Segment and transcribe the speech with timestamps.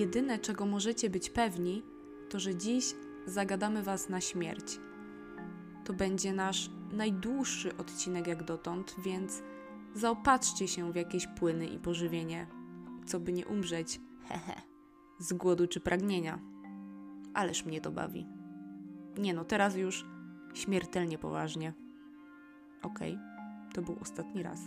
[0.00, 1.82] Jedyne, czego możecie być pewni,
[2.30, 2.94] to że dziś
[3.26, 4.80] zagadamy Was na śmierć.
[5.84, 9.42] To będzie nasz najdłuższy odcinek jak dotąd, więc
[9.94, 12.46] zaopatrzcie się w jakieś płyny i pożywienie,
[13.06, 14.00] co by nie umrzeć,
[15.18, 16.38] z głodu czy pragnienia.
[17.34, 18.26] Ależ mnie to bawi.
[19.18, 20.06] Nie no, teraz już
[20.54, 21.72] śmiertelnie poważnie.
[22.82, 24.60] Okej, okay, to był ostatni raz.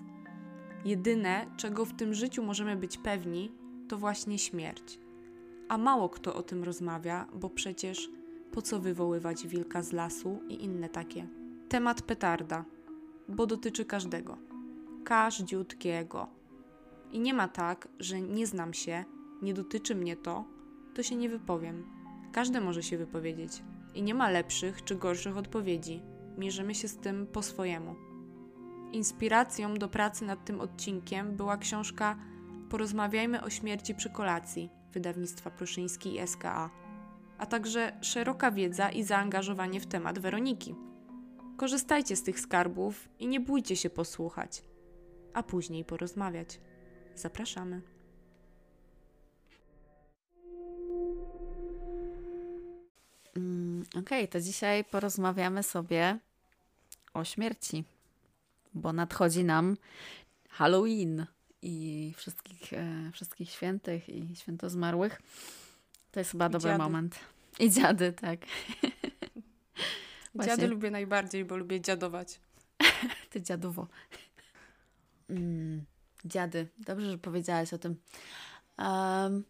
[0.86, 3.52] Jedyne, czego w tym życiu możemy być pewni,
[3.88, 5.03] to właśnie śmierć.
[5.70, 8.10] A mało kto o tym rozmawia, bo przecież
[8.52, 11.28] po co wywoływać wilka z lasu i inne takie.
[11.70, 12.66] Temat petarda,
[13.28, 14.38] bo dotyczy każdego.
[15.04, 16.28] Każdziutkiego.
[17.12, 19.06] I nie ma tak, że nie znam się,
[19.42, 20.46] nie dotyczy mnie to,
[20.94, 21.86] to się nie wypowiem.
[22.32, 23.64] Każdy może się wypowiedzieć.
[23.94, 26.02] I nie ma lepszych czy gorszych odpowiedzi.
[26.38, 27.96] Mierzymy się z tym po swojemu.
[28.92, 32.16] Inspiracją do pracy nad tym odcinkiem była książka
[32.70, 36.70] Porozmawiajmy o śmierci przy kolacji wydawnictwa Pruszyński i SKA,
[37.38, 40.76] a także szeroka wiedza i zaangażowanie w temat Weroniki.
[41.58, 44.64] Korzystajcie z tych skarbów i nie bójcie się posłuchać,
[45.34, 46.60] a później porozmawiać.
[47.16, 47.82] Zapraszamy.
[53.38, 56.20] Mm, Okej, okay, to dzisiaj porozmawiamy sobie
[57.14, 57.84] o śmierci,
[58.74, 59.78] bo nadchodzi nam
[60.50, 61.26] Halloween
[61.64, 65.22] i wszystkich, e, wszystkich świętych i święto zmarłych.
[66.12, 66.84] To jest chyba I dobry dziady.
[66.84, 67.20] moment.
[67.60, 68.40] I dziady, tak.
[70.46, 72.40] Dziady lubię najbardziej, bo lubię dziadować.
[73.30, 73.88] Ty dziadowo.
[75.30, 75.86] Mm,
[76.26, 76.68] dziady.
[76.78, 77.96] Dobrze, że powiedziałaś o tym.
[78.78, 79.44] Um,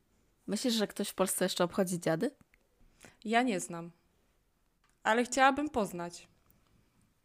[0.48, 2.32] myślisz, że ktoś w Polsce jeszcze obchodzi dziady?
[3.26, 3.92] Ja nie znam.
[5.04, 6.28] Ale chciałabym poznać.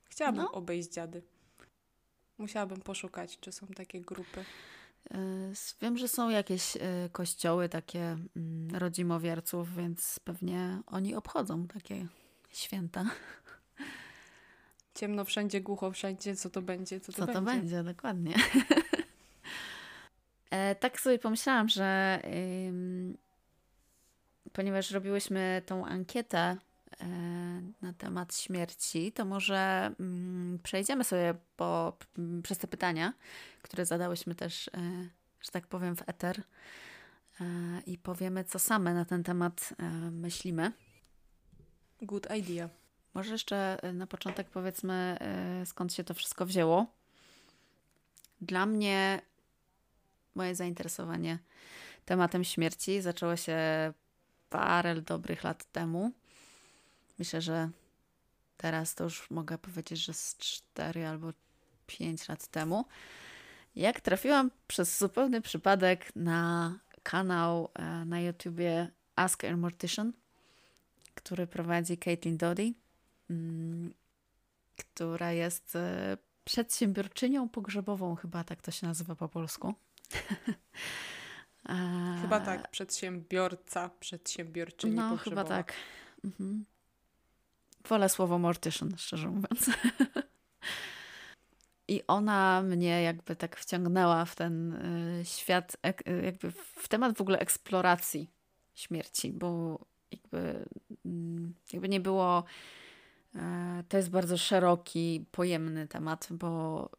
[0.05, 0.53] Chciałabym no.
[0.53, 1.23] obejść dziady.
[2.39, 4.45] Musiałabym poszukać, czy są takie grupy.
[5.15, 5.19] E,
[5.83, 6.81] wiem, że są jakieś e,
[7.13, 12.07] kościoły takie mm, rodzimowierców, więc pewnie oni obchodzą takie
[12.51, 13.05] święta.
[14.95, 17.35] Ciemno wszędzie, głucho wszędzie, co to będzie, co to co będzie.
[17.35, 18.35] to będzie, dokładnie.
[20.51, 22.21] e, tak sobie pomyślałam, że
[24.53, 26.57] ponieważ robiłyśmy tą ankietę
[27.83, 31.97] na temat śmierci, to może mm, przejdziemy sobie po,
[32.43, 33.13] przez te pytania,
[33.69, 34.71] które zadałyśmy też, e,
[35.41, 36.43] że tak powiem, w eter
[37.41, 37.45] e,
[37.87, 39.75] i powiemy, co same na ten temat
[40.11, 40.73] myślimy.
[42.03, 42.69] Good idea.
[43.15, 45.19] Może jeszcze na początek powiedzmy,
[45.65, 46.87] skąd się to wszystko wzięło.
[48.41, 49.23] Dla mnie
[50.35, 51.39] moje zainteresowanie
[52.05, 53.59] tematem śmierci zaczęło się
[54.51, 56.13] parę dobrych lat temu
[57.19, 57.71] Myślę, że
[58.57, 61.33] teraz to już mogę powiedzieć, że z 4 albo
[61.87, 62.85] 5 lat temu,
[63.79, 70.13] jak trafiłam przez zupełny przypadek na kanał e, na YouTubie Ask a Mortician,
[71.15, 72.73] który prowadzi Caitlin Doty,
[73.31, 73.95] mm,
[74.77, 79.75] która jest e, przedsiębiorczynią pogrzebową, chyba tak to się nazywa po polsku.
[82.23, 85.43] Chyba tak, przedsiębiorca, przedsiębiorczyni no, pogrzebowa.
[85.43, 85.73] chyba tak.
[86.25, 86.65] Mhm.
[87.89, 89.71] Wolę słowo mortician, szczerze mówiąc.
[91.89, 94.73] I ona mnie jakby tak wciągnęła w ten
[95.21, 95.77] y, świat,
[96.09, 98.31] y, jakby w temat w ogóle eksploracji
[98.75, 99.79] śmierci, bo
[100.13, 100.69] jakby,
[101.05, 102.45] mm, jakby nie było.
[103.35, 106.91] E, to jest bardzo szeroki, pojemny temat, bo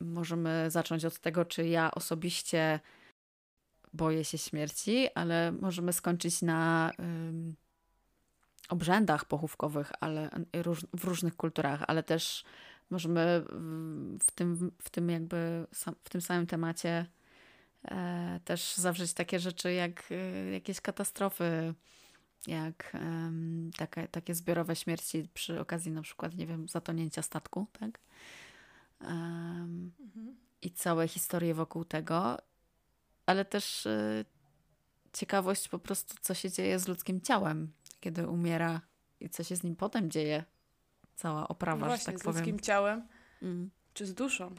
[0.00, 2.80] możemy zacząć od tego, czy ja osobiście
[3.92, 6.92] boję się śmierci, ale możemy skończyć na
[8.68, 10.30] obrzędach pochówkowych, ale
[10.94, 12.44] w różnych kulturach, ale też
[12.90, 13.44] możemy
[14.24, 15.66] w tym, w tym jakby
[16.04, 17.06] w tym samym temacie
[17.84, 21.74] e, też zawrzeć takie rzeczy jak e, jakieś katastrofy,
[22.46, 22.96] jak
[23.76, 28.00] takie, takie zbiorowe śmierci przy okazji na przykład, nie wiem, zatonięcia statku, tak?
[29.00, 29.92] Mhm.
[30.62, 32.38] I całe historie wokół tego,
[33.26, 34.24] ale też e,
[35.12, 38.80] ciekawość po prostu, co się dzieje z ludzkim ciałem, kiedy umiera
[39.20, 40.44] i co się z nim potem dzieje.
[41.16, 43.08] Cała oprawa, no właśnie, że tak z ludzkim ciałem,
[43.42, 43.70] mm.
[43.94, 44.54] czy z duszą.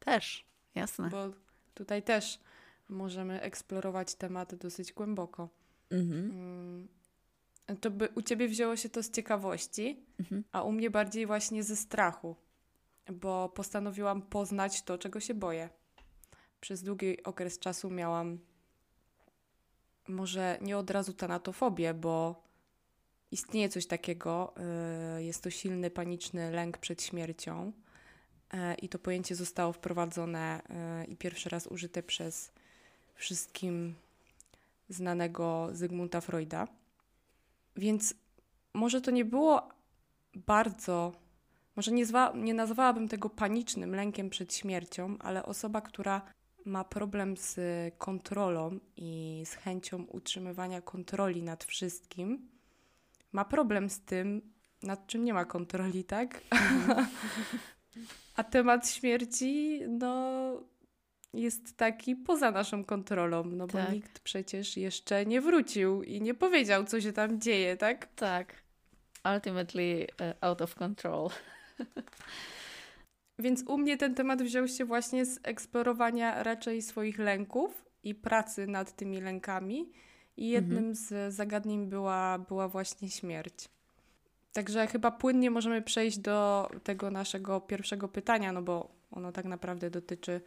[0.00, 0.44] Też,
[0.74, 1.10] jasne.
[1.10, 1.30] Bo
[1.74, 2.40] tutaj też
[2.88, 5.48] możemy eksplorować tematy dosyć głęboko.
[5.90, 6.30] Mhm.
[6.30, 6.88] Mm.
[7.80, 10.44] To by u ciebie wzięło się to z ciekawości, mhm.
[10.52, 12.36] a u mnie bardziej właśnie ze strachu,
[13.12, 15.68] bo postanowiłam poznać to, czego się boję.
[16.60, 18.38] Przez długi okres czasu miałam
[20.08, 22.42] może nie od razu tanatofobię, bo
[23.30, 24.54] istnieje coś takiego.
[25.18, 27.72] Y, jest to silny, paniczny lęk przed śmiercią.
[28.54, 30.62] Y, I to pojęcie zostało wprowadzone
[31.02, 32.52] y, i pierwszy raz użyte przez
[33.14, 33.94] wszystkim
[34.88, 36.68] znanego Zygmunta Freuda.
[37.76, 38.14] Więc
[38.74, 39.68] może to nie było
[40.34, 41.12] bardzo,
[41.76, 46.22] może nie, zwa, nie nazwałabym tego panicznym lękiem przed śmiercią, ale osoba, która
[46.64, 47.58] ma problem z
[47.98, 52.48] kontrolą i z chęcią utrzymywania kontroli nad wszystkim,
[53.32, 56.40] ma problem z tym, nad czym nie ma kontroli, tak?
[58.36, 60.52] A temat śmierci, no,
[61.34, 63.92] jest taki poza naszą kontrolą, no bo Tak.
[63.92, 68.14] nikt przecież jeszcze nie wrócił i nie powiedział, co się tam dzieje, tak?
[68.14, 68.54] Tak.
[69.34, 71.28] Ultimately uh, out of control.
[73.38, 78.66] Więc u mnie ten temat wziął się właśnie z eksplorowania raczej swoich lęków i pracy
[78.66, 79.92] nad tymi lękami.
[80.36, 83.68] I jednym z zagadnień była, była właśnie śmierć.
[84.52, 89.90] Także chyba płynnie możemy przejść do tego naszego pierwszego pytania, no bo ono tak naprawdę
[89.90, 90.40] dotyczy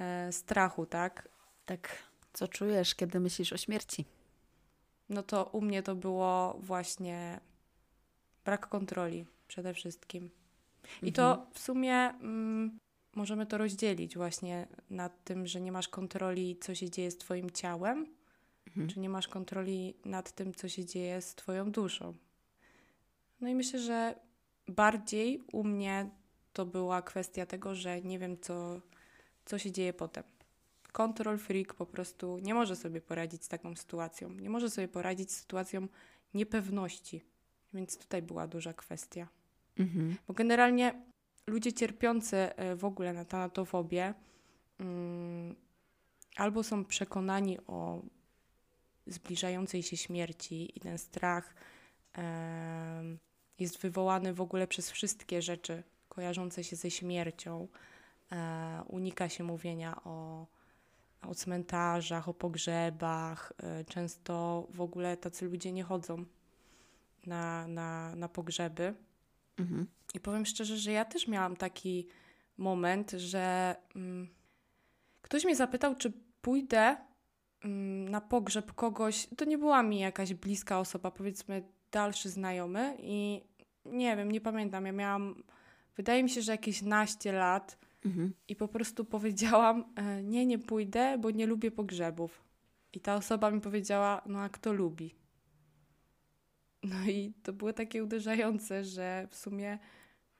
[0.00, 1.28] e, strachu, tak?
[1.66, 1.88] Tak.
[2.32, 4.04] Co czujesz, kiedy myślisz o śmierci?
[5.08, 7.40] No to u mnie to było właśnie
[8.44, 10.30] brak kontroli przede wszystkim.
[11.02, 12.78] I to w sumie mm,
[13.14, 17.50] możemy to rozdzielić właśnie nad tym, że nie masz kontroli, co się dzieje z Twoim
[17.50, 18.06] ciałem,
[18.70, 18.88] Mhm.
[18.88, 22.14] czy nie masz kontroli nad tym, co się dzieje z Twoją duszą.
[23.40, 24.14] No i myślę, że
[24.68, 26.10] bardziej u mnie
[26.52, 28.80] to była kwestia tego, że nie wiem, co,
[29.44, 30.24] co się dzieje potem.
[30.92, 34.30] Control freak po prostu nie może sobie poradzić z taką sytuacją.
[34.30, 35.88] Nie może sobie poradzić z sytuacją
[36.34, 37.24] niepewności.
[37.74, 39.28] Więc tutaj była duża kwestia.
[39.78, 40.16] Mhm.
[40.28, 41.02] Bo generalnie
[41.46, 44.14] ludzie cierpiący e, w ogóle na tanatofobię
[44.80, 45.56] mm,
[46.36, 48.02] albo są przekonani o
[49.10, 51.54] zbliżającej się śmierci i ten strach
[52.12, 53.18] em,
[53.58, 57.68] jest wywołany w ogóle przez wszystkie rzeczy kojarzące się ze śmiercią.
[58.32, 60.46] E, unika się mówienia o,
[61.22, 63.52] o cmentarzach, o pogrzebach.
[63.62, 66.24] E, często w ogóle tacy ludzie nie chodzą
[67.26, 68.94] na, na, na pogrzeby.
[69.58, 69.86] Mhm.
[70.14, 72.06] I powiem szczerze, że ja też miałam taki
[72.58, 74.28] moment, że mm,
[75.22, 76.12] ktoś mnie zapytał, czy
[76.42, 76.96] pójdę
[78.10, 79.28] na pogrzeb kogoś.
[79.36, 81.62] To nie była mi jakaś bliska osoba, powiedzmy
[81.92, 83.42] dalszy znajomy, i
[83.84, 84.86] nie wiem, nie pamiętam.
[84.86, 85.42] Ja miałam,
[85.96, 88.32] wydaje mi się, że jakieś naście lat, Mhm.
[88.48, 92.44] i po prostu powiedziałam: e, Nie, nie pójdę, bo nie lubię pogrzebów.
[92.92, 95.14] I ta osoba mi powiedziała: No, a kto lubi?
[96.82, 99.78] No i to było takie uderzające, że w sumie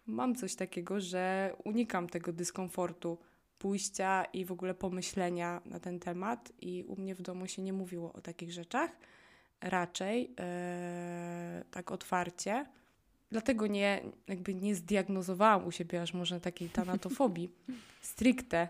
[0.07, 3.19] mam coś takiego, że unikam tego dyskomfortu
[3.61, 6.53] pójścia i w ogóle pomyślenia na ten temat.
[6.61, 8.91] I u mnie w domu się nie mówiło o takich rzeczach,
[9.61, 12.67] raczej e, tak otwarcie.
[13.31, 17.51] Dlatego nie, jakby nie zdiagnozowałam u siebie aż może takiej tanatofobii
[18.13, 18.69] stricte,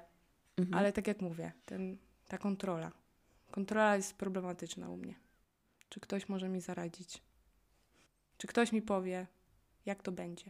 [0.56, 0.78] Mhm.
[0.78, 1.96] ale tak jak mówię, ten,
[2.28, 2.92] ta kontrola.
[3.50, 5.14] Kontrola jest problematyczna u mnie.
[5.88, 7.22] Czy ktoś może mi zaradzić?
[8.38, 9.26] Czy ktoś mi powie,
[9.86, 10.44] jak to będzie?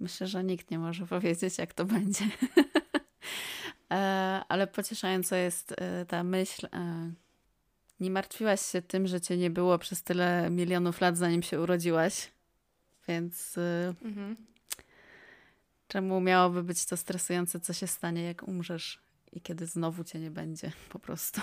[0.00, 2.24] Myślę, że nikt nie może powiedzieć, jak to będzie.
[3.92, 3.96] E,
[4.48, 6.66] Ale pocieszająca jest e, ta myśl.
[6.72, 7.12] e,
[8.00, 12.30] Nie martwiłaś się tym, że cię nie było przez tyle milionów lat, zanim się urodziłaś.
[13.08, 13.58] Więc
[14.04, 14.36] Mhm.
[15.88, 19.00] czemu miałoby być to stresujące, co się stanie, jak umrzesz
[19.32, 21.40] i kiedy znowu cię nie będzie, po prostu.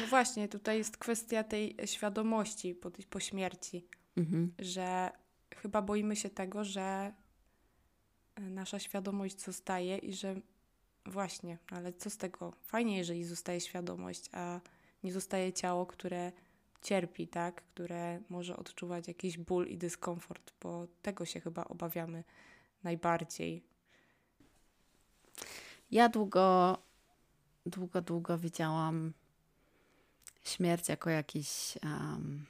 [0.00, 4.54] No właśnie, tutaj jest kwestia tej świadomości po, po śmierci, Mhm.
[4.58, 5.10] że
[5.56, 7.12] chyba boimy się tego, że
[8.40, 10.34] nasza świadomość zostaje i że
[11.06, 12.52] właśnie, ale co z tego?
[12.62, 14.60] Fajnie, jeżeli zostaje świadomość, a
[15.04, 16.32] nie zostaje ciało, które
[16.82, 17.62] cierpi, tak?
[17.62, 22.24] Które może odczuwać jakiś ból i dyskomfort, bo tego się chyba obawiamy
[22.84, 23.64] najbardziej.
[25.90, 26.78] Ja długo,
[27.66, 29.12] długo, długo widziałam
[30.44, 32.46] śmierć jako jakiś em,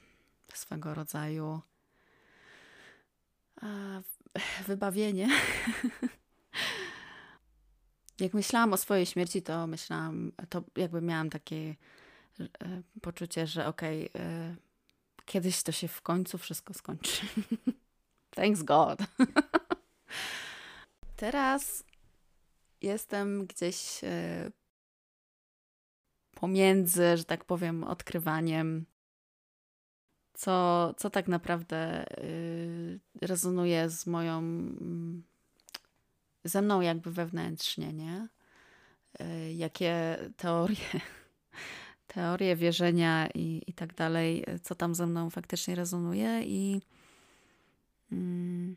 [0.53, 1.61] swego rodzaju
[3.63, 4.01] e,
[4.67, 5.29] wybawienie.
[8.19, 11.75] Jak myślałam o swojej śmierci, to myślałam, to jakby miałam takie
[12.39, 12.45] e,
[13.01, 14.55] poczucie, że okej, e,
[15.25, 17.25] kiedyś to się w końcu wszystko skończy.
[18.35, 18.99] Thanks God.
[21.15, 21.83] Teraz
[22.81, 24.51] jestem gdzieś e,
[26.35, 28.85] pomiędzy, że tak powiem, odkrywaniem,
[30.33, 32.05] co, co tak naprawdę
[33.21, 35.23] rezonuje z moją, mm,
[36.43, 38.27] ze mną jakby wewnętrznie, nie?
[39.21, 40.77] Y, Jakie teorie,
[42.07, 46.81] teorie wierzenia i, i tak dalej, y, co tam ze mną faktycznie rezonuje i,
[48.11, 48.75] mm,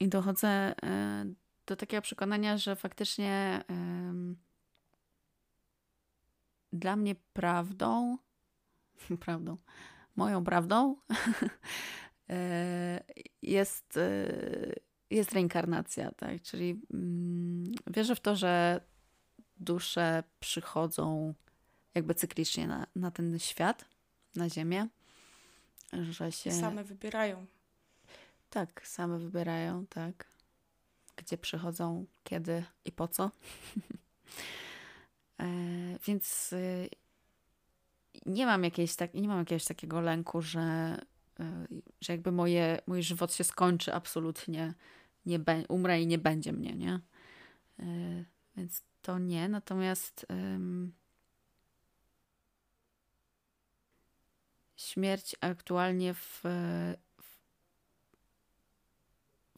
[0.00, 1.34] i dochodzę y,
[1.66, 3.64] do takiego przekonania, że faktycznie
[6.72, 8.18] dla mnie prawdą
[9.20, 9.56] prawdą,
[10.16, 10.96] moją prawdą
[12.30, 13.04] e,
[13.42, 14.28] jest, e,
[15.10, 16.42] jest reinkarnacja, tak?
[16.42, 18.80] Czyli mm, wierzę w to, że
[19.56, 21.34] dusze przychodzą
[21.94, 23.84] jakby cyklicznie na, na ten świat,
[24.34, 24.88] na Ziemię,
[26.10, 26.52] że się...
[26.52, 27.46] Same wybierają.
[28.50, 30.26] Tak, same wybierają, tak.
[31.16, 33.30] Gdzie przychodzą, kiedy i po co.
[35.40, 35.46] e,
[36.06, 36.88] więc y,
[38.26, 40.98] nie mam jakiejś tak, nie mam jakiegoś takiego lęku, że,
[42.00, 44.74] że jakby moje, mój żywot się skończy absolutnie,
[45.26, 47.00] nie be, umrę i nie będzie mnie, nie?
[47.80, 48.24] Y,
[48.56, 50.26] więc to nie, natomiast
[54.76, 56.40] śmierć aktualnie w,
[57.22, 57.38] w,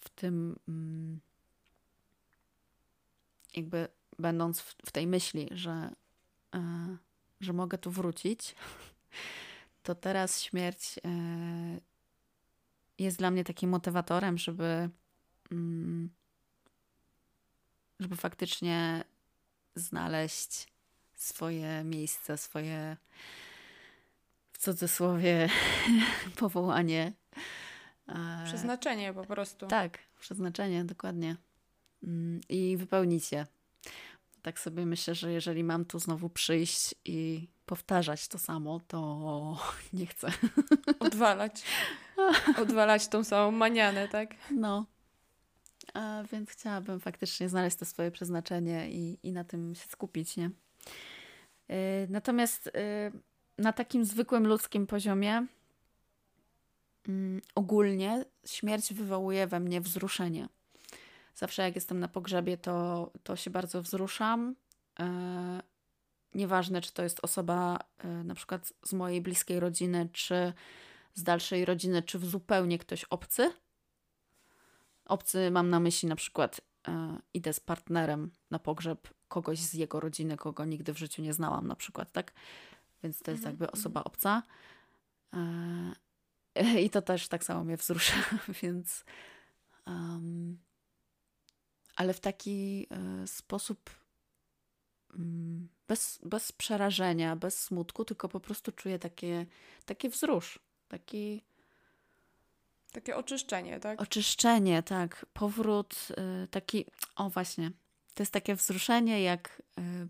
[0.00, 1.20] w tym mm,
[3.56, 5.90] jakby będąc w, w tej myśli, że,
[6.54, 6.96] e,
[7.40, 8.54] że mogę tu wrócić,
[9.86, 11.10] to teraz śmierć e,
[12.98, 14.90] jest dla mnie takim motywatorem, żeby,
[15.52, 16.10] mm,
[18.00, 19.04] żeby faktycznie
[19.74, 20.66] znaleźć
[21.14, 22.96] swoje miejsce, swoje
[24.52, 25.48] w cudzysłowie
[26.40, 27.12] powołanie.
[28.08, 29.66] E, przeznaczenie po prostu.
[29.66, 31.36] Tak, przeznaczenie, dokładnie.
[32.02, 33.46] Mm, I wypełnić je.
[34.42, 39.58] Tak sobie myślę, że jeżeli mam tu znowu przyjść i powtarzać to samo, to
[39.92, 40.28] nie chcę.
[41.00, 41.62] Odwalać.
[42.62, 44.34] Odwalać tą samą manianę, tak?
[44.50, 44.86] No.
[45.94, 50.50] A więc chciałabym faktycznie znaleźć to swoje przeznaczenie i, i na tym się skupić, nie?
[51.68, 51.76] Yy,
[52.08, 53.20] natomiast yy,
[53.58, 55.46] na takim zwykłym ludzkim poziomie
[57.08, 60.48] mm, ogólnie śmierć wywołuje we mnie wzruszenie.
[61.34, 64.54] Zawsze jak jestem na pogrzebie, to, to się bardzo wzruszam.
[66.36, 70.52] Nieważne, czy to jest osoba e, na przykład z mojej bliskiej rodziny, czy
[71.14, 73.52] z dalszej rodziny, czy zupełnie ktoś obcy.
[75.04, 80.00] Obcy mam na myśli na przykład e, idę z partnerem na pogrzeb kogoś z jego
[80.00, 82.32] rodziny, kogo nigdy w życiu nie znałam na przykład, tak?
[83.02, 83.52] więc to jest mhm.
[83.52, 83.80] jakby mhm.
[83.80, 84.42] osoba obca.
[85.34, 88.16] E, I to też tak samo mnie wzrusza,
[88.62, 89.04] więc.
[89.86, 90.58] Um,
[91.96, 92.88] ale w taki
[93.26, 93.90] sposób
[95.14, 99.46] um, bez, bez przerażenia, bez smutku, tylko po prostu czuję takie,
[99.86, 101.44] takie wzrusz, taki.
[102.92, 104.00] Takie oczyszczenie, tak?
[104.02, 105.26] Oczyszczenie, tak.
[105.32, 106.08] Powrót,
[106.44, 106.86] y, taki.
[107.16, 107.70] O, właśnie.
[108.14, 110.08] To jest takie wzruszenie, jak y,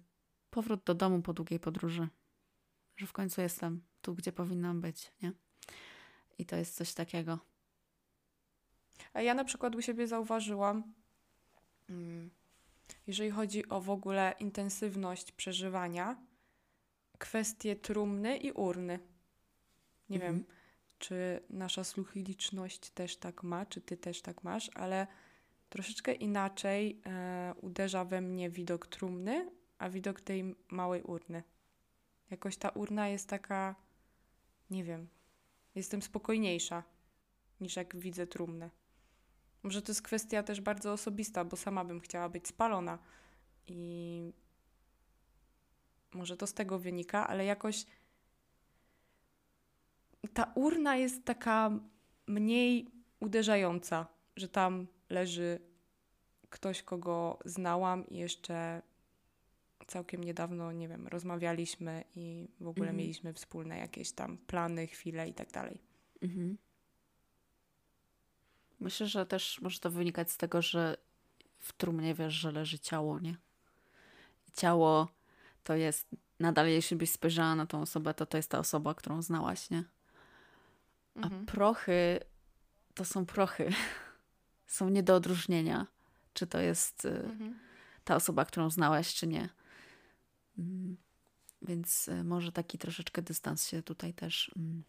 [0.51, 2.09] powrót do domu po długiej podróży
[2.97, 5.33] że w końcu jestem tu, gdzie powinnam być, nie?
[6.39, 7.39] I to jest coś takiego.
[9.13, 10.95] A ja na przykład u siebie zauważyłam,
[11.89, 12.31] mm,
[13.07, 16.17] jeżeli chodzi o w ogóle intensywność przeżywania,
[17.19, 18.99] kwestie trumny i urny.
[20.11, 20.35] Nie mhm.
[20.35, 20.45] wiem,
[20.99, 25.07] czy nasza słuchiliczność też tak ma, czy ty też tak masz, ale
[25.69, 31.43] troszeczkę inaczej e, uderza we mnie widok trumny, a widok tej małej urny.
[32.31, 33.75] Jakoś ta urna jest taka,
[34.71, 35.09] nie wiem,
[35.75, 36.83] jestem spokojniejsza
[37.61, 38.71] niż jak widzę trumnę.
[39.67, 42.99] Może to jest kwestia też bardzo osobista, bo sama bym chciała być spalona
[43.67, 44.33] i
[46.13, 47.87] może to z tego wynika, ale jakoś
[50.35, 51.71] ta urna jest taka
[52.27, 52.89] mniej
[53.21, 54.07] uderzająca,
[54.37, 55.61] że tam leży
[56.51, 58.83] ktoś, kogo znałam i jeszcze
[59.87, 62.97] całkiem niedawno, nie wiem, rozmawialiśmy i w ogóle mhm.
[62.97, 65.81] mieliśmy wspólne jakieś tam plany, chwile i tak dalej.
[66.23, 66.59] Mhm.
[68.81, 70.97] Myślę, że też może to wynikać z tego, że
[71.59, 73.37] w trumnie wiesz, że leży ciało, nie?
[74.55, 75.09] Ciało
[75.65, 76.09] to jest,
[76.41, 79.85] nadal jeśli byś spojrzała na tą osobę, to to jest ta osoba, którą znałaś, nie?
[81.15, 81.47] A mhm.
[81.47, 82.21] prochy
[82.95, 83.71] to są prochy.
[84.67, 85.87] są nie do odróżnienia,
[86.35, 87.59] czy to jest y, mhm.
[88.05, 89.49] ta osoba, którą znałaś, czy nie.
[90.59, 90.97] Mm,
[91.63, 94.83] więc e, może taki troszeczkę dystans się tutaj też mm,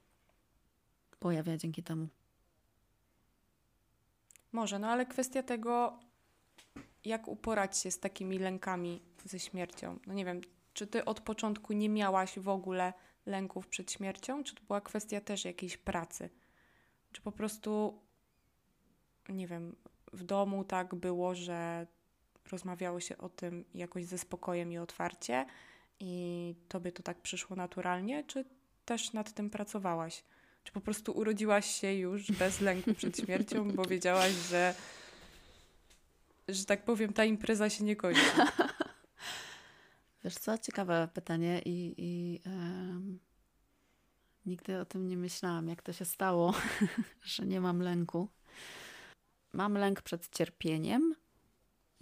[1.19, 2.07] pojawia dzięki temu.
[4.57, 5.99] Może, no ale kwestia tego,
[7.05, 9.99] jak uporać się z takimi lękami ze śmiercią.
[10.07, 10.41] No nie wiem,
[10.73, 12.93] czy ty od początku nie miałaś w ogóle
[13.25, 16.29] lęków przed śmiercią, czy to była kwestia też jakiejś pracy?
[17.11, 18.01] Czy po prostu,
[19.29, 19.75] nie wiem,
[20.13, 21.87] w domu tak było, że
[22.51, 25.45] rozmawiało się o tym jakoś ze spokojem i otwarcie
[25.99, 28.45] i tobie to tak przyszło naturalnie, czy
[28.85, 30.23] też nad tym pracowałaś?
[30.67, 34.75] Czy po prostu urodziłaś się już bez lęku przed śmiercią, bo wiedziałaś, że,
[36.47, 38.21] że tak powiem, ta impreza się nie kończy?
[40.23, 43.19] Wiesz co, ciekawe pytanie i, i um,
[44.45, 46.53] Nigdy o tym nie myślałam, jak to się stało,
[47.23, 48.27] że nie mam lęku.
[49.53, 51.15] Mam lęk przed cierpieniem.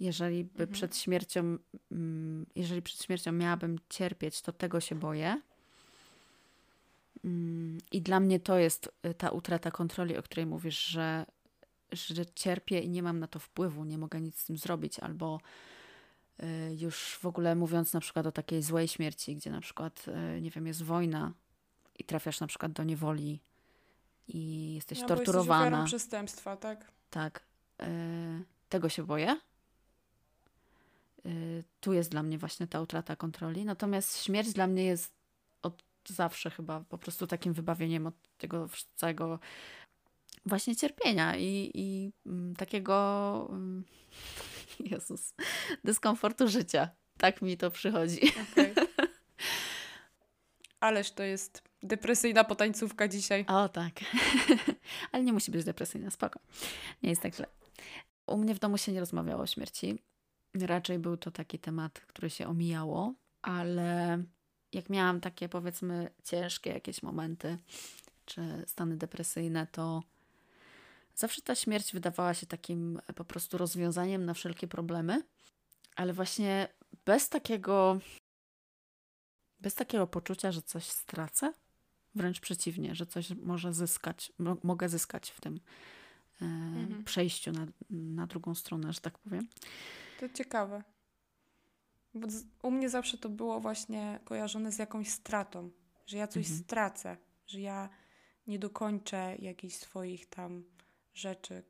[0.00, 0.70] Jeżeli by Mhm.
[0.70, 1.58] przed śmiercią,
[1.92, 5.42] mm, jeżeli przed śmiercią miałabym cierpieć, to tego się boję.
[7.92, 11.26] I dla mnie to jest y, ta utrata kontroli, o której mówisz, że,
[11.92, 15.40] że cierpię i nie mam na to wpływu, nie mogę nic z tym zrobić, albo
[16.42, 16.46] y,
[16.78, 20.04] już w ogóle mówiąc na przykład o takiej złej śmierci, gdzie na przykład,
[20.36, 21.32] y, nie wiem, jest wojna
[21.98, 23.40] i trafiasz na przykład do niewoli
[24.28, 25.84] i jesteś No, bo jesteś torturowana.
[25.84, 26.92] przestępstwa, tak?
[27.10, 27.42] Tak.
[28.68, 29.36] tego się boję.
[31.80, 33.64] Tu jest dla mnie właśnie ta utrata kontroli.
[33.64, 35.15] Natomiast śmierć dla mnie jest
[36.08, 39.38] zawsze chyba po prostu takim wybawieniem od tego całego
[40.46, 43.84] właśnie cierpienia i, i mm, takiego mm,
[44.90, 45.34] Jezus,
[45.84, 46.88] dyskomfortu życia.
[47.18, 48.20] Tak mi to przychodzi.
[48.52, 48.74] Okej.
[50.80, 53.44] Ależ to jest depresyjna potańcówka dzisiaj.
[53.48, 53.92] O tak.
[55.12, 56.40] Ale nie musi być depresyjna, spoko.
[57.02, 57.46] Nie jest tak źle.
[58.26, 59.98] U mnie w domu się nie rozmawiało o śmierci.
[60.60, 64.22] Raczej był to taki temat, który się omijało, ale
[64.72, 67.58] jak miałam takie powiedzmy ciężkie jakieś momenty
[68.26, 70.02] czy stany depresyjne, to
[71.14, 75.22] zawsze ta śmierć wydawała się takim po prostu rozwiązaniem na wszelkie problemy,
[75.96, 76.68] ale właśnie
[77.04, 78.00] bez takiego
[79.60, 81.52] bez takiego poczucia, że coś stracę,
[82.14, 85.60] wręcz przeciwnie, że coś może zyskać, mo- mogę zyskać w tym
[86.42, 87.04] e, Mhm.
[87.04, 89.48] przejściu na, na drugą stronę, że tak powiem.
[90.20, 90.82] To ciekawe.
[92.16, 92.26] Bo
[92.62, 95.70] u mnie zawsze to było właśnie kojarzone z jakąś stratą,
[96.06, 96.64] że ja coś Mhm.
[96.64, 97.88] stracę, że ja
[98.46, 100.64] nie dokończę jakichś swoich tam
[101.14, 101.62] rzeczy,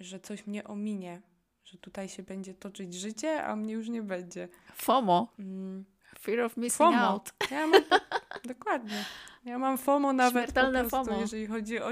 [0.00, 1.22] że coś mnie ominie,
[1.64, 4.48] że tutaj się będzie toczyć życie, a mnie już nie będzie.
[4.74, 5.84] FOMO, Mm.
[6.18, 6.98] fear of missing FOMO.
[6.98, 7.32] out.
[7.50, 7.82] Ja mam,
[8.54, 9.04] dokładnie.
[9.44, 11.20] Ja mam FOMO nawet Śmiertelne po prostu, FOMO.
[11.20, 11.88] jeżeli chodzi o,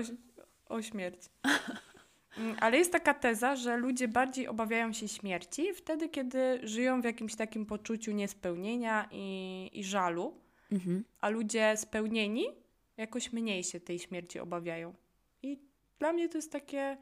[0.69, 1.21] o śmierć.
[2.39, 7.05] Mm, Ale jest taka teza, że ludzie bardziej obawiają się śmierci wtedy, kiedy żyją w
[7.05, 10.41] jakimś takim poczuciu niespełnienia i, i żalu,
[10.73, 11.05] Mhm.
[11.21, 12.45] a ludzie spełnieni
[12.97, 14.95] jakoś mniej się tej śmierci obawiają.
[15.43, 15.59] I
[15.99, 16.97] dla mnie to jest takie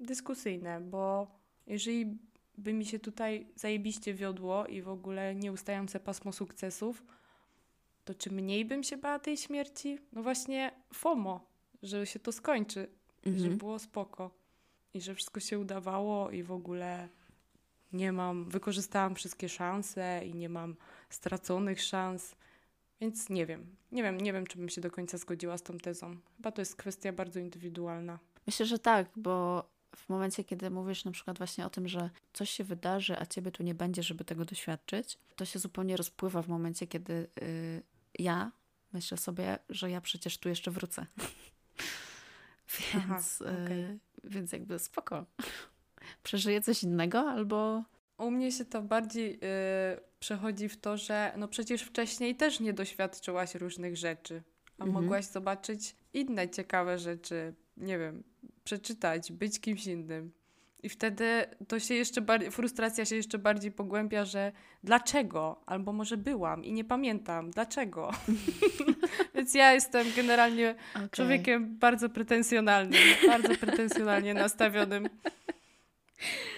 [0.00, 1.26] dyskusyjne, bo
[1.66, 2.18] jeżeli
[2.58, 7.02] by mi się tutaj zajebiście wiodło i w ogóle nieustające pasmo sukcesów,
[8.04, 9.98] to czy mniej bym się bała tej śmierci?
[10.12, 11.46] No właśnie FOMO,
[11.82, 12.88] że się to skończy,
[13.26, 13.58] że Mhm.
[13.58, 14.30] było spoko
[14.94, 17.08] i że wszystko się udawało i w ogóle
[17.92, 20.76] nie mam, wykorzystałam wszystkie szanse i nie mam
[21.10, 22.34] straconych szans.
[23.00, 25.78] Więc nie wiem, nie wiem, nie wiem, czy bym się do końca zgodziła z tą
[25.78, 26.16] tezą.
[26.36, 28.18] Chyba to jest kwestia bardzo indywidualna.
[28.46, 29.64] Myślę, że tak, bo
[29.96, 33.50] w momencie, kiedy mówisz na przykład właśnie o tym, że coś się wydarzy, a ciebie
[33.50, 37.82] tu nie będzie, żeby tego doświadczyć, to się zupełnie rozpływa w momencie, kiedy y,
[38.18, 38.52] ja
[38.92, 41.06] myślę sobie, że ja przecież tu jeszcze wrócę.
[42.96, 43.80] Aha, więc, okej.
[43.80, 45.26] y, więc jakby spoko.
[46.22, 47.84] Przeżyję coś innego albo
[48.18, 49.38] U mnie się to bardziej y,
[50.18, 54.42] przechodzi w to, że no przecież wcześniej też nie doświadczyłaś różnych rzeczy,
[54.78, 55.02] a Mhm.
[55.04, 58.22] mogłaś zobaczyć inne ciekawe rzeczy, nie wiem,
[58.64, 60.32] przeczytać, być kimś innym.
[60.82, 64.52] I wtedy to się jeszcze bardziej, frustracja się jeszcze bardziej pogłębia, że
[64.84, 65.62] dlaczego?
[65.66, 68.10] Albo może byłam i nie pamiętam, dlaczego?
[69.34, 71.10] Więc ja jestem generalnie Okej.
[71.10, 75.08] człowiekiem bardzo pretensjonalnym, bardzo pretensjonalnie nastawionym.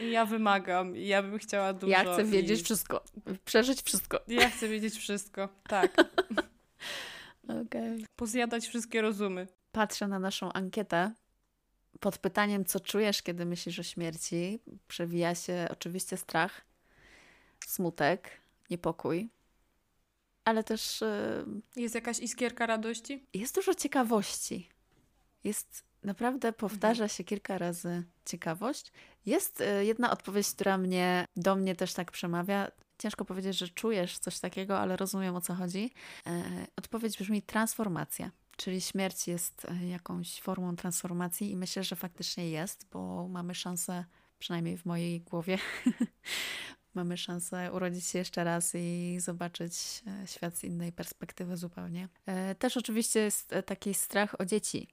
[0.00, 1.92] I ja wymagam, i ja bym chciała dużo.
[1.92, 2.64] Ja chcę wiedzieć i...
[2.64, 3.04] wszystko,
[3.44, 4.20] przeżyć wszystko.
[4.28, 5.96] Ja chcę wiedzieć wszystko, tak.
[7.66, 8.06] Okej.
[8.16, 9.48] Pozjadać wszystkie rozumy.
[9.72, 11.12] Patrzę na naszą ankietę.
[12.00, 16.64] Pod pytaniem, co czujesz, kiedy myślisz o śmierci, przewija się oczywiście strach,
[17.66, 18.30] smutek,
[18.70, 19.28] niepokój,
[20.44, 21.44] ale też y,
[21.76, 23.26] Jest jakaś iskierka radości?
[23.34, 24.68] jest dużo ciekawości.
[25.44, 28.92] Jest naprawdę, powtarza się kilka razy ciekawość.
[29.26, 32.70] Jest y, jedna odpowiedź, która mnie, do mnie też tak przemawia.
[32.98, 35.92] Ciężko powiedzieć, że czujesz coś takiego, ale rozumiem o co chodzi.
[36.26, 36.42] E,
[36.76, 38.30] Odpowiedź brzmi transformacja.
[38.56, 44.04] Czyli śmierć jest e, jakąś formą transformacji i myślę, że faktycznie jest, bo mamy szansę,
[44.38, 45.58] przynajmniej w mojej głowie,
[46.94, 52.08] mamy szansę urodzić się jeszcze raz i zobaczyć e, świat z innej perspektywy zupełnie.
[52.26, 54.88] E, Też oczywiście jest taki strach o dzieci,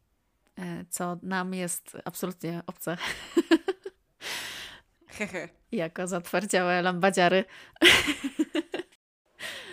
[0.89, 2.97] co nam jest absolutnie obce
[5.07, 5.49] Hehe.
[5.71, 7.45] jako zatwardziałe lambadziary.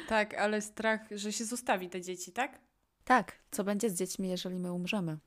[0.09, 2.61] Tak, ale strach, że się zostawi te dzieci, tak?
[3.09, 5.19] Tak, co będzie z dziećmi, jeżeli my umrzemy?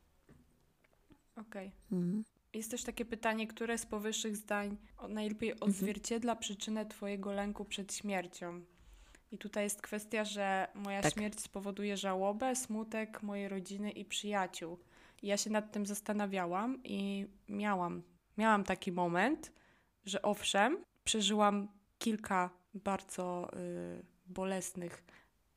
[1.36, 1.72] Okej.
[1.92, 2.24] Mhm.
[2.54, 4.78] Jest też takie pytanie, które z powyższych zdań
[5.10, 8.62] najlepiej odzwierciedla przyczynę Twojego lęku przed śmiercią.
[9.32, 11.14] I tutaj jest kwestia, że moja Tak.
[11.14, 14.80] śmierć spowoduje żałobę, smutek mojej rodziny i przyjaciół.
[15.22, 18.04] I ja się nad tym zastanawiałam i miałam,
[18.38, 19.52] miałam taki moment,
[20.06, 21.68] że owszem, przeżyłam
[22.00, 25.04] kilka bardzo y, bolesnych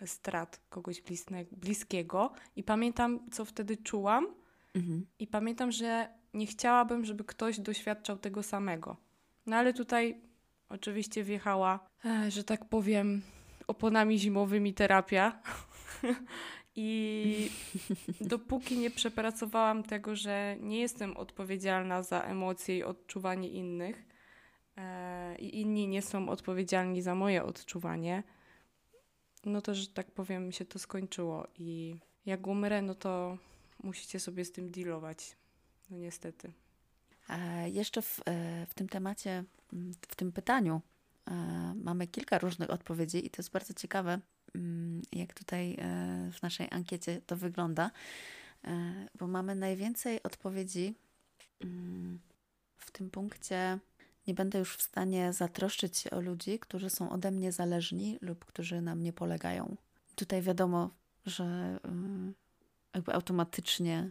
[0.06, 4.26] strat kogoś blisne, bliskiego i pamiętam, co wtedy czułam
[4.74, 5.06] Mhm.
[5.18, 8.96] i pamiętam, że nie chciałabym, żeby ktoś doświadczał tego samego.
[9.46, 10.20] No ale tutaj
[10.68, 13.22] oczywiście wjechała, e, że tak powiem,
[13.66, 15.40] oponami zimowymi terapia.
[16.76, 17.50] I
[18.20, 24.04] dopóki nie przepracowałam tego, że nie jestem odpowiedzialna za emocje i odczuwanie innych,
[24.76, 28.22] e, i inni nie są odpowiedzialni za moje odczuwanie,
[29.46, 31.46] no to, że tak powiem, się to skończyło.
[31.58, 33.38] I jak umrę, no to
[33.82, 35.36] musicie sobie z tym dealować.
[35.90, 36.52] No niestety.
[37.28, 39.44] E, jeszcze w, e, w tym temacie,
[40.08, 40.80] w tym pytaniu
[41.26, 41.34] e,
[41.74, 44.20] mamy kilka różnych odpowiedzi i to jest bardzo ciekawe,
[45.12, 47.90] jak tutaj e, w naszej ankiecie to wygląda,
[48.64, 50.94] e, bo mamy najwięcej odpowiedzi
[52.76, 53.78] w tym punkcie.
[54.26, 58.44] Nie będę już w stanie zatroszczyć się o ludzi, którzy są ode mnie zależni lub
[58.44, 59.76] którzy na mnie polegają.
[60.14, 60.90] Tutaj wiadomo,
[61.26, 61.44] że
[61.82, 62.34] mm,
[62.94, 64.10] jakby automatycznie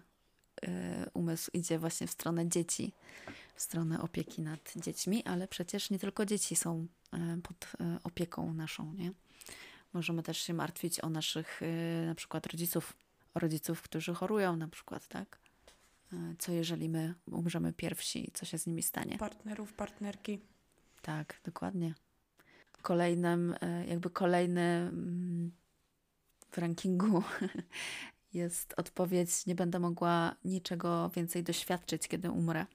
[0.63, 0.69] y,
[1.13, 2.93] umysł idzie właśnie w stronę dzieci,
[3.55, 8.53] w stronę opieki nad dziećmi, ale przecież nie tylko dzieci są y, pod y, opieką
[8.53, 9.11] naszą, nie?
[9.93, 11.61] Możemy też się martwić o naszych
[12.07, 12.93] na przykład rodziców,
[13.33, 15.42] o rodziców, którzy chorują na przykład, tak?
[16.13, 19.17] Y, Co jeżeli my umrzemy pierwsi, co się z nimi stanie?
[19.17, 20.39] Partnerów, partnerki.
[21.01, 21.93] Tak, dokładnie.
[22.81, 25.51] Kolejnym, e, jakby kolejny mm,
[26.51, 27.23] w rankingu
[28.33, 32.65] jest odpowiedź: Nie będę mogła niczego więcej doświadczyć, kiedy umrę.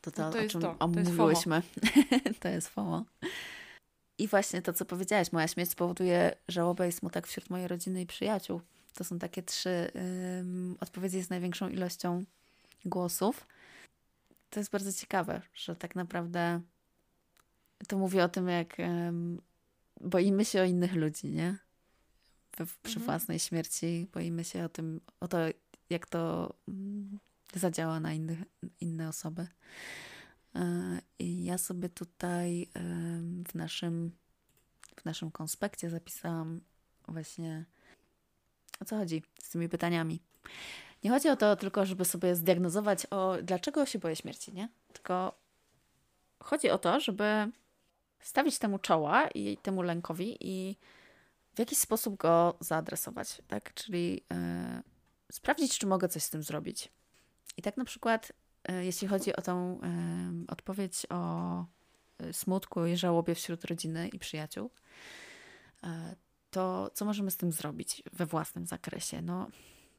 [0.00, 1.62] To to, No to o czym to, to jest omówiłyśmy.
[2.40, 3.04] to jest FOMO.
[4.18, 8.06] I właśnie to, co powiedziałaś, moja śmierć spowoduje żałobę i smutek wśród mojej rodziny i
[8.06, 8.60] przyjaciół.
[8.96, 9.90] To są takie trzy
[10.40, 12.24] ym, odpowiedzi z największą ilością
[12.84, 13.46] głosów.
[14.50, 16.60] To jest bardzo ciekawe, że tak naprawdę
[17.88, 19.40] to mówi o tym, jak em,
[20.00, 21.58] boimy się o innych ludzi, nie?
[22.58, 23.04] We, przy Mhm.
[23.04, 25.38] własnej śmierci boimy się o tym, o to,
[25.90, 27.18] jak to mm,
[27.54, 28.38] zadziała na innych,
[28.80, 29.46] inne osoby.
[30.54, 32.68] E, I ja sobie tutaj
[33.48, 34.12] w naszym,
[34.96, 36.60] w naszym konspekcie zapisałam
[37.08, 37.64] właśnie
[38.80, 40.20] o co chodzi z tymi pytaniami.
[41.04, 44.68] Nie chodzi o to tylko, żeby sobie zdiagnozować, o dlaczego się boję śmierci, nie?
[44.92, 45.38] Tylko
[46.40, 47.50] chodzi o to, żeby
[48.20, 50.76] stawić temu czoła i temu lękowi i
[51.54, 53.74] w jakiś sposób go zaadresować, tak?
[53.74, 54.82] Czyli e,
[55.32, 56.92] sprawdzić, czy mogę coś z tym zrobić.
[57.56, 58.32] I tak na przykład,
[58.64, 61.64] e, jeśli chodzi o tą e, odpowiedź o
[62.32, 64.70] smutku i żałobie wśród rodziny i przyjaciół,
[66.56, 69.22] to co możemy z tym zrobić we własnym zakresie?
[69.22, 69.50] No,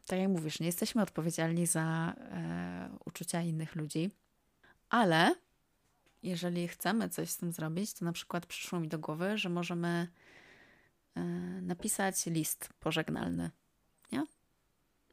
[0.05, 4.11] tak jak mówisz, nie jesteśmy odpowiedzialni za e, uczucia innych ludzi,
[4.89, 5.35] ale
[6.23, 10.07] jeżeli chcemy coś z tym zrobić, to na przykład przyszło mi do głowy, że możemy
[11.15, 11.21] e,
[11.61, 13.51] napisać list pożegnalny,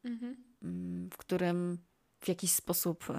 [0.04, 0.36] Mhm.
[0.62, 1.78] mm, w którym
[2.20, 3.14] w jakiś sposób e,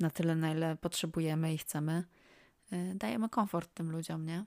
[0.00, 2.04] na tyle, na ile potrzebujemy i chcemy,
[2.72, 4.44] e, dajemy komfort tym ludziom, nie?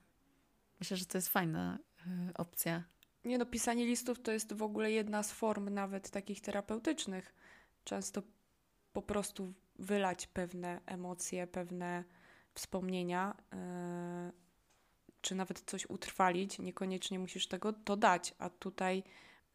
[0.80, 1.93] Myślę, że to jest fajna e,
[2.34, 2.84] opcja.
[3.24, 7.34] Nie no, pisanie listów to jest w ogóle jedna z form nawet takich terapeutycznych.
[7.84, 8.22] Często
[8.92, 12.04] po prostu wylać pewne emocje, pewne
[12.54, 14.32] wspomnienia, yy,
[15.20, 16.58] czy nawet coś utrwalić.
[16.58, 19.02] Niekoniecznie musisz tego to dać, a tutaj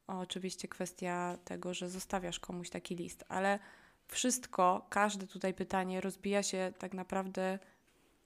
[0.08, 3.60] oczywiście kwestia tego, że zostawiasz komuś taki list, ale
[4.08, 7.60] wszystko, każde tutaj pytanie rozbija się tak naprawdę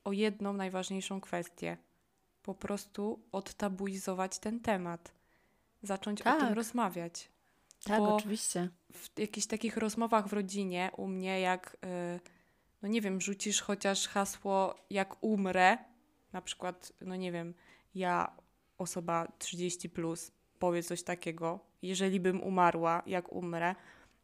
[0.03, 1.77] o jedną najważniejszą kwestię.
[2.43, 5.11] Po prostu odtabuizować ten temat.
[5.83, 6.55] Zacząć o tym Tak.
[6.55, 7.29] rozmawiać.
[7.83, 8.69] Tak, Bo oczywiście.
[8.93, 11.77] w jakichś takich rozmowach w rodzinie u mnie, jak,
[12.15, 12.19] y,
[12.81, 15.77] no nie wiem, rzucisz chociaż hasło jak umrę,
[16.33, 17.53] na przykład, no nie wiem,
[17.95, 18.31] ja,
[18.77, 23.75] osoba 30 plus, powie coś takiego, jeżeli bym umarła, jak umrę,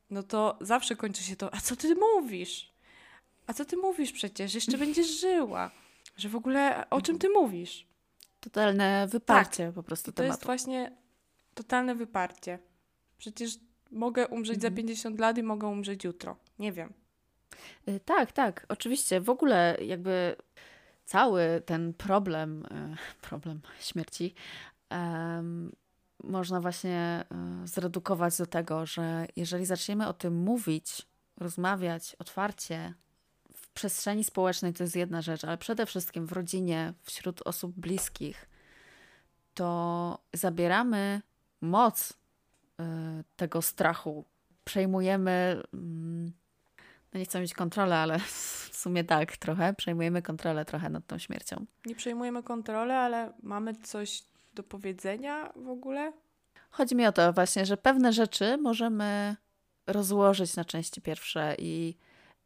[0.10, 2.72] no to zawsze kończy się to, a co ty mówisz?
[3.48, 4.56] A co ty mówisz przecież?
[4.56, 5.72] Jeszcze będziesz żyła.
[6.18, 7.88] Że w ogóle o czym ty mówisz?
[8.40, 10.46] Totalne wyparcie po prostu I to jest tematu.
[10.46, 10.92] właśnie
[11.54, 12.60] totalne wyparcie.
[13.18, 13.58] Przecież
[13.92, 14.76] mogę umrzeć za Mhm.
[14.76, 16.36] 50 lat i mogę umrzeć jutro.
[16.60, 16.94] Nie wiem.
[17.90, 19.22] Y, Tak, tak, oczywiście.
[19.22, 20.36] W ogóle jakby
[21.06, 22.98] cały ten problem, y,
[23.30, 24.34] problem śmierci,
[24.90, 25.72] em,
[26.24, 27.24] można właśnie
[27.64, 32.94] y, zredukować do tego, że jeżeli zaczniemy o tym mówić, rozmawiać otwarcie,
[33.70, 38.50] w przestrzeni społecznej to jest jedna rzecz, ale przede wszystkim w rodzinie, wśród osób bliskich,
[39.54, 41.22] to zabieramy
[41.62, 42.14] moc y,
[43.36, 44.26] tego strachu.
[44.66, 46.32] Przejmujemy, mm,
[47.14, 48.20] no nie chcę mieć kontrolę, ale
[48.72, 51.66] w sumie tak trochę, przejmujemy kontrolę trochę nad tą śmiercią.
[51.86, 56.14] Nie przejmujemy kontroli, ale mamy coś do powiedzenia w ogóle?
[56.72, 59.36] Chodzi mi o to właśnie, że pewne rzeczy możemy
[59.88, 61.96] rozłożyć na części pierwsze i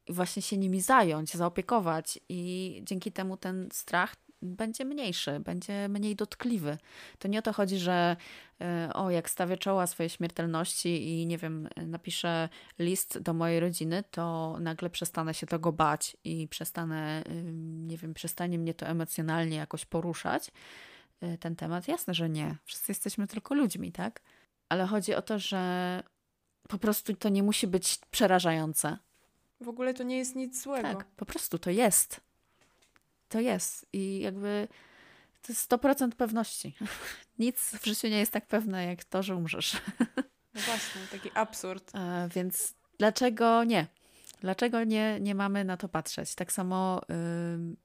[0.10, 6.78] właśnie się nimi zająć, zaopiekować i dzięki temu ten strach będzie mniejszy, będzie mniej dotkliwy.
[7.20, 8.16] To nie o to chodzi, że
[8.62, 14.04] e, o, jak stawię czoła swojej śmiertelności i nie wiem, napiszę list do mojej rodziny,
[14.12, 17.24] to nagle przestanę się tego bać i przestanę,
[17.64, 20.52] nie wiem, przestanie mnie to emocjonalnie jakoś poruszać.
[21.22, 21.88] E, ten temat.
[21.88, 22.56] Jasne, że nie.
[22.66, 24.22] Wszyscy jesteśmy tylko ludźmi, tak?
[24.70, 26.04] Ale chodzi o to, że
[26.70, 28.98] po prostu to nie musi być przerażające.
[29.62, 30.88] W ogóle to nie jest nic złego.
[30.88, 32.22] Tak, po prostu to jest
[33.34, 33.86] to jest.
[33.94, 34.68] I jakby
[35.42, 36.76] to jest 100% pewności.
[37.40, 39.78] Nic w życiu nie jest tak pewne, jak to, że umrzesz.
[40.56, 41.96] No właśnie, taki absurd.
[41.96, 43.88] A, więc dlaczego nie?
[44.40, 46.36] Dlaczego nie, nie mamy na to patrzeć?
[46.36, 47.76] Tak samo y,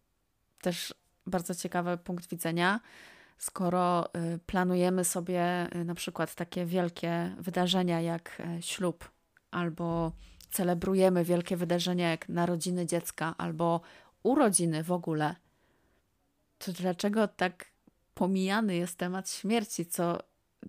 [0.60, 0.94] też
[1.26, 2.80] bardzo ciekawy punkt widzenia.
[3.38, 9.10] Skoro y, planujemy sobie y, na przykład takie wielkie wydarzenia jak y, ślub,
[9.50, 10.12] albo
[10.50, 13.80] celebrujemy wielkie wydarzenia jak narodziny dziecka, albo
[14.22, 15.36] urodziny w ogóle,
[16.58, 17.66] to dlaczego tak
[18.14, 20.18] pomijany jest temat śmierci, co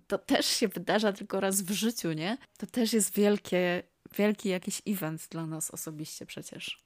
[0.06, 2.38] to też się wydarza tylko raz w życiu, nie?
[2.58, 3.82] To też jest wielkie,
[4.16, 6.84] wielki jakiś event dla nas osobiście przecież.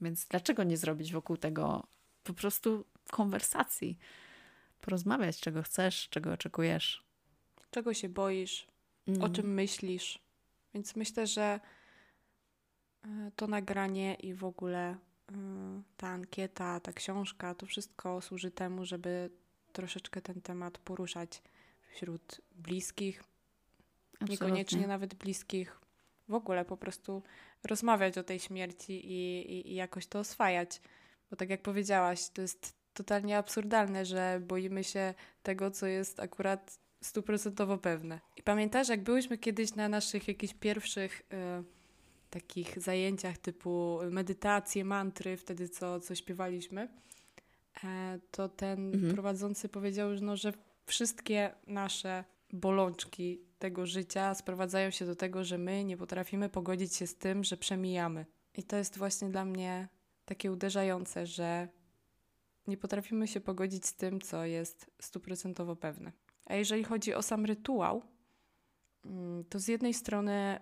[0.00, 1.86] Więc dlaczego nie zrobić wokół tego
[2.24, 3.98] po prostu konwersacji?
[4.80, 7.04] Porozmawiać, czego chcesz, czego oczekujesz.
[7.70, 8.66] Czego się boisz,
[9.08, 9.22] mm.
[9.22, 10.18] o czym myślisz.
[10.74, 11.60] Więc myślę, że
[13.36, 14.96] to nagranie i w ogóle
[15.30, 19.30] Y, ta ankieta, ta książka, to wszystko służy temu, żeby
[19.72, 21.42] troszeczkę ten temat poruszać
[21.94, 23.24] wśród bliskich,
[24.12, 24.32] Absolutnie.
[24.32, 25.80] niekoniecznie nawet bliskich,
[26.28, 27.22] w ogóle po prostu
[27.64, 30.80] rozmawiać o tej śmierci i, i, i jakoś to oswajać.
[31.30, 36.78] Bo tak jak powiedziałaś, to jest totalnie absurdalne, że boimy się tego, co jest akurat
[37.02, 38.20] stuprocentowo pewne.
[38.36, 41.22] I pamiętasz, jak byłyśmy kiedyś na naszych jakichś pierwszych.
[41.30, 41.64] Yy,
[42.30, 46.88] takich zajęciach typu medytacje, mantry, wtedy co, co śpiewaliśmy,
[47.84, 49.12] e, to ten mhm.
[49.12, 50.52] prowadzący powiedział, no, że
[50.86, 57.06] wszystkie nasze bolączki tego życia sprowadzają się do tego, że my nie potrafimy pogodzić się
[57.06, 58.26] z tym, że przemijamy.
[58.54, 59.88] I to jest właśnie dla mnie
[60.24, 61.68] takie uderzające, że
[62.66, 66.12] nie potrafimy się pogodzić z tym, co jest stuprocentowo pewne.
[66.46, 68.02] A jeżeli chodzi o sam rytuał,
[69.04, 70.60] mm, to z jednej strony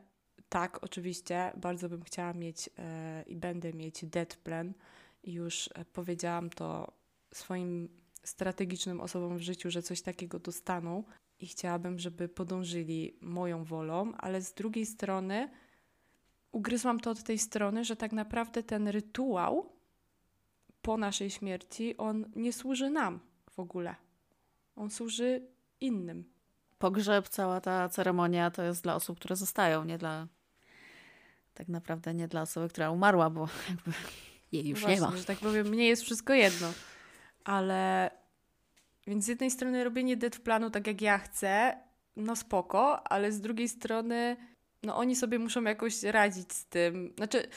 [0.48, 4.72] tak, oczywiście, bardzo bym chciała mieć e, i będę mieć dead plan.
[5.24, 6.92] Już e, powiedziałam to
[7.34, 7.88] swoim
[8.22, 11.04] strategicznym osobom w życiu, że coś takiego dostaną
[11.40, 15.50] i chciałabym, żeby podążyli moją wolą, ale z drugiej strony
[16.52, 19.72] ugryzłam to od tej strony, że tak naprawdę ten rytuał
[20.82, 23.94] po naszej śmierci, on nie służy nam w ogóle.
[24.76, 25.46] On służy
[25.80, 26.24] innym.
[26.78, 30.26] Pogrzeb, cała ta ceremonia to jest dla osób, które zostają, nie dla
[31.58, 33.92] tak naprawdę nie dla osoby, która umarła, bo jakby
[34.52, 35.16] jej już Właśnie, nie ma.
[35.16, 36.72] że tak powiem, mnie jest wszystko jedno.
[37.44, 38.10] Ale
[39.06, 41.78] więc z jednej strony robienie dead planu tak jak ja chcę,
[42.16, 44.36] no spoko, ale z drugiej strony
[44.82, 47.12] no oni sobie muszą jakoś radzić z tym.
[47.16, 47.48] Znaczy,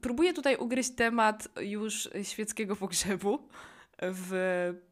[0.00, 3.48] próbuję tutaj ugryźć temat już świeckiego pogrzebu
[4.02, 4.32] w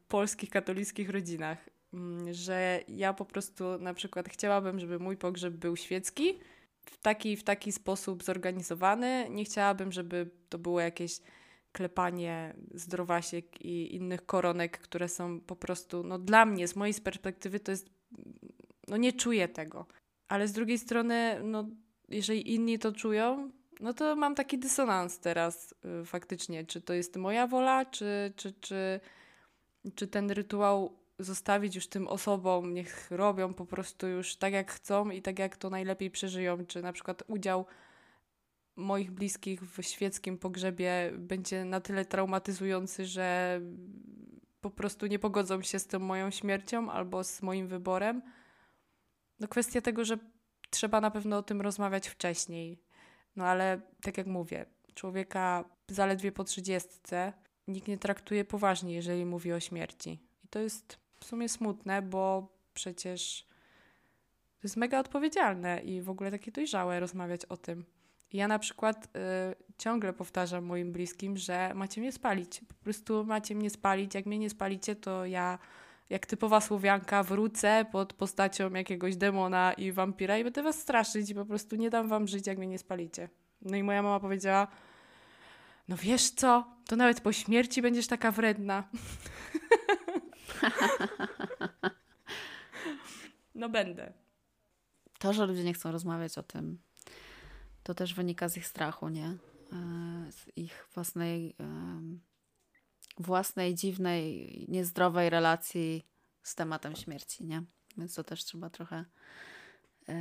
[0.09, 1.59] polskich katolickich rodzinach.
[1.95, 6.39] Mm, że ja po prostu na przykład chciałabym, żeby mój pogrzeb był świecki,
[6.91, 9.27] w taki, w taki sposób zorganizowany.
[9.31, 11.21] Nie chciałabym, żeby to było jakieś
[11.73, 17.61] klepanie zdrowasiek i innych koronek, które są po prostu, no dla mnie, z mojej perspektywy
[17.61, 17.91] to jest,
[18.89, 19.87] no nie czuję tego.
[20.29, 21.69] Ale z drugiej strony, no
[22.09, 26.65] jeżeli inni to czują, no to mam taki dysonans teraz y, faktycznie.
[26.65, 29.01] Czy to jest moja wola, czy, czy, czy,
[29.95, 35.11] czy ten rytuał zostawić już tym osobom, niech robią po prostu już tak jak chcą
[35.11, 37.67] i tak jak to najlepiej przeżyją, czy na przykład udział
[38.77, 43.61] moich bliskich w świeckim pogrzebie będzie na tyle traumatyzujący, że
[44.61, 48.23] po prostu nie pogodzą się z tą moją śmiercią albo z moim wyborem.
[49.41, 50.19] No kwestia tego, że
[50.71, 52.83] trzeba na pewno o tym rozmawiać wcześniej.
[53.37, 57.33] No ale tak jak mówię, człowieka zaledwie po trzydziestce
[57.69, 60.19] nikt nie traktuje poważnie, jeżeli mówi o śmierci.
[60.45, 63.47] I to jest w sumie smutne, bo przecież
[64.61, 67.85] to jest mega odpowiedzialne i w ogóle takie dojrzałe rozmawiać o tym.
[68.33, 69.09] Ja na przykład y,
[69.79, 72.61] ciągle powtarzam moim bliskim, że macie mnie spalić.
[72.69, 74.15] Po prostu macie mnie spalić.
[74.15, 75.59] Jak mnie nie spalicie, to ja
[76.11, 81.35] jak typowa Słowianka wrócę pod postacią jakiegoś demona i wampira i będę was straszyć i
[81.35, 83.29] po prostu nie dam wam żyć, jak mnie nie spalicie.
[83.63, 84.69] No i moja mama powiedziała,
[85.89, 88.85] no wiesz co, to nawet po śmierci będziesz taka wredna.
[93.55, 94.13] no będę.
[95.19, 96.79] To, że ludzie nie chcą rozmawiać o tym,
[97.83, 99.27] to też wynika z ich strachu, nie?
[99.27, 101.57] E, z ich własnej,
[103.19, 106.07] własnej dziwnej, niezdrowej relacji
[106.43, 107.63] z tematem śmierci, nie?
[107.97, 109.05] Więc to też trzeba trochę
[110.07, 110.17] e,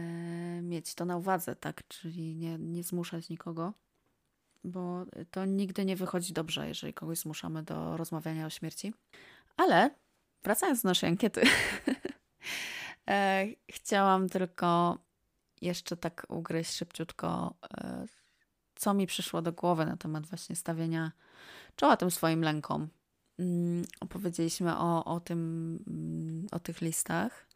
[0.61, 1.87] mieć to na uwadze, tak?
[1.87, 3.73] Czyli nie, nie zmuszać nikogo,
[4.63, 8.93] bo to nigdy nie wychodzi dobrze, jeżeli kogoś zmuszamy do rozmawiania o śmierci.
[9.57, 9.89] Ale
[10.43, 11.41] wracając do naszej ankiety,
[13.09, 14.97] e, chciałam tylko
[15.61, 18.05] jeszcze tak ugryźć szybciutko, e,
[18.75, 21.11] co mi przyszło do głowy na temat właśnie stawiania
[21.75, 22.87] czoła tym swoim lękom.
[23.39, 25.39] Mm, Opowiedzieliśmy o, o tym,
[25.87, 27.47] mm, o tych listach.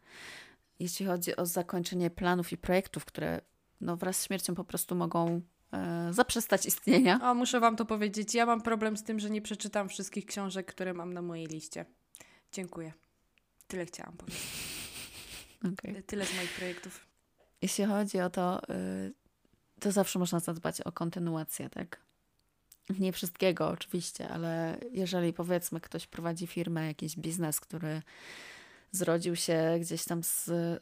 [0.78, 3.40] Jeśli chodzi o zakończenie planów i projektów, które
[3.80, 5.40] no, wraz z śmiercią po prostu mogą
[5.72, 7.18] e, zaprzestać istnienia.
[7.22, 10.66] A muszę wam to powiedzieć, ja mam problem z tym, że nie przeczytam wszystkich książek,
[10.66, 11.84] które mam na mojej liście.
[12.52, 12.92] Dziękuję.
[13.68, 14.42] Tyle chciałam powiedzieć.
[15.72, 16.02] Okay.
[16.02, 17.06] Tyle z moich projektów.
[17.62, 19.12] Jeśli chodzi o to, y,
[19.80, 22.00] to zawsze można zadbać o kontynuację, tak?
[22.98, 28.02] Nie wszystkiego oczywiście, ale jeżeli powiedzmy ktoś prowadzi firmę, jakiś biznes, który
[28.92, 30.80] zrodził się gdzieś tam z, y,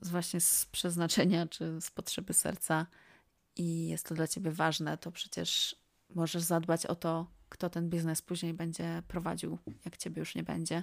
[0.00, 2.86] z właśnie z przeznaczenia czy z potrzeby serca
[3.56, 5.76] i jest to dla ciebie ważne, to przecież
[6.14, 10.82] możesz zadbać o to, kto ten biznes później będzie prowadził, jak ciebie już nie będzie.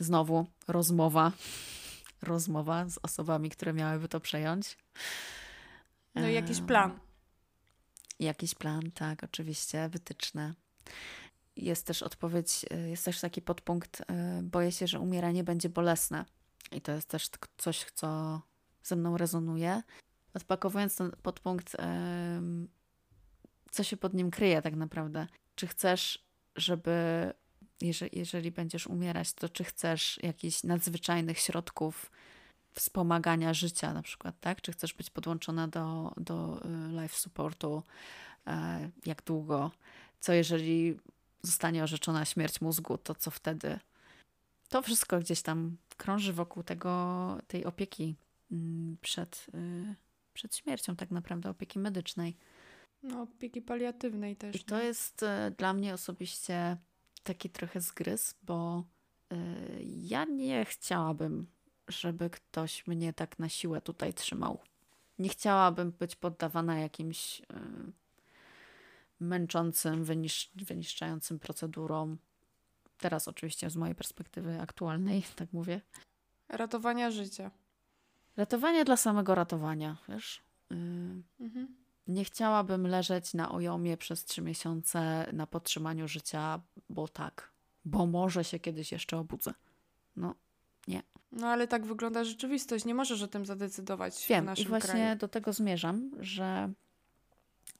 [0.00, 1.32] Znowu rozmowa
[2.22, 4.78] rozmowa z osobami, które miałyby to przejąć.
[6.14, 6.98] No i jakiś Em, plan.
[8.18, 10.54] Jakiś plan, tak, oczywiście, wytyczne.
[11.56, 14.04] Jest też odpowiedź, y, jest też taki podpunkt, y,
[14.42, 16.24] boję się, że umieranie będzie bolesne.
[16.72, 18.40] I to jest też coś, co
[18.82, 19.82] ze mną rezonuje.
[20.34, 21.76] Odpakowując ten podpunkt,
[23.70, 25.26] co się pod nim kryje tak naprawdę?
[25.58, 26.24] Czy chcesz,
[26.56, 26.92] żeby,
[27.80, 32.10] jeżeli, jeżeli będziesz umierać, to czy chcesz jakichś nadzwyczajnych środków
[32.72, 34.62] wspomagania życia na przykład, tak?
[34.62, 37.82] Czy chcesz być podłączona do, do y, life supportu?
[38.46, 39.70] E, Jak długo?
[40.20, 40.96] Co jeżeli
[41.42, 43.78] zostanie orzeczona śmierć mózgu, to co wtedy?
[44.68, 48.16] To wszystko gdzieś tam krąży wokół tego, tej opieki
[48.52, 49.94] mm, przed, y,
[50.34, 52.36] przed śmiercią, tak naprawdę opieki medycznej.
[53.02, 54.56] No, opieki paliatywnej też.
[54.56, 56.76] I to jest e, dla mnie osobiście
[57.22, 58.84] taki trochę zgryz, bo
[59.30, 59.36] e,
[59.82, 61.46] ja nie chciałabym,
[61.88, 64.58] żeby ktoś mnie tak na siłę tutaj trzymał.
[65.18, 67.44] Nie chciałabym być poddawana jakimś e,
[69.20, 72.18] męczącym, wynisz, wyniszczającym procedurom.
[72.98, 75.80] Teraz oczywiście z mojej perspektywy aktualnej, tak mówię.
[76.48, 77.50] Ratowania życia.
[78.36, 80.42] Ratowanie dla samego ratowania, wiesz?
[80.72, 80.74] Y,
[81.40, 81.87] Mhm.
[82.08, 87.52] Nie chciałabym leżeć na ojomie przez trzy miesiące na podtrzymaniu życia, bo tak,
[87.84, 89.54] bo może się kiedyś jeszcze obudzę.
[90.16, 90.34] No,
[91.32, 92.84] No ale tak wygląda rzeczywistość.
[92.84, 94.44] Nie możesz o tym zadecydować w wiem.
[94.44, 95.18] I naszym właśnie kraju.
[95.18, 96.72] do tego zmierzam, że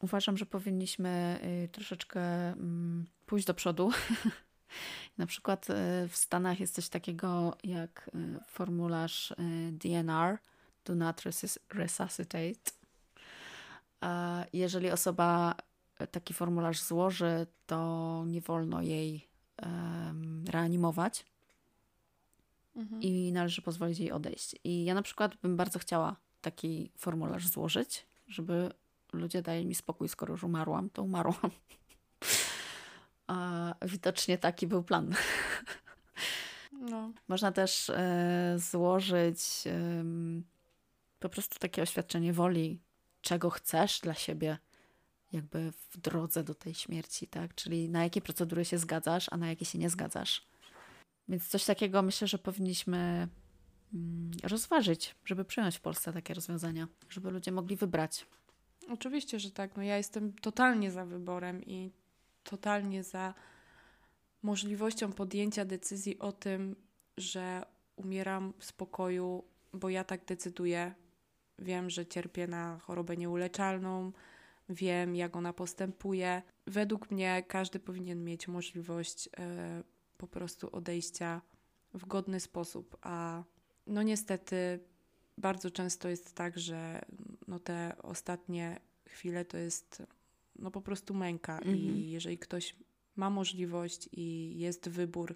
[0.00, 2.20] uważam, że powinniśmy y, troszeczkę
[2.52, 3.90] mm, pójść do przodu.
[5.18, 5.74] na przykład y,
[6.08, 9.34] w Stanach jest coś takiego jak y, formularz
[9.72, 10.38] DNR,
[10.84, 12.77] Do Not Resus- Resuscitate.
[14.52, 15.54] Jeżeli osoba
[16.10, 19.28] taki formularz złoży, to nie wolno jej
[20.50, 21.24] reanimować
[22.78, 23.02] Mhm.
[23.02, 24.56] i należy pozwolić jej odejść.
[24.64, 28.70] I ja na przykład bym bardzo chciała taki formularz złożyć, żeby
[29.12, 31.50] ludzie dali mi spokój, skoro już umarłam, to umarłam.
[33.26, 35.14] A widocznie taki był plan.
[36.72, 37.12] No.
[37.28, 40.44] Można też e, złożyć em,
[41.20, 42.80] po prostu takie oświadczenie woli,
[43.20, 44.58] czego chcesz dla siebie,
[45.32, 47.54] jakby w drodze do tej śmierci, tak?
[47.54, 50.46] Czyli na jakie procedury się zgadzasz, a na jakie się nie zgadzasz.
[51.28, 53.28] Więc coś takiego myślę, że powinniśmy
[53.94, 58.26] mm, rozważyć, żeby przyjąć w Polsce takie rozwiązania, żeby ludzie mogli wybrać.
[58.90, 59.76] Oczywiście, że tak.
[59.76, 61.90] No ja jestem totalnie za wyborem i
[62.44, 63.34] totalnie za
[64.42, 66.76] możliwością podjęcia decyzji o tym,
[67.16, 67.66] że
[67.96, 70.94] umieram w spokoju, bo ja tak decyduję.
[71.58, 74.12] Wiem, że cierpię na chorobę nieuleczalną,
[74.68, 76.42] wiem, jak ona postępuje.
[76.66, 79.82] Według mnie każdy powinien mieć możliwość e,
[80.18, 81.42] po prostu odejścia
[81.94, 83.44] w godny sposób, a
[83.86, 84.80] no niestety
[85.38, 87.02] bardzo często jest tak, że
[87.48, 90.02] no te ostatnie chwile to jest
[90.58, 91.76] no po prostu męka Mhm.
[91.76, 92.76] i jeżeli ktoś
[93.16, 95.34] ma możliwość i jest wybór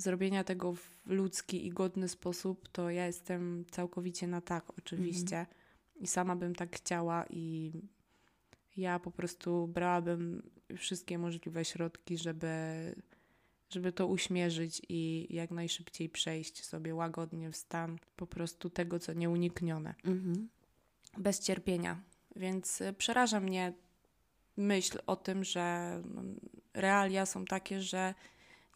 [0.00, 5.46] zrobienia tego w ludzki i godny sposób, to ja jestem całkowicie na tak, oczywiście.
[5.96, 7.72] I sama bym tak chciała i
[8.76, 12.48] ja po prostu brałabym wszystkie możliwe środki, żeby,
[13.70, 19.12] żeby to uśmierzyć i jak najszybciej przejść sobie łagodnie w stan po prostu tego, co
[19.12, 19.94] nieuniknione.
[20.04, 20.48] Mhm.
[21.18, 22.00] Bez cierpienia.
[22.36, 23.72] Więc y, przeraża mnie
[24.56, 26.22] myśl o tym, że no,
[26.74, 28.14] realia są takie, że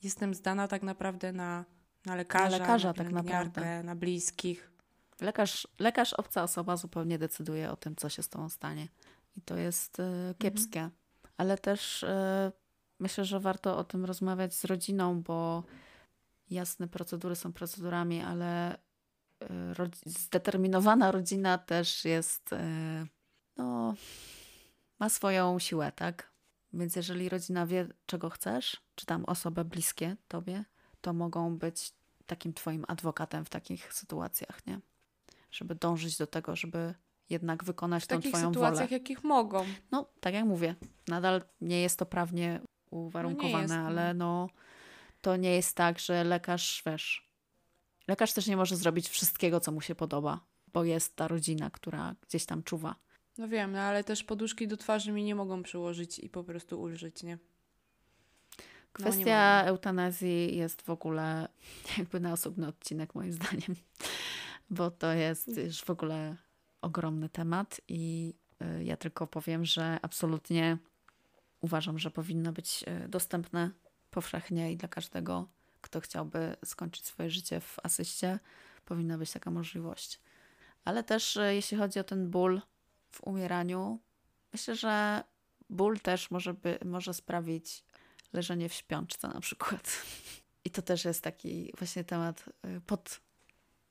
[0.04, 1.64] jestem zdana tak naprawdę na,
[2.06, 3.82] na lekarza, Na lekarza tak pielęgniarkę, naprawdę.
[3.82, 4.70] na bliskich.
[5.20, 8.88] Lekarz, lekarz, obca osoba zupełnie decyduje o tym, co się z tobą stanie.
[9.36, 10.90] I to jest e, kiepskie.
[11.36, 12.52] Ale też e,
[13.00, 15.62] myślę, że warto o tym rozmawiać z rodziną, bo
[16.50, 18.78] jasne, procedury są procedurami, ale
[19.72, 22.50] rodzi- zdeterminowana rodzina też jest,
[23.56, 23.94] no,
[24.98, 26.33] ma swoją siłę, tak?
[26.74, 30.64] Więc jeżeli rodzina wie, czego chcesz, czy tam osoby bliskie tobie,
[31.00, 31.92] to mogą być
[32.26, 34.80] takim twoim adwokatem w takich sytuacjach, nie?
[35.50, 36.94] Żeby dążyć do tego, żeby
[37.30, 38.98] jednak wykonać W tą takich twoją sytuacjach, wolę.
[38.98, 39.64] jakich mogą.
[39.90, 40.74] No, tak jak mówię,
[41.08, 42.60] nadal nie jest to prawnie
[42.90, 43.80] uwarunkowane, jest, no.
[43.80, 44.48] ale no
[45.20, 47.30] to nie jest tak, że lekarz, wiesz,
[48.08, 50.40] lekarz też nie może zrobić wszystkiego, co mu się podoba,
[50.72, 52.94] bo jest ta rodzina, która gdzieś tam czuwa.
[53.38, 56.80] No wiem, no ale też poduszki do twarzy mi nie mogą przyłożyć i po prostu
[56.80, 57.38] ulżyć, nie?
[57.38, 59.68] No, Kwestia mogą.
[59.68, 61.48] eutanazji jest w ogóle
[61.98, 63.76] jakby na osobny odcinek moim zdaniem,
[64.70, 66.36] bo to jest już w ogóle
[66.82, 68.34] ogromny temat i
[68.78, 70.78] y, ja tylko powiem, że absolutnie
[71.60, 73.70] uważam, że powinno być y, dostępne
[74.10, 75.48] powszechnie i dla każdego,
[75.80, 78.38] kto chciałby skończyć swoje życie w asyście,
[78.84, 80.20] powinna być taka możliwość.
[80.84, 82.60] Ale też y, jeśli chodzi o ten ból
[83.14, 84.00] w umieraniu,
[84.52, 85.24] myślę, że
[85.70, 87.84] ból też może, by, może sprawić
[88.32, 90.02] leżenie w śpiączce na przykład.
[90.64, 93.20] I to też jest taki właśnie temat y, pod,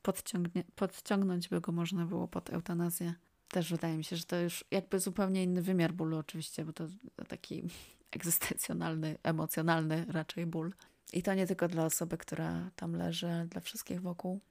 [0.01, 3.13] podciągnie, podciągnąć by go można było pod eutanazję.
[3.47, 6.87] Też wydaje mi się, że to już jakby zupełnie inny wymiar bólu oczywiście, bo to
[7.27, 7.63] taki
[8.11, 10.73] egzystencjonalny, emocjonalny raczej ból.
[11.13, 14.41] I to nie tylko dla osoby, która tam leży, ale dla wszystkich wokół.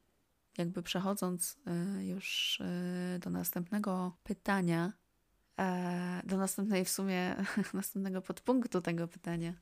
[0.59, 1.57] Jakby przechodząc
[1.99, 4.93] y, już y, do następnego pytania,
[5.59, 7.37] e, do następnej w sumie,
[7.75, 9.53] następnego podpunktu tego pytania.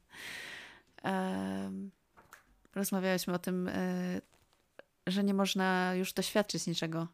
[2.75, 4.21] Rozmawiałyśmy o tym, e,
[5.07, 7.09] że nie można już doświadczyć niczego.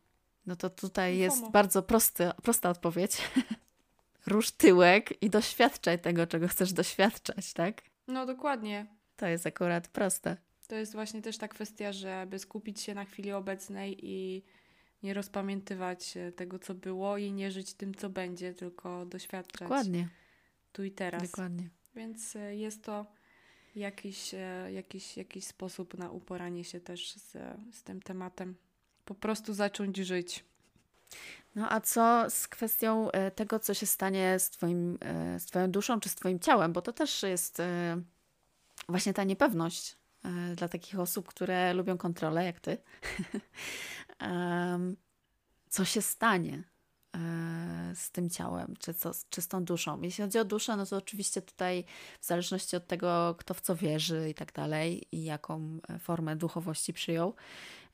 [0.46, 3.22] No to tutaj jest bardzo prosty, prosta odpowiedź.
[4.26, 7.82] Rusz tyłek i doświadczaj tego, czego chcesz doświadczać, tak?
[8.06, 8.86] No dokładnie.
[9.16, 10.36] To jest akurat proste.
[10.66, 14.42] To jest właśnie też ta kwestia, żeby skupić się na chwili obecnej i
[15.02, 20.08] nie rozpamiętywać e, tego, co było i nie żyć tym, co będzie, tylko doświadczać Dokładnie,
[20.72, 21.22] tu i teraz.
[21.22, 21.68] dokładnie.
[21.94, 23.06] Więc e, jest to
[23.76, 27.32] jakiś, e, jakiś, jakiś sposób na uporanie się też z,
[27.72, 28.56] z tym tematem.
[29.04, 30.44] Po prostu zacząć żyć.
[31.54, 34.98] No a co z kwestią tego, co się stanie z, twoim,
[35.38, 36.72] z Twoją duszą czy z Twoim ciałem?
[36.72, 37.62] Bo to też jest
[38.88, 39.96] właśnie ta niepewność
[40.56, 42.78] dla takich osób, które lubią kontrolę, jak Ty.
[45.68, 46.62] Co się stanie
[47.16, 50.02] e, z tym ciałem, czy, co, czy z tą duszą?
[50.02, 51.84] Jeśli chodzi o duszę, no to oczywiście tutaj
[52.20, 56.36] w zależności od tego, kto w co wierzy i tak dalej i jaką e, formę
[56.36, 57.34] duchowości przyjął,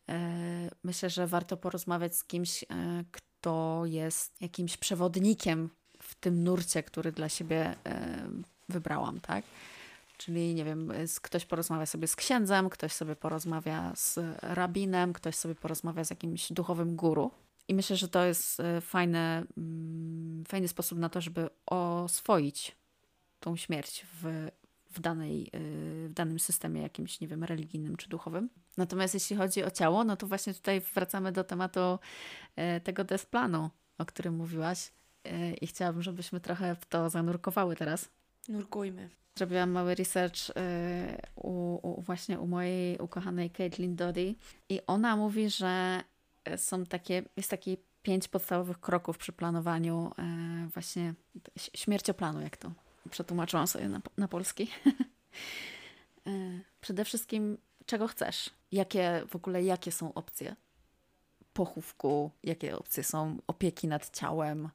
[0.08, 2.66] E, Myślę, że warto porozmawiać z kimś, e,
[3.10, 5.70] kto jest jakimś przewodnikiem
[6.02, 8.28] w tym nurcie, który dla siebie e,
[8.68, 9.44] wybrałam, tak?
[10.24, 10.92] Czyli, nie wiem,
[11.22, 16.52] ktoś porozmawia sobie z księdzem, ktoś sobie porozmawia z rabinem, ktoś sobie porozmawia z jakimś
[16.52, 17.30] duchowym guru.
[17.68, 22.76] I myślę, że to jest e, fajne, mm, fajny sposób na to, żeby oswoić
[23.40, 24.48] tą śmierć w,
[24.90, 28.50] w, danej, y, w danym systemie jakimś, nie wiem, religijnym czy duchowym.
[28.76, 31.98] Natomiast jeśli chodzi o ciało, no to właśnie tutaj wracamy do tematu
[32.56, 34.92] e, tego deskplanu, o którym mówiłaś.
[35.24, 38.08] E, I chciałabym, żebyśmy trochę w to zanurkowały teraz.
[38.48, 39.10] Nurkujmy.
[39.34, 44.34] Zrobiłam mały research e, u, u, właśnie u mojej ukochanej Caitlin Doddy
[44.68, 46.02] i ona mówi, że
[46.44, 51.14] e, są takie, jest takie pięć podstawowych kroków przy planowaniu e, właśnie
[51.74, 52.72] śmiercioplanu, jak to
[53.10, 54.70] przetłumaczyłam sobie na, na polski.
[56.80, 58.50] Przede wszystkim, czego chcesz?
[58.72, 60.56] Jakie w ogóle, jakie są opcje
[61.52, 62.30] pochówku?
[62.42, 64.68] Jakie opcje są opieki nad ciałem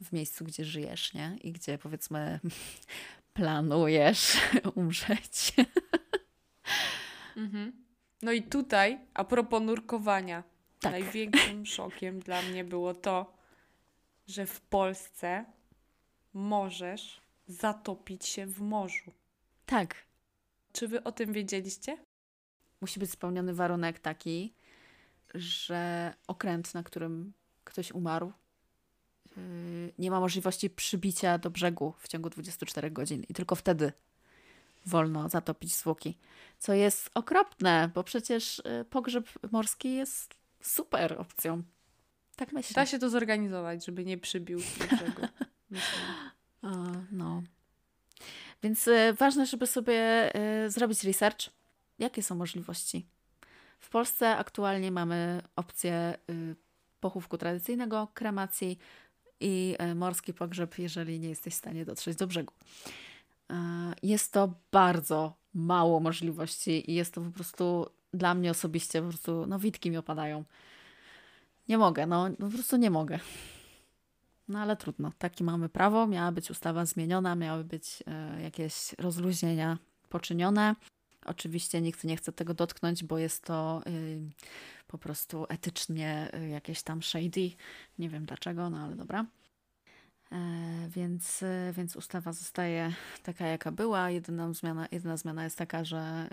[0.00, 1.36] w miejscu, gdzie żyjesz, nie?
[1.42, 2.40] I gdzie powiedzmy
[3.34, 4.36] planujesz
[4.74, 5.52] umrzeć.
[7.36, 7.72] Mhm.
[8.22, 10.42] No i tutaj, a propos nurkowania,
[10.80, 10.92] Tak.
[10.92, 13.36] największym szokiem dla mnie było to,
[14.26, 15.44] że w Polsce
[16.34, 19.12] możesz zatopić się w morzu.
[19.66, 19.94] Tak,
[20.72, 21.98] Czy wy o tym wiedzieliście?
[22.80, 24.54] musi być spełniony warunek taki,
[25.34, 27.32] że okręt, na którym
[27.64, 28.32] ktoś umarł,
[29.98, 33.92] nie ma możliwości przybicia do brzegu w ciągu 24 godzin i tylko wtedy
[34.86, 36.18] wolno zatopić zwłoki.
[36.58, 41.62] Co jest okropne, bo przecież yy, pogrzeb morski jest super opcją.
[42.36, 42.74] Tak myślę.
[42.74, 45.22] Da się to zorganizować, żeby nie przybił do brzegu.
[47.12, 47.42] No.
[48.62, 50.30] Więc y, ważne, żeby sobie
[50.64, 51.50] y, zrobić research.
[51.98, 53.06] Jakie są możliwości?
[53.78, 56.56] W Polsce aktualnie mamy opcję y,
[57.00, 58.78] pochówku tradycyjnego, kremacji
[59.40, 62.52] i y, morski pogrzeb, jeżeli nie jesteś w stanie dotrzeć do brzegu.
[63.50, 63.54] Y,
[64.02, 69.46] jest to bardzo mało możliwości i jest to po prostu dla mnie osobiście po prostu,
[69.46, 70.44] no witki mi opadają.
[71.68, 73.18] Nie mogę, no po prostu nie mogę.
[74.48, 76.06] No ale trudno, takie mamy prawo.
[76.06, 79.78] Miała być ustawa zmieniona, miały być e, jakieś rozluźnienia
[80.08, 80.74] poczynione.
[81.26, 84.20] Oczywiście nikt nie chce tego dotknąć, bo jest to y,
[84.86, 87.50] po prostu etycznie y, jakieś tam shady.
[87.98, 89.26] Nie wiem dlaczego, no ale dobra.
[90.32, 90.36] E,
[90.88, 94.10] więc, y, więc ustawa zostaje taka, jaka była.
[94.10, 96.28] Jedyna zmiana, jedyna zmiana jest taka, że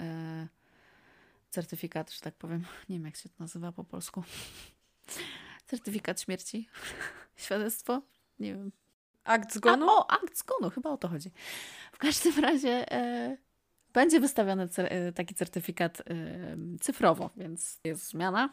[1.49, 4.23] certyfikat, że tak powiem, nie wiem jak się to nazywa po polsku.
[5.69, 6.69] Certyfikat śmierci.
[7.35, 8.01] Świadectwo?
[8.39, 8.71] Nie wiem.
[9.23, 9.89] Akt zgonu?
[9.89, 11.31] A, o, akt zgonu, chyba o to chodzi.
[11.91, 13.37] W każdym razie e,
[13.93, 16.03] będzie wystawiony e, taki certyfikat e,
[16.81, 18.49] cyfrowo, więc jest zmiana.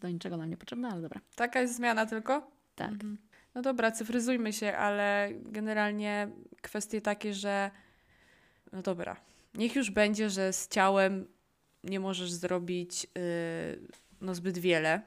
[0.00, 1.20] Do niczego nam nie potrzebna, ale dobra.
[1.36, 2.50] Taka jest zmiana tylko?
[2.74, 2.90] Tak.
[2.92, 3.18] Mhm.
[3.54, 6.28] No dobra, cyfryzujmy się, ale generalnie
[6.62, 7.70] kwestie takie, że
[8.72, 9.16] no dobra,
[9.54, 11.26] niech już będzie, że z ciałem
[11.84, 13.10] nie możesz zrobić yy,
[14.20, 15.02] no zbyt wiele,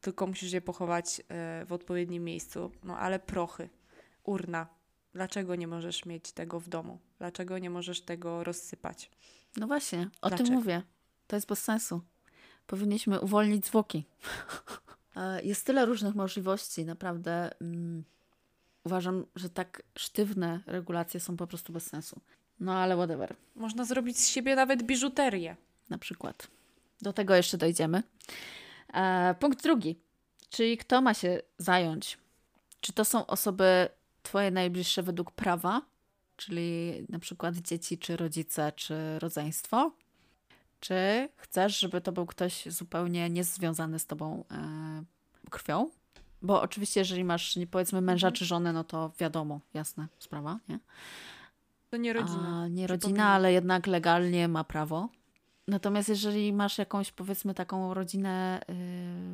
[0.00, 1.22] tylko musisz je pochować
[1.66, 2.70] w odpowiednim miejscu.
[2.84, 3.68] No ale prochy,
[4.24, 4.66] urna,
[5.16, 6.98] dlaczego nie możesz mieć tego w domu?
[7.18, 9.10] Dlaczego nie możesz tego rozsypać?
[9.56, 10.48] No właśnie, o Dlaczego?
[10.48, 10.82] tym mówię.
[11.26, 12.00] To jest bez sensu.
[12.66, 14.04] Powinniśmy uwolnić zwłoki.
[15.16, 17.50] E, Jest tyle różnych możliwości, naprawdę.
[17.60, 18.04] Mm,
[18.84, 22.20] uważam, że tak sztywne regulacje są po prostu bez sensu.
[22.60, 23.36] No ale whatever.
[23.54, 25.56] Można zrobić z siebie nawet biżuterię.
[25.88, 26.46] na przykład.
[27.02, 28.02] Do tego jeszcze dojdziemy.
[28.94, 29.96] E, punkt drugi.
[30.50, 32.18] Czyli kto ma się zająć?
[32.80, 33.88] Czy to są osoby
[34.26, 35.82] twoje najbliższe według prawa,
[36.36, 39.92] czyli na przykład dzieci, czy rodzice, czy rodzeństwo?
[40.80, 45.04] Czy chcesz, żeby to był ktoś zupełnie niezwiązany z tobą e,
[45.50, 45.90] krwią?
[46.42, 48.36] Bo oczywiście, jeżeli masz, nie powiedzmy, męża Mhm.
[48.36, 50.78] czy żonę, no to wiadomo, jasna sprawa, nie?
[51.90, 52.62] To nie rodzina.
[52.62, 55.08] A, nie rodzina, ale jednak legalnie ma prawo.
[55.68, 58.60] Natomiast jeżeli masz jakąś, powiedzmy, taką rodzinę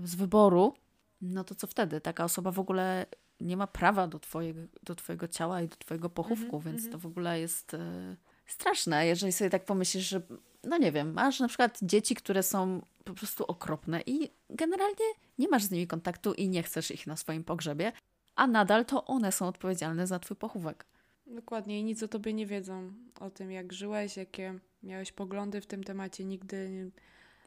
[0.00, 0.74] yy, z wyboru,
[1.22, 2.00] no to co wtedy?
[2.00, 3.06] Taka osoba w ogóle
[3.42, 6.92] nie ma prawa do twojego, do twojego ciała i do twojego pochówku, Mhm, więc mhm.
[6.92, 8.16] to w ogóle jest yy,
[8.46, 10.22] straszne, jeżeli sobie tak pomyślisz, że
[10.64, 15.04] no nie wiem, masz na przykład dzieci, które są po prostu okropne i generalnie
[15.38, 17.92] nie masz z nimi kontaktu i nie chcesz ich na swoim pogrzebie,
[18.36, 20.86] a nadal to one są odpowiedzialne za twój pochówek.
[21.26, 22.92] Dokładnie i nic o tobie nie wiedzą.
[23.20, 26.90] O tym, jak żyłeś, jakie miałeś poglądy w tym temacie, nigdy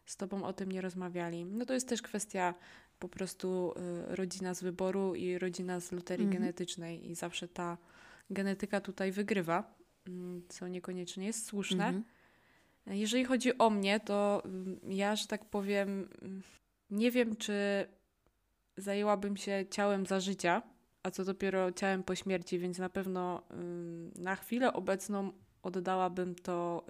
[0.05, 1.45] z tobą o tym nie rozmawiali.
[1.45, 2.53] No to jest też kwestia
[2.99, 3.73] po prostu
[4.11, 6.41] y, rodzina z wyboru i rodzina z loterii Mhm.
[6.43, 7.77] genetycznej i zawsze ta
[8.29, 9.75] genetyka tutaj wygrywa,
[10.07, 11.85] mm, co niekoniecznie jest słuszne.
[11.85, 12.03] Mhm.
[12.87, 16.41] Jeżeli chodzi o mnie, to ym, ja, że tak powiem, ym,
[16.89, 17.53] nie wiem, czy
[18.77, 20.61] zajęłabym się ciałem za życia,
[21.03, 23.41] a co dopiero ciałem po śmierci, więc na pewno
[24.15, 25.31] na chwilę obecną
[25.63, 26.85] oddałabym to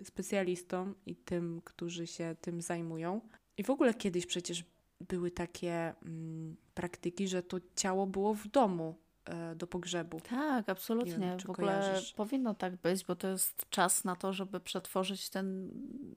[0.00, 3.20] y, specjalistom i tym, którzy się tym zajmują.
[3.56, 4.64] I w ogóle kiedyś przecież
[5.08, 10.20] były takie ym, praktyki, że to ciało było w domu e, do pogrzebu.
[10.20, 11.12] Tak, absolutnie.
[11.12, 12.12] Nie wiem, w ogóle kojarzysz.
[12.12, 15.70] powinno tak być, bo to jest czas na to, żeby przetworzyć ten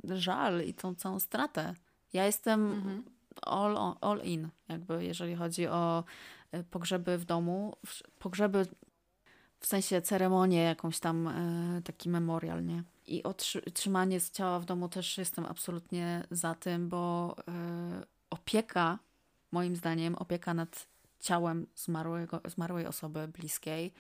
[0.03, 1.73] żal i tą całą stratę.
[2.13, 3.03] Ja jestem Mhm.
[3.41, 6.03] all, all in, jakby jeżeli chodzi o
[6.51, 7.73] e, pogrzeby w domu.
[8.19, 8.65] Pogrzeby
[9.59, 12.84] w sensie ceremonię, jakąś tam e, taki memorial, nie?
[13.07, 17.36] I otrzy- trzymanie z ciała w domu też jestem absolutnie za tym, bo
[18.34, 18.99] opieka,
[19.51, 20.88] moim zdaniem, opieka nad
[21.19, 23.93] ciałem zmarłego, zmarłej osoby bliskiej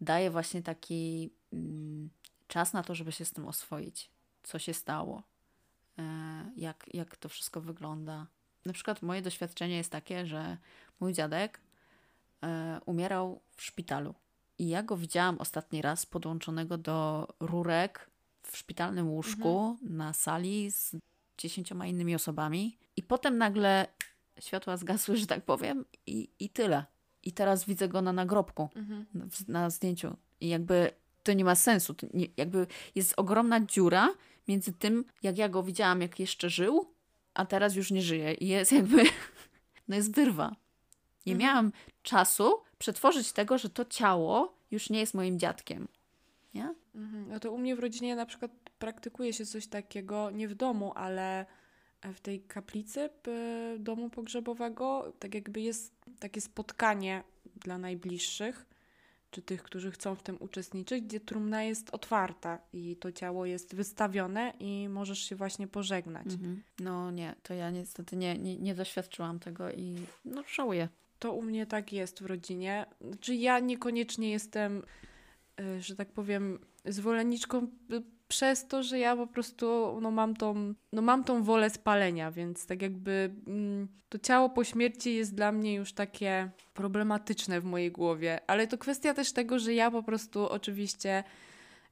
[0.00, 2.10] daje właśnie taki mm,
[2.48, 4.10] czas na to, żeby się z tym oswoić.
[4.42, 5.22] Co się stało,
[5.98, 6.02] e,
[6.56, 8.26] jak, jak to wszystko wygląda.
[8.66, 10.56] Na przykład moje doświadczenie jest takie, że
[11.00, 11.60] mój dziadek
[12.42, 14.14] e, umierał w szpitalu.
[14.58, 18.10] I ja go widziałam ostatni raz podłączonego do rurek
[18.42, 20.96] w szpitalnym łóżku na sali z
[21.38, 22.78] dziesięcioma innymi osobami.
[22.96, 23.86] I potem nagle
[24.40, 26.84] światła zgasły, że tak powiem, i, i tyle.
[27.22, 29.06] I teraz widzę go na nagrobku, Mhm.
[29.14, 30.16] na, na zdjęciu.
[30.40, 30.90] I jakby
[31.22, 31.94] to nie ma sensu.
[32.14, 34.08] Nie, jakby jest ogromna dziura
[34.48, 36.90] między tym, jak ja go widziałam, jak jeszcze żył,
[37.34, 38.32] a teraz już nie żyje.
[38.34, 39.02] I jest jakby,
[39.88, 40.56] no jest wyrwa.
[41.26, 41.38] Nie Mhm.
[41.50, 41.72] miałam
[42.02, 45.88] czasu przetworzyć tego, że to ciało już nie jest moim dziadkiem.
[46.54, 46.74] Nie?
[46.94, 47.28] Mhm.
[47.28, 50.92] No to u mnie w rodzinie na przykład praktykuje się coś takiego, nie w domu,
[50.94, 51.46] ale
[52.12, 53.10] w tej kaplicy
[53.78, 57.22] domu pogrzebowego, tak jakby jest takie spotkanie
[57.56, 58.66] dla najbliższych,
[59.30, 63.74] czy tych, którzy chcą w tym uczestniczyć, gdzie trumna jest otwarta i to ciało jest
[63.74, 66.26] wystawione i możesz się właśnie pożegnać.
[66.26, 66.62] Mhm.
[66.78, 70.88] No nie, to ja niestety nie, nie, nie doświadczyłam tego i no żałuję.
[71.18, 72.86] To u mnie tak jest w rodzinie.
[73.00, 74.82] Znaczy ja niekoniecznie jestem,
[75.60, 77.62] y, że tak powiem, zwolenniczką
[77.92, 82.30] y, przez to, że ja po prostu no, mam, tą, no, mam tą wolę spalenia,
[82.30, 87.64] więc tak jakby mm, to ciało po śmierci jest dla mnie już takie problematyczne w
[87.64, 88.40] mojej głowie.
[88.46, 91.24] Ale to kwestia też tego, że ja po prostu oczywiście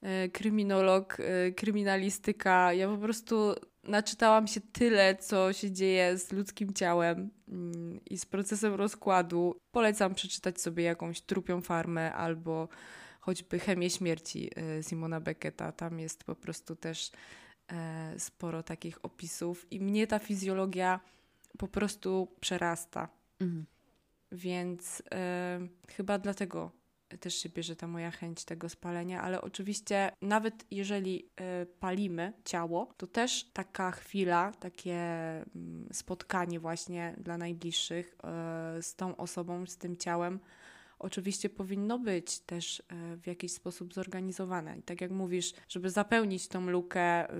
[0.03, 6.75] y, kryminolog, y, kryminalistyka, ja po prostu naczytałam się tyle, co się dzieje z ludzkim
[6.75, 9.57] ciałem mm, i z procesem rozkładu.
[9.71, 12.69] Polecam przeczytać sobie jakąś trupią farmę albo
[13.23, 15.73] choćby Chemię śmierci y, Simona Becketa.
[15.73, 17.11] Tam jest po prostu też
[17.73, 21.01] e, sporo takich opisów i mnie ta fizjologia
[21.59, 23.09] po prostu przerasta.
[23.41, 23.67] Mhm.
[24.33, 26.71] Więc e, chyba dlatego
[27.21, 32.95] też się bierze ta moja chęć tego spalenia, ale oczywiście nawet jeżeli e, palimy ciało,
[32.97, 38.17] to też taka chwila, takie mm, spotkanie właśnie dla najbliższych
[38.81, 40.41] z tą osobą, z tym ciałem,
[41.03, 44.79] oczywiście powinno być też e, w jakiś sposób zorganizowane.
[44.79, 47.35] I tak jak mówisz, żeby zapełnić tą lukę y,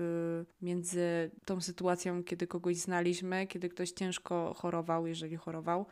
[0.61, 5.85] między tą sytuacją, kiedy kogoś znaliśmy, kiedy ktoś ciężko chorował, jeżeli chorował,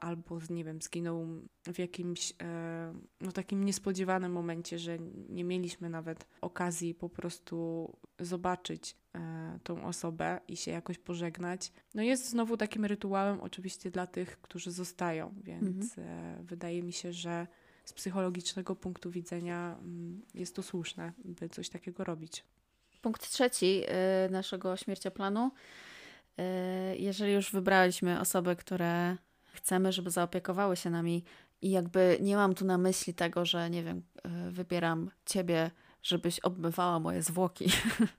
[0.00, 1.26] albo, nie wiem, zginął
[1.74, 4.98] w jakimś e, no, takim niespodziewanym momencie, że
[5.28, 7.88] nie mieliśmy nawet okazji po prostu
[8.20, 8.96] zobaczyć
[9.62, 11.72] tą osobę i się jakoś pożegnać.
[11.94, 17.12] No jest znowu takim rytuałem oczywiście dla tych, którzy zostają, więc e, wydaje mi się,
[17.12, 17.46] że
[17.84, 22.44] z psychologicznego punktu widzenia mm, jest to słuszne, by coś takiego robić.
[23.02, 23.82] Punkt trzeci
[24.26, 25.50] y, naszego śmiercioplanu.
[26.98, 29.16] Jeżeli już wybraliśmy osoby, które
[29.52, 31.24] chcemy, żeby zaopiekowały się nami
[31.62, 34.02] i jakby nie mam tu na myśli tego, że nie wiem,
[34.50, 35.70] wybieram ciebie,
[36.02, 37.70] żebyś obmywała moje zwłoki.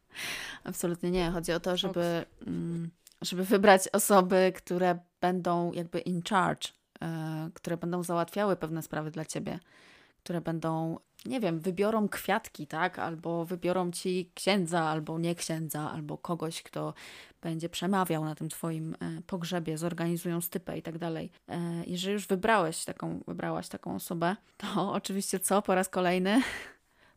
[0.64, 1.32] Absolutnie nie.
[1.32, 2.90] Chodzi o to, żeby, mm,
[3.22, 9.26] żeby wybrać osoby, które będą jakby in charge, y, które będą załatwiały pewne sprawy dla
[9.26, 9.60] ciebie,
[10.24, 13.00] które będą, nie wiem, wybiorą kwiatki, tak?
[13.00, 16.94] Albo wybiorą ci księdza, albo nie księdza, albo kogoś, kto
[17.42, 21.32] będzie przemawiał na tym twoim e, pogrzebie, zorganizują stypę i tak dalej.
[21.50, 24.68] E, Jeżeli już wybrałeś taką, wybrałaś taką osobę, to
[25.00, 25.62] oczywiście co?
[25.62, 26.42] Po raz kolejny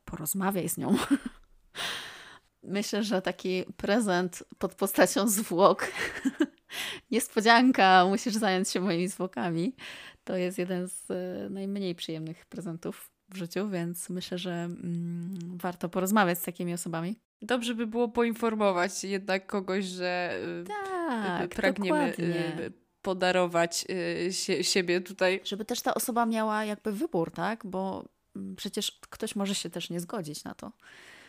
[0.07, 0.97] porozmawiaj z nią.
[2.63, 5.93] Myślę, że taki prezent pod postacią zwłok,
[7.11, 9.77] niespodzianka, musisz zająć się moimi zwłokami,
[10.25, 15.89] to jest jeden z e, najmniej przyjemnych prezentów w życiu, więc myślę, że mm, warto
[15.89, 17.17] porozmawiać z takimi osobami.
[17.43, 22.67] Dobrze by było poinformować jednak kogoś, że y, Tak, pragniemy dokładnie.
[22.67, 23.87] y, podarować
[24.31, 25.41] sie, siebie tutaj.
[25.45, 27.67] Żeby też ta osoba miała jakby wybór, tak?
[27.67, 28.05] Bo
[28.57, 30.73] przecież ktoś może się też nie zgodzić na to.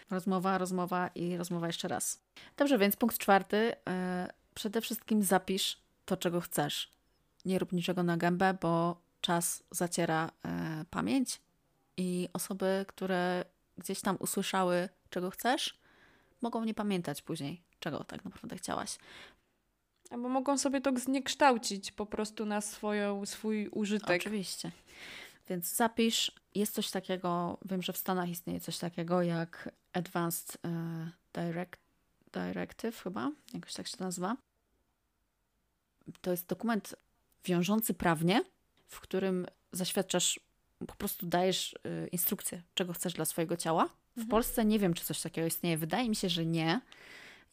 [0.10, 2.22] Rozmowa, rozmowa i rozmowa jeszcze raz.
[2.58, 3.74] Dobrze, więc punkt czwarty.
[3.90, 6.92] e, Przede wszystkim zapisz to, czego chcesz.
[7.46, 11.42] Nie rób niczego na gębę, bo czas zaciera e, pamięć
[11.98, 13.46] i osoby, które
[13.78, 15.78] gdzieś tam usłyszały, czego chcesz,
[16.42, 18.98] mogą nie pamiętać później, czego tak naprawdę chciałaś.
[20.10, 24.22] Albo mogą sobie to zniekształcić po prostu na swoją, swój użytek.
[24.22, 24.72] Oczywiście.
[25.50, 26.32] Więc zapisz.
[26.56, 31.82] Jest coś takiego, wiem, że w Stanach istnieje coś takiego jak Advanced e, Direct,
[32.34, 34.38] Directive chyba, jakoś tak się to nazywa.
[36.22, 36.96] To jest dokument
[37.46, 38.44] wiążący prawnie,
[38.88, 40.40] w którym zaświadczasz,
[40.88, 43.90] po prostu dajesz e, instrukcję, czego chcesz dla swojego ciała.
[44.18, 45.78] W Polsce nie wiem, czy coś takiego istnieje.
[45.78, 46.82] Wydaje mi się, że nie.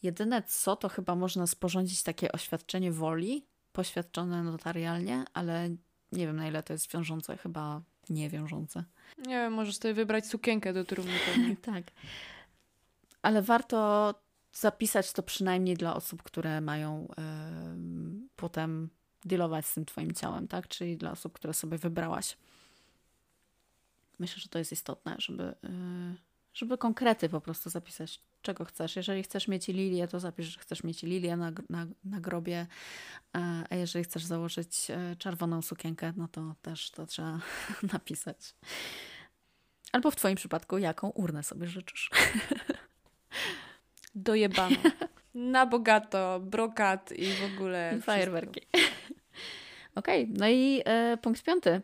[0.03, 5.69] Jedyne co, to chyba można sporządzić takie oświadczenie woli, poświadczone notarialnie, ale
[6.11, 8.83] nie wiem na ile to jest wiążące, chyba nie wiążące.
[9.17, 11.13] Nie wiem, możesz sobie wybrać sukienkę do trumny.
[11.61, 11.83] Tak.
[13.21, 14.13] Ale warto
[14.53, 18.89] zapisać to przynajmniej dla osób, które mają em, potem
[19.25, 20.67] dealować z tym twoim ciałem, tak?
[20.67, 22.37] Czyli dla osób, które sobie wybrałaś.
[24.19, 26.15] Myślę, że to jest istotne, żeby, y,
[26.55, 28.95] żeby konkrety po prostu zapisać, czego chcesz.
[28.95, 32.67] Jeżeli chcesz mieć lilię, to zapisz, że chcesz mieć lilię na, na, na grobie,
[33.33, 37.39] a a jeżeli chcesz założyć e, czerwoną sukienkę, no to też to trzeba
[37.93, 38.55] napisać.
[39.91, 42.09] Albo w twoim przypadku, jaką urnę sobie życzysz.
[44.15, 44.75] Dojebano.
[45.33, 47.99] Na bogato, brokat i w ogóle.
[48.01, 48.61] Fajerwerki.
[49.95, 51.81] Okej, no i e, punkt piąty.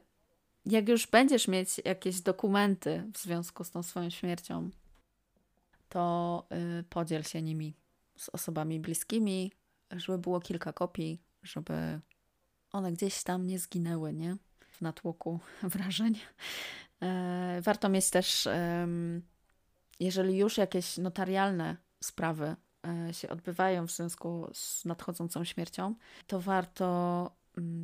[0.66, 4.70] Jak już będziesz mieć jakieś dokumenty w związku z tą swoją śmiercią,
[5.90, 6.48] to
[6.80, 7.76] y, podziel się nimi
[8.18, 9.52] z osobami bliskimi,
[9.92, 12.02] żeby było kilka kopii, żeby
[12.72, 14.38] one gdzieś tam nie zginęły, nie?
[14.72, 16.20] W natłoku wrażeń.
[17.02, 18.48] E, warto mieć też,
[20.00, 22.56] jeżeli już jakieś notarialne sprawy
[22.88, 25.96] e, się odbywają w związku z nadchodzącą śmiercią,
[26.28, 27.32] to warto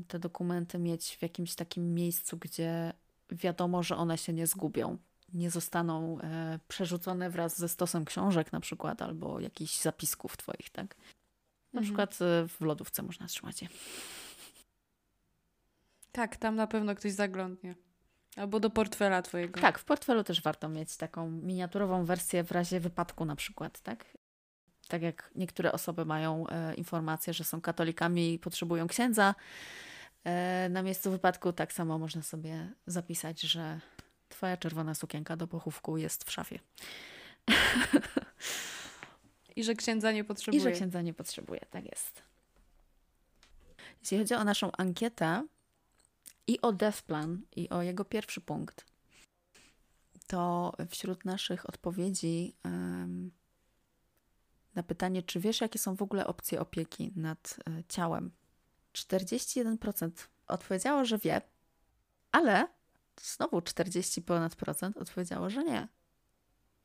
[0.08, 2.94] te dokumenty mieć w jakimś takim miejscu, gdzie
[3.30, 4.98] wiadomo, że one się nie zgubią.
[5.34, 10.96] Nie zostaną e, przerzucone wraz ze stosem książek, na przykład, albo jakichś zapisków Twoich, tak?
[11.74, 11.84] Na Mhm.
[11.84, 13.68] przykład e, w lodówce można trzymać je.
[16.12, 17.76] Tak, tam na pewno ktoś zaglądnie.
[18.36, 19.62] Albo do portfela twojego.
[19.62, 24.17] Tak, w portfelu też warto mieć taką miniaturową wersję w razie wypadku, na przykład, tak?
[24.88, 29.36] Tak jak niektóre osoby mają e, informację, że są katolikami i potrzebują księdza
[30.24, 33.80] e, na miejscu wypadku, tak samo można sobie zapisać, że
[34.30, 36.60] Twoja czerwona sukienka do pochówku jest w szafie.
[39.56, 40.62] I że księdza nie potrzebuje.
[40.62, 42.24] I że księdza nie potrzebuje, tak jest.
[44.02, 45.48] Jeśli chodzi o naszą ankietę
[46.48, 48.86] i o Death Plan, i o jego pierwszy punkt,
[50.28, 53.32] to wśród naszych odpowiedzi em,
[54.78, 58.32] na pytanie, czy wiesz, jakie są w ogóle opcje opieki nad e, ciałem,
[58.94, 60.12] 41%
[60.48, 61.42] odpowiedziało, że wie,
[62.32, 62.68] ale
[63.22, 65.88] znowu 40 ponad procent odpowiedziało, że nie.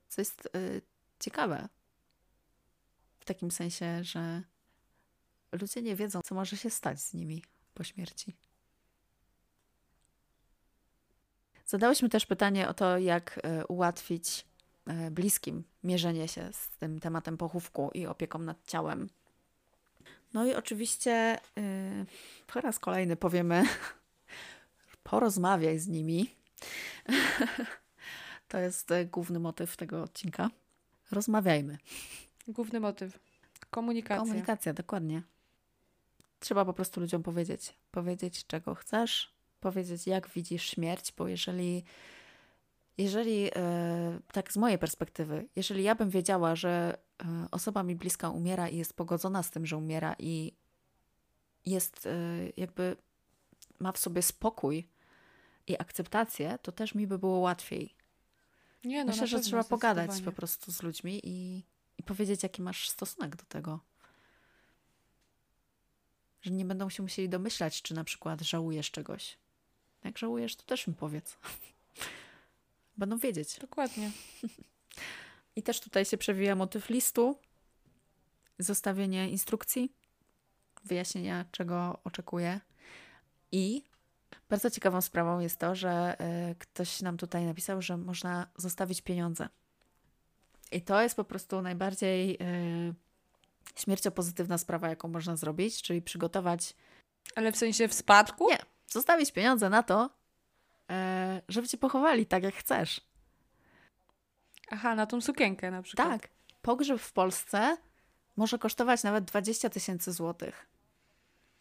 [0.09, 0.61] Co jest e,
[1.21, 1.69] ciekawe.
[3.21, 4.43] W takim sensie, że
[5.53, 8.37] ludzie nie wiedzą, co może się stać z nimi po śmierci.
[11.67, 14.45] Zadałyśmy też pytanie o to, jak e, ułatwić
[15.11, 19.09] bliskim mierzenie się z tym tematem pochówku i opieką nad ciałem.
[20.35, 21.41] No i oczywiście e,
[22.47, 23.65] po raz kolejny powiemy,
[25.05, 26.31] porozmawiaj z nimi.
[28.49, 30.51] To jest e, główny motyw tego odcinka.
[31.11, 31.79] Rozmawiajmy.
[32.49, 33.19] Główny motyw.
[33.71, 34.17] Komunikacja.
[34.17, 35.23] Komunikacja, dokładnie.
[36.41, 37.75] Trzeba po prostu ludziom powiedzieć.
[37.91, 41.85] Powiedzieć, czego chcesz, powiedzieć, jak widzisz śmierć, bo jeżeli,
[42.99, 48.31] jeżeli e, tak z mojej perspektywy, jeżeli ja bym wiedziała, że e, osoba mi bliska
[48.31, 50.57] umiera i jest pogodzona z tym, że umiera i
[51.67, 52.11] jest e,
[52.57, 52.97] jakby
[53.79, 54.89] ma w sobie spokój
[55.67, 57.95] i akceptację, to też mi by było łatwiej.
[58.85, 61.65] Nie, no, Myślę, że trzeba pogadać po prostu z ludźmi i,
[61.99, 63.81] i powiedzieć, jaki masz stosunek do tego.
[66.43, 69.39] Że nie będą się musieli domyślać, czy na przykład żałujesz czegoś.
[70.05, 71.37] Jak żałujesz, to też im powiedz.
[72.97, 73.59] Będą wiedzieć.
[73.61, 74.11] Dokładnie.
[75.57, 77.39] I też tutaj się przewija motyw listu,
[78.59, 79.93] zostawienie instrukcji,
[80.85, 82.61] wyjaśnienia, czego oczekuję.
[83.53, 83.85] I
[84.49, 86.17] bardzo ciekawą sprawą jest to, że
[86.51, 89.49] y, ktoś nam tutaj napisał, że można zostawić pieniądze.
[90.73, 92.95] I to jest po prostu najbardziej y,
[93.77, 96.75] śmierciopozytywna sprawa, jaką można zrobić, czyli przygotować,
[97.35, 98.51] Ale w sensie w spadku?
[98.51, 98.59] Nie.
[98.89, 100.11] zostawić pieniądze na to,
[101.49, 103.01] żeby cię pochowali tak, jak chcesz.
[104.71, 106.09] Aha, na tą sukienkę na przykład.
[106.09, 106.29] Tak.
[106.63, 107.77] Pogrzeb w Polsce
[108.37, 110.67] może kosztować nawet 20 tysięcy złotych.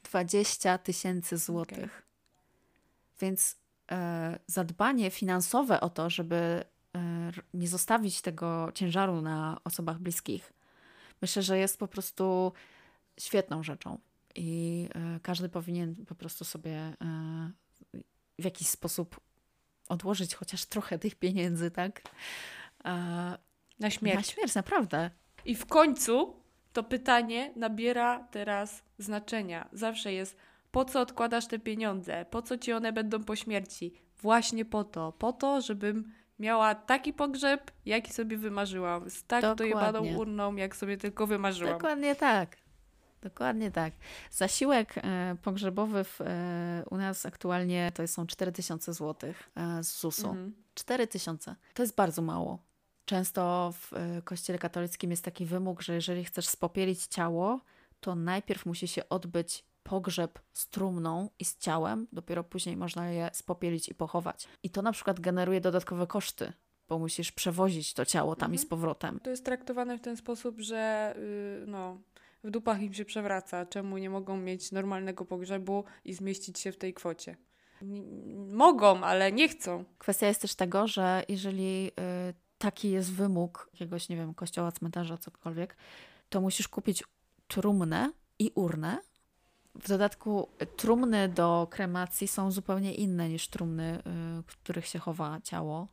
[0.03, 2.07] 20 tysięcy złotych.
[3.19, 3.57] Więc
[3.91, 10.53] e, zadbanie finansowe o to, żeby e, nie zostawić tego ciężaru na osobach bliskich,
[11.21, 12.53] myślę, że jest po prostu
[13.19, 13.99] świetną rzeczą.
[14.35, 16.95] I e, każdy powinien po prostu sobie e,
[18.39, 19.19] w jakiś sposób
[19.89, 22.01] odłożyć chociaż trochę tych pieniędzy, tak?
[22.85, 23.37] E,
[23.79, 24.15] Na śmierć.
[24.15, 25.11] na śmierć, naprawdę.
[25.45, 26.35] I w końcu
[26.73, 29.69] to pytanie nabiera teraz znaczenia.
[29.73, 30.37] Zawsze jest,
[30.71, 32.25] po co odkładasz te pieniądze?
[32.29, 33.93] Po co ci one będą po śmierci?
[34.21, 35.11] Właśnie po to.
[35.11, 39.09] Po to, żebym miała taki pogrzeb, jaki sobie wymarzyłam.
[39.09, 39.55] Z tak Dokładnie.
[39.73, 41.73] dojebaną urną, jak sobie tylko wymarzyłam.
[41.73, 42.57] Dokładnie tak.
[43.21, 43.93] Dokładnie tak.
[44.31, 50.29] Zasiłek e, pogrzebowy w, e, u nas aktualnie to są 4000 zł e, z ZUS-u.
[50.29, 50.53] Mhm.
[50.73, 51.55] 4000.
[51.73, 52.59] To jest bardzo mało.
[53.05, 53.91] Często w
[54.23, 57.61] kościele katolickim jest taki wymóg, że jeżeli chcesz spopielić ciało,
[57.99, 63.29] to najpierw musi się odbyć pogrzeb z trumną i z ciałem, dopiero później można je
[63.33, 64.47] spopielić i pochować.
[64.63, 66.53] I to na przykład generuje dodatkowe koszty,
[66.89, 69.19] bo musisz przewozić to ciało tam i z powrotem.
[69.23, 71.13] To jest traktowane w ten sposób, że
[71.59, 71.97] yy, no,
[72.43, 73.65] w dupach im się przewraca.
[73.65, 77.35] Czemu nie mogą mieć normalnego pogrzebu i zmieścić się w tej kwocie?
[78.51, 79.85] Mogą, ale nie chcą.
[79.97, 85.17] Kwestia jest też tego, że jeżeli y, taki jest wymóg jakiegoś, nie wiem, kościoła, cmentarza,
[85.17, 85.77] cokolwiek,
[86.29, 87.03] to musisz kupić
[87.47, 88.97] trumnę i urnę.
[89.75, 94.01] W dodatku trumny do kremacji są zupełnie inne niż trumny, y,
[94.47, 95.87] w których się chowa ciało,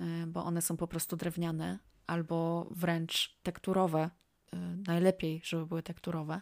[0.00, 4.10] y, bo one są po prostu drewniane albo wręcz tekturowe.
[4.54, 6.40] Y, najlepiej, żeby były tekturowe.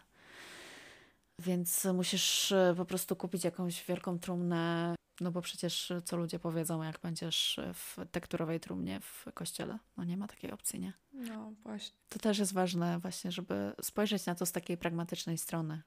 [1.39, 6.39] Więc musisz y, po prostu kupić jakąś wielką trumnę, no bo przecież y, co ludzie
[6.39, 9.79] powiedzą, jak będziesz w tekturowej trumnie w kościele.
[9.97, 10.93] No nie ma takiej opcji, nie?
[11.13, 11.97] No właśnie.
[12.09, 15.81] To też jest ważne właśnie, żeby spojrzeć na to z takiej pragmatycznej strony.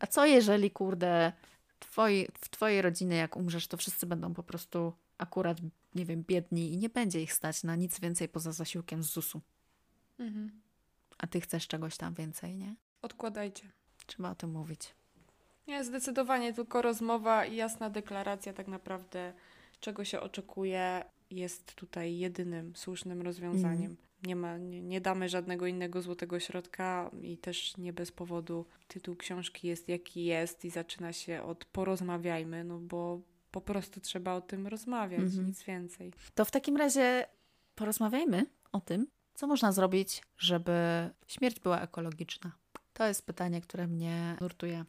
[0.00, 1.32] A co jeżeli, kurde,
[1.78, 5.58] twoi, w twojej rodzinie jak umrzesz, to wszyscy będą po prostu akurat,
[5.94, 9.40] nie wiem, biedni i nie będzie ich stać na nic więcej poza zasiłkiem z ZUS-u.
[10.18, 10.63] Mhm.
[11.18, 12.74] A ty chcesz czegoś tam więcej, nie?
[13.02, 13.70] Odkładajcie.
[14.06, 14.94] Trzeba o tym mówić.
[15.68, 19.32] Nie, zdecydowanie tylko rozmowa i jasna deklaracja tak naprawdę,
[19.80, 23.90] czego się oczekuje, jest tutaj jedynym słusznym rozwiązaniem.
[23.90, 23.96] Mhm.
[24.22, 29.16] Nie, ma, nie, nie damy żadnego innego złotego środka i też nie bez powodu tytuł
[29.16, 34.40] książki jest jaki jest i zaczyna się od porozmawiajmy, no bo po prostu trzeba o
[34.40, 35.46] tym rozmawiać, Mhm.
[35.46, 36.12] nic więcej.
[36.34, 37.26] To w takim razie
[37.74, 42.52] porozmawiajmy o tym, co można zrobić, żeby śmierć była ekologiczna.
[42.92, 44.84] To jest pytanie, które mnie nurtuje.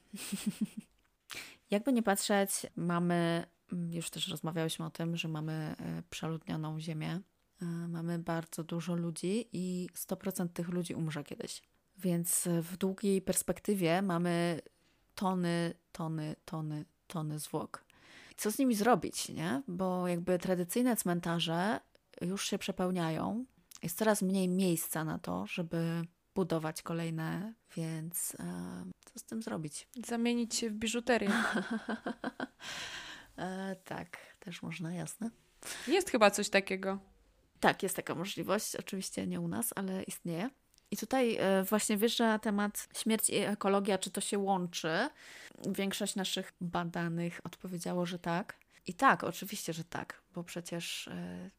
[1.71, 3.45] Jakby nie patrzeć, mamy,
[3.91, 7.21] już też rozmawiałyśmy o tym, że mamy e, przeludnioną ziemię.
[7.61, 11.61] E, Mamy bardzo dużo ludzi i 100% tych ludzi umrze kiedyś.
[11.97, 14.61] Więc w długiej perspektywie mamy
[15.15, 17.85] tony, tony, tony, tony zwłok.
[18.37, 19.61] Co z nimi zrobić, nie?
[19.67, 21.79] Bo jakby tradycyjne cmentarze
[22.21, 23.45] już się przepełniają.
[23.85, 26.05] Jest coraz mniej miejsca na to, żeby
[26.35, 29.87] budować kolejne, więc e, co z tym zrobić?
[30.07, 31.31] Zamienić się w biżuterię.
[33.37, 35.29] E, tak, też można, jasne.
[35.87, 36.99] Jest chyba coś takiego.
[37.59, 40.49] Tak, jest taka możliwość, oczywiście nie u nas, ale istnieje.
[40.91, 45.09] I tutaj e, właśnie wiesz, że temat śmierci i ekologia, czy to się łączy?
[45.67, 48.57] Większość naszych badanych odpowiedziało, że tak.
[48.87, 51.49] I tak, oczywiście, że tak, bo przecież e,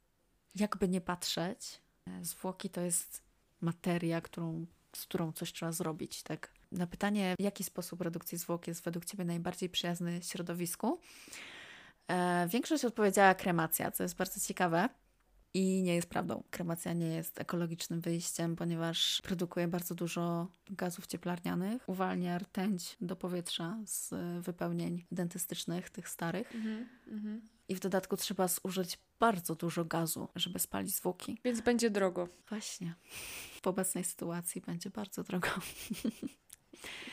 [0.54, 1.80] jakby nie patrzeć,
[2.22, 3.22] zwłoki to jest
[3.60, 6.52] materia, którą, z którą coś trzeba zrobić, tak?
[6.72, 11.00] Na pytanie, w jaki sposób redukcji zwłok jest według Ciebie najbardziej przyjazny środowisku,
[12.08, 14.88] e, większość odpowiedziała kremacja, co jest bardzo ciekawe.
[15.54, 16.42] I nie jest prawdą.
[16.50, 23.78] Kremacja nie jest ekologicznym wyjściem, ponieważ produkuje bardzo dużo gazów cieplarnianych, uwalnia rtęć do powietrza
[23.86, 26.54] z wypełnień dentystycznych, tych starych.
[26.54, 27.40] Mhm, mhm.
[27.68, 31.38] I w dodatku trzeba zużyć bardzo dużo gazu, żeby spalić zwłoki.
[31.44, 32.28] Więc będzie drogo.
[32.48, 32.94] Właśnie.
[33.62, 35.48] W obecnej sytuacji będzie bardzo drogo.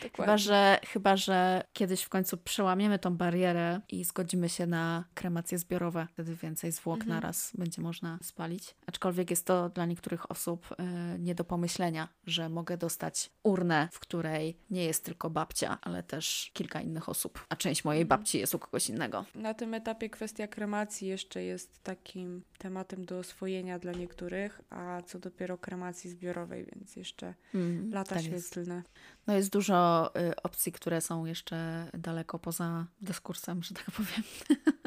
[0.03, 0.11] Dokładnie.
[0.25, 5.57] Chyba że, chyba, że kiedyś w końcu przełamiemy tą barierę i zgodzimy się na kremacje
[5.57, 6.07] zbiorowe.
[6.13, 7.15] Wtedy więcej zwłok Mhm.
[7.15, 8.75] naraz będzie można spalić.
[8.87, 10.67] Aczkolwiek jest to dla niektórych osób
[11.15, 16.03] y, nie do pomyślenia, że mogę dostać urnę, w której nie jest tylko babcia, ale
[16.03, 17.45] też kilka innych osób.
[17.49, 18.19] A część mojej Mhm.
[18.19, 19.25] babci jest u kogoś innego.
[19.35, 25.19] Na tym etapie kwestia kremacji jeszcze jest takim tematem do oswojenia dla niektórych, a co
[25.19, 28.45] dopiero kremacji zbiorowej, więc jeszcze Mm, lata tak jest.
[28.51, 28.83] świetlne.
[29.27, 34.23] No jest dużo y, opcji, które są jeszcze daleko poza dyskursem, że tak powiem,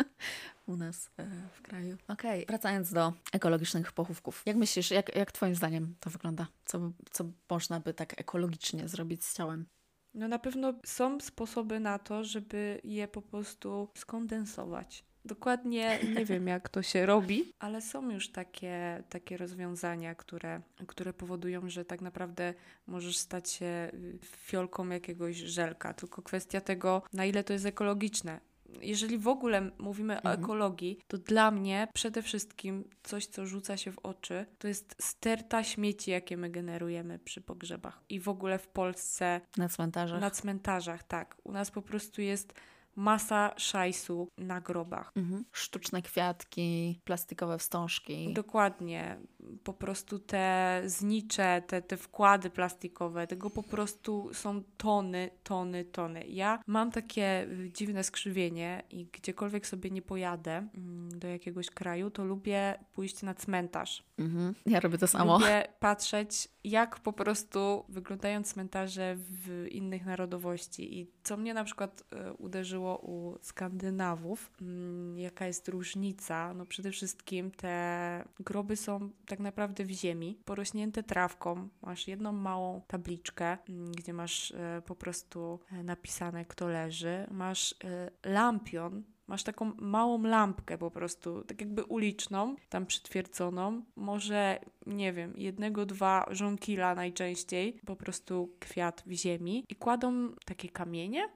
[0.66, 1.96] u nas y, w kraju.
[2.08, 4.42] Okej, wracając do ekologicznych pochówków.
[4.46, 6.46] Jak myślisz, jak, jak twoim zdaniem to wygląda?
[6.64, 9.66] Co, co można by tak ekologicznie zrobić z ciałem?
[10.14, 15.04] No na pewno są sposoby na to, żeby je po prostu skondensować.
[15.26, 21.12] Dokładnie nie wiem, jak to się robi, ale są już takie, takie rozwiązania, które, które
[21.12, 22.54] powodują, że tak naprawdę
[22.86, 25.94] możesz stać się y, fiolką jakiegoś żelka.
[25.94, 28.40] Tylko kwestia tego, na ile to jest ekologiczne.
[28.80, 30.40] Jeżeli w ogóle mówimy o Mhm.
[30.44, 35.64] ekologii, to dla mnie przede wszystkim coś, co rzuca się w oczy, to jest sterta
[35.64, 38.00] śmieci, jakie my generujemy przy pogrzebach.
[38.08, 40.20] I w ogóle w Polsce Na cmentarzach?
[40.20, 41.36] na cmentarzach, tak.
[41.44, 42.54] U nas po prostu jest
[42.96, 45.12] masa szajsu na grobach.
[45.16, 45.44] Mhm.
[45.52, 48.32] Sztuczne kwiatki, plastikowe wstążki.
[48.32, 49.18] Dokładnie.
[49.64, 56.26] Po prostu te znicze, te, te wkłady plastikowe, tego po prostu są tony, tony, tony.
[56.26, 62.24] Ja mam takie dziwne skrzywienie i gdziekolwiek sobie nie pojadę mm, do jakiegoś kraju, to
[62.24, 64.04] lubię pójść na cmentarz.
[64.18, 64.54] Mhm.
[64.66, 65.38] Ja robię to samo.
[65.38, 71.00] Lubię patrzeć, jak po prostu wyglądają cmentarze w innych narodowości.
[71.00, 72.32] I co mnie na przykład e,
[72.86, 76.54] uderzyło u Skandynawów, mm, jaka jest różnica.
[76.54, 81.68] No przede wszystkim te groby są tak naprawdę w ziemi, porośnięte trawką.
[81.82, 87.26] Masz jedną małą tabliczkę, mm, gdzie masz e, po prostu e, napisane, kto leży.
[87.30, 93.82] Masz e, lampion Masz taką małą lampkę po prostu, tak jakby uliczną, tam przytwierdzoną.
[93.96, 99.64] Może, nie wiem, jednego, dwa żonkila najczęściej, po prostu kwiat w ziemi.
[99.68, 101.28] I kładą takie kamienie,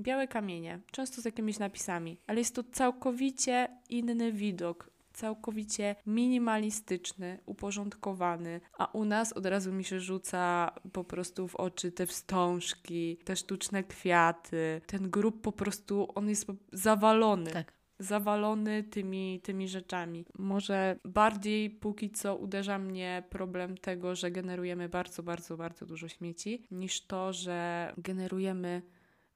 [0.00, 4.90] białe kamienie, często z jakimiś napisami, ale jest to całkowicie inny widok.
[5.12, 11.92] Całkowicie minimalistyczny, uporządkowany, a u nas od razu mi się rzuca po prostu w oczy
[11.92, 14.80] te wstążki, te sztuczne kwiaty.
[14.86, 17.72] Ten grób po prostu, on jest zawalony Tak.
[17.98, 20.24] zawalony tymi, tymi rzeczami.
[20.38, 26.66] Może bardziej póki co uderza mnie problem tego, że generujemy bardzo, bardzo, bardzo dużo śmieci,
[26.70, 28.82] niż to, że generujemy,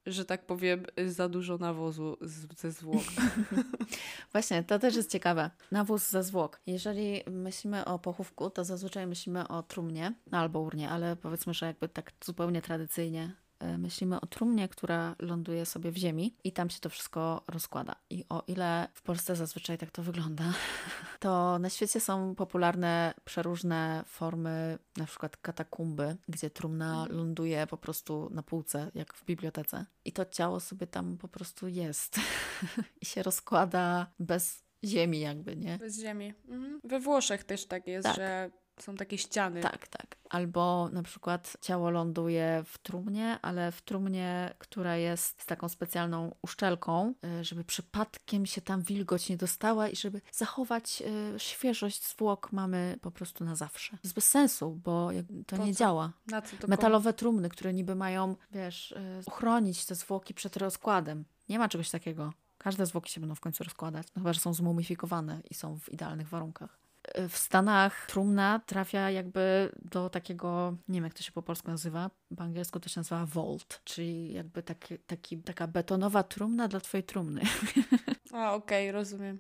[0.09, 3.03] że tak powiem, za dużo nawozu z, ze zwłok.
[4.33, 5.51] Właśnie, to też jest ciekawe.
[5.71, 6.61] Nawóz ze zwłok.
[6.67, 11.67] Jeżeli myślimy o pochówku, to zazwyczaj myślimy o trumnie no albo urnie, ale powiedzmy, że
[11.67, 13.35] jakby tak zupełnie tradycyjnie
[13.79, 17.95] myślimy o trumnie, która ląduje sobie w ziemi i tam się to wszystko rozkłada.
[18.11, 20.45] I o ile w Polsce zazwyczaj tak to wygląda,
[21.21, 28.29] to na świecie są popularne przeróżne formy, na przykład katakumby, gdzie trumna ląduje po prostu
[28.33, 29.87] na półce, jak w bibliotece.
[30.05, 32.21] I to ciało sobie tam po prostu jest
[33.03, 35.79] i się rozkłada bez ziemi jakby, nie?
[35.79, 36.35] Bez ziemi.
[36.49, 36.81] Mhm.
[36.85, 38.17] We Włoszech też tak jest, Tak.
[38.17, 38.51] że
[38.83, 39.61] są takie ściany.
[39.61, 40.17] Tak, tak.
[40.31, 46.35] Albo na przykład ciało ląduje w trumnie, ale w trumnie, która jest z taką specjalną
[46.43, 51.03] uszczelką, y, żeby przypadkiem się tam wilgoć nie dostała i żeby zachować
[51.37, 53.91] y, świeżość zwłok mamy po prostu na zawsze.
[53.91, 55.11] To jest bez sensu, bo
[55.47, 55.79] to Po nie co?
[55.79, 56.13] działa.
[56.61, 61.25] To Metalowe trumny, które niby mają, wiesz, y, uchronić te zwłoki przed rozkładem.
[61.49, 62.33] Nie ma czegoś takiego.
[62.59, 65.89] Każde zwłoki się będą w końcu rozkładać, no chyba, że są zmumifikowane i są w
[65.89, 66.79] idealnych warunkach.
[67.29, 72.11] W Stanach trumna trafia jakby do takiego, nie wiem jak to się po polsku nazywa,
[72.37, 77.05] po angielsku to się nazywa vault, czyli jakby taki, taki, taka betonowa trumna dla twojej
[77.05, 77.41] trumny.
[78.33, 79.39] A, okej, rozumiem.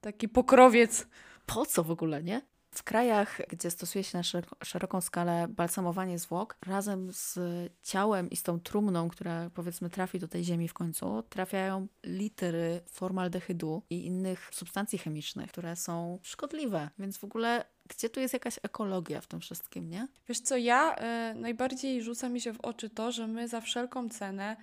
[0.00, 1.06] Taki pokrowiec.
[1.46, 2.42] Po co w ogóle, nie?
[2.76, 4.22] W krajach, gdzie stosuje się na
[4.64, 7.38] szeroką skalę balsamowanie zwłok, razem z
[7.82, 12.80] ciałem i z tą trumną, która powiedzmy trafi do tej ziemi w końcu, trafiają litry
[12.86, 16.90] formaldehydu i innych substancji chemicznych, które są szkodliwe.
[16.98, 20.08] Więc w ogóle, gdzie tu jest jakaś ekologia w tym wszystkim, nie?
[20.28, 20.96] Wiesz co, ja
[21.32, 24.56] y, najbardziej rzuca mi się w oczy to, że my za wszelką cenę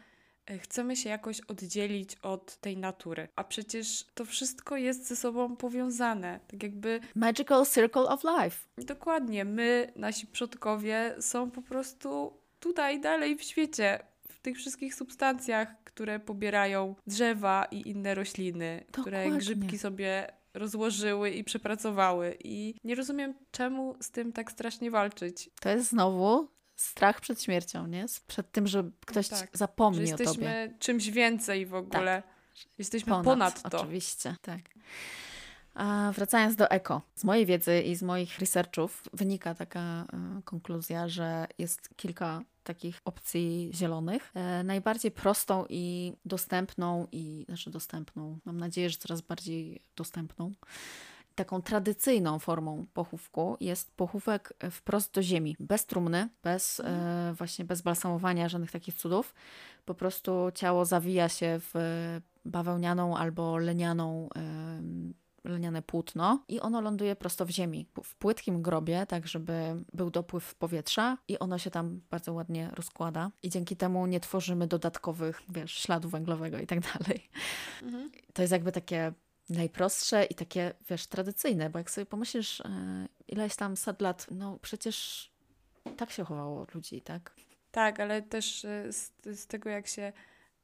[0.60, 3.28] chcemy się jakoś oddzielić od tej natury.
[3.36, 6.40] A przecież to wszystko jest ze sobą powiązane.
[6.48, 8.58] Tak jakby Magical Circle of Life.
[8.78, 14.00] dokładnie my, nasi przodkowie są po prostu tutaj dalej w świecie.
[14.30, 19.40] W tych wszystkich substancjach, które pobierają drzewa i inne rośliny, które Dokładnie.
[19.40, 22.38] grzybki sobie rozłożyły i przepracowały.
[22.44, 25.50] I nie rozumiem, czemu z tym tak strasznie walczyć.
[25.62, 28.06] To jest znowu strach przed śmiercią, nie?
[28.28, 30.30] Przed tym, że ktoś Tak, zapomni że o tobie.
[30.30, 32.24] jesteśmy czymś więcej w ogóle.
[32.78, 33.80] Jesteśmy Ponad, ponad, to.
[33.80, 34.62] Oczywiście, tak.
[35.74, 41.08] A wracając do eko, z mojej wiedzy i z moich researchów wynika taka e, konkluzja,
[41.08, 44.32] że jest kilka takich opcji zielonych.
[44.36, 50.52] E, najbardziej prostą i dostępną, i znaczy dostępną, mam nadzieję, że coraz bardziej dostępną,
[51.36, 57.82] taką tradycyjną formą pochówku jest pochówek wprost do ziemi, bez trumny, bez e, właśnie bez
[57.82, 59.34] balsamowania, żadnych takich cudów.
[59.86, 61.74] Po prostu ciało zawija się w
[62.46, 65.14] bawełnianą albo lenianą em,
[65.44, 70.56] leniane płótno i ono ląduje prosto w ziemi, w płytkim grobie, tak żeby był dopływ
[70.56, 75.72] powietrza i ono się tam bardzo ładnie rozkłada i dzięki temu nie tworzymy dodatkowych, wiesz,
[75.72, 77.30] śladu węglowego i tak dalej.
[77.82, 78.12] Mhm.
[78.34, 79.14] To jest jakby takie
[79.50, 84.60] najprostsze i takie, wiesz, tradycyjne, bo jak sobie pomyślisz, e, ileś tam set lat, no
[84.62, 85.30] przecież
[85.98, 87.36] tak się chowało ludzi, tak?
[87.72, 90.14] Tak, ale też y, z, z tego, jak się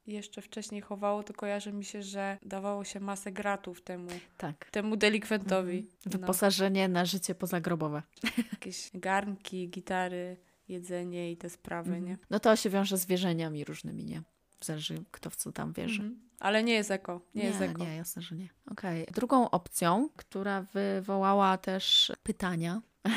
[0.08, 4.70] jeszcze wcześniej chowało, to kojarzy mi się, że dawało się masę gratów temu, Tak.
[4.72, 5.78] temu delikwentowi.
[5.78, 5.94] Mhm.
[6.06, 8.04] No, Wyposażenie na życie pozagrobowe.
[8.54, 12.06] jakieś garnki, gitary, jedzenie i te sprawy, Mhm.
[12.06, 12.18] nie?
[12.30, 14.22] No to się wiąże z wierzeniami różnymi, nie?
[14.62, 16.02] Zależy kto w co tam wierzy.
[16.02, 16.29] Mhm.
[16.40, 17.84] Ale nie jest eko, nie, jest eko.
[17.84, 18.50] Nie, jasne, że nie.
[18.72, 19.08] Okej.
[19.14, 22.82] Drugą opcją, która wywołała też pytania,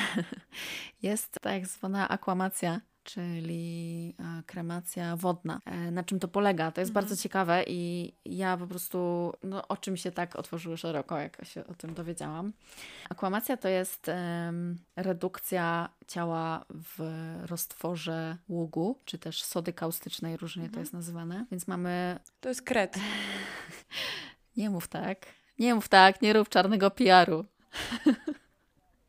[1.03, 5.61] jest tak zwana akwamacja, czyli e, kremacja wodna.
[5.65, 6.73] E, Na czym to polega?
[6.73, 7.05] To jest Mhm.
[7.05, 11.67] bardzo ciekawe i ja po prostu, no oczy mi się tak otworzyły szeroko, jak się
[11.67, 12.53] o tym dowiedziałam.
[13.11, 17.01] Akwamacja to jest em, redukcja ciała w
[17.47, 20.83] roztworze ługu, czy też sody kaustycznej, różnie to Mhm.
[20.83, 21.47] jest nazywane.
[21.51, 22.99] Więc mamy To jest kret.
[24.57, 25.27] nie mów tak.
[25.59, 27.45] Nie mów tak, nie rób czarnego PR-u.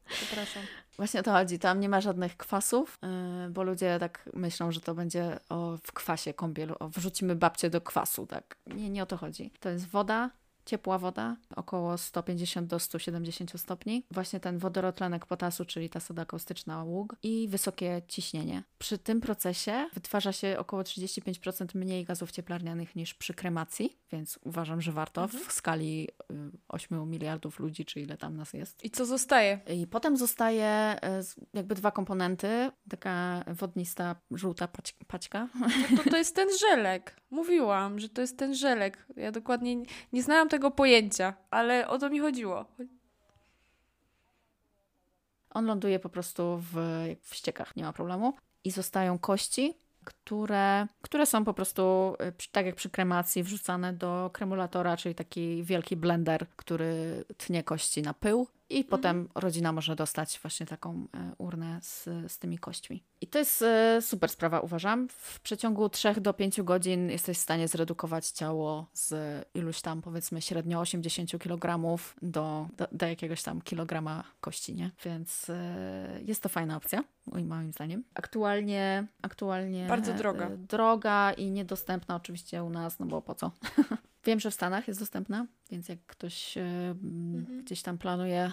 [0.06, 0.64] Przepraszam.
[0.98, 1.60] Właśnie o to chodzi.
[1.60, 2.98] Tam nie ma żadnych kwasów,
[3.44, 6.76] yy, bo ludzie tak myślą, że to będzie o, w kwasie kąpielu.
[6.80, 8.56] O, wrzucimy babcię do kwasu, tak.
[8.68, 9.52] Nie, nie o to chodzi.
[9.60, 10.30] To jest woda,
[10.66, 14.06] ciepła woda, około 150 do 170 stopni.
[14.12, 18.64] Właśnie ten wodorotlenek potasu, czyli ta soda kaustyczna ług i wysokie ciśnienie.
[18.78, 24.82] Przy tym procesie wytwarza się około 35% mniej gazów cieplarnianych niż przy kremacji, więc uważam,
[24.82, 26.36] że warto w skali y,
[26.68, 28.84] 8 miliardów ludzi, czy ile tam nas jest.
[28.84, 29.60] I co zostaje?
[29.74, 32.72] I potem zostaje y, jakby dwa komponenty.
[32.90, 35.48] Taka wodnista, żółta pać- paćka.
[35.92, 37.16] No to, to jest ten żelek.
[37.30, 39.06] Mówiłam, że to jest ten żelek.
[39.16, 42.66] Ja dokładnie nie, nie znałam tego pojęcia, ale o to mi chodziło.
[45.50, 46.76] On ląduje po prostu w,
[47.22, 48.34] w ściekach, nie ma problemu.
[48.64, 49.74] I zostają kości,
[50.04, 55.64] które, które są po prostu, y, tak jak przy kremacji, wrzucane do kremulatora, czyli taki
[55.64, 58.48] wielki blender, który tnie kości na pył.
[58.74, 63.04] I potem rodzina może dostać właśnie taką e, urnę z, z tymi kośćmi.
[63.22, 65.08] I to jest e, super sprawa, uważam.
[65.10, 69.14] W przeciągu 3 do 5 godzin jesteś w stanie zredukować ciało z
[69.54, 74.92] iluś tam, powiedzmy, średnio 80 kg do, do, do jakiegoś tam kilograma kości, nie?
[75.06, 78.04] Więc e, jest to fajna opcja, moim, zdaniem.
[78.14, 80.50] Aktualnie, aktualnie Bardzo droga.
[80.50, 83.52] droga i niedostępna oczywiście u nas, no bo po co?
[84.26, 88.52] Wiem, że w Stanach jest dostępna, więc jak ktoś e, m, gdzieś tam planuje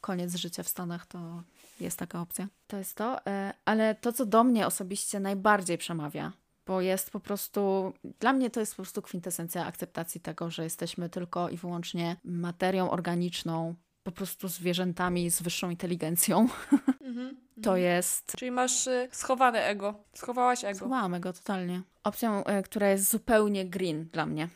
[0.00, 1.42] koniec życia w Stanach, to
[1.80, 2.48] jest taka opcja.
[2.66, 6.32] To jest to, e, ale to, co do mnie osobiście najbardziej przemawia,
[6.66, 11.08] bo jest po prostu, dla mnie to jest po prostu kwintesencja akceptacji tego, że jesteśmy
[11.08, 16.48] tylko i wyłącznie materią organiczną, po prostu zwierzętami z wyższą inteligencją.
[17.62, 19.94] To jest Czyli masz y, schowane ego.
[20.14, 20.78] Schowałaś ego.
[20.78, 21.82] Schowałam go totalnie.
[22.04, 24.48] Opcją, e, która jest zupełnie green dla mnie.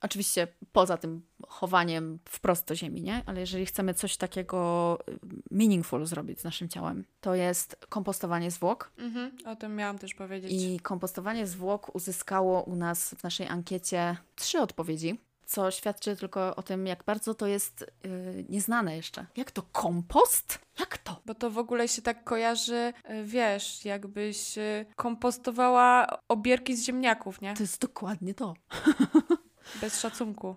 [0.00, 3.22] Oczywiście poza tym chowaniem wprost do ziemi, nie?
[3.26, 5.18] Ale jeżeli chcemy coś takiego y,
[5.50, 8.92] meaningful zrobić z naszym ciałem, to jest kompostowanie zwłok.
[8.98, 10.52] Mhm, o tym miałam też powiedzieć.
[10.52, 16.62] I kompostowanie zwłok uzyskało u nas w naszej ankiecie trzy odpowiedzi, co świadczy tylko o
[16.62, 19.26] tym, jak bardzo to jest yy, nieznane jeszcze.
[19.36, 20.58] Jak to kompost?
[20.80, 21.20] Jak to?
[21.26, 27.40] Bo to w ogóle się tak kojarzy, y, wiesz, jakbyś y, kompostowała obierki z ziemniaków,
[27.40, 27.54] nie?
[27.54, 28.54] To jest dokładnie to.
[29.80, 30.56] Bez szacunku.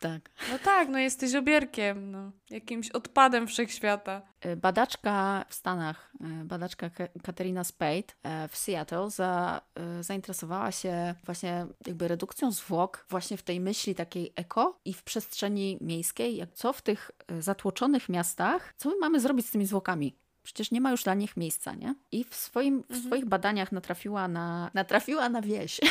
[0.00, 0.30] Tak.
[0.52, 2.32] No tak, no jesteś obierkiem, no.
[2.50, 4.22] Jakimś odpadem wszechświata.
[4.46, 6.12] Y, Badaczka w Stanach,
[6.42, 9.60] y, badaczka Ka- Katerina Spade e, w Seattle za,
[10.00, 15.78] zainteresowała się właśnie jakby redukcją zwłok właśnie w tej myśli takiej eko i w przestrzeni
[15.80, 17.10] miejskiej, jak co w tych
[17.40, 20.16] zatłoczonych miastach, co my mamy zrobić z tymi zwłokami?
[20.42, 21.94] Przecież nie ma już dla nich miejsca, nie?
[22.12, 25.80] I w, swoim, w swoich badaniach natrafiła na, natrafiła na wieś.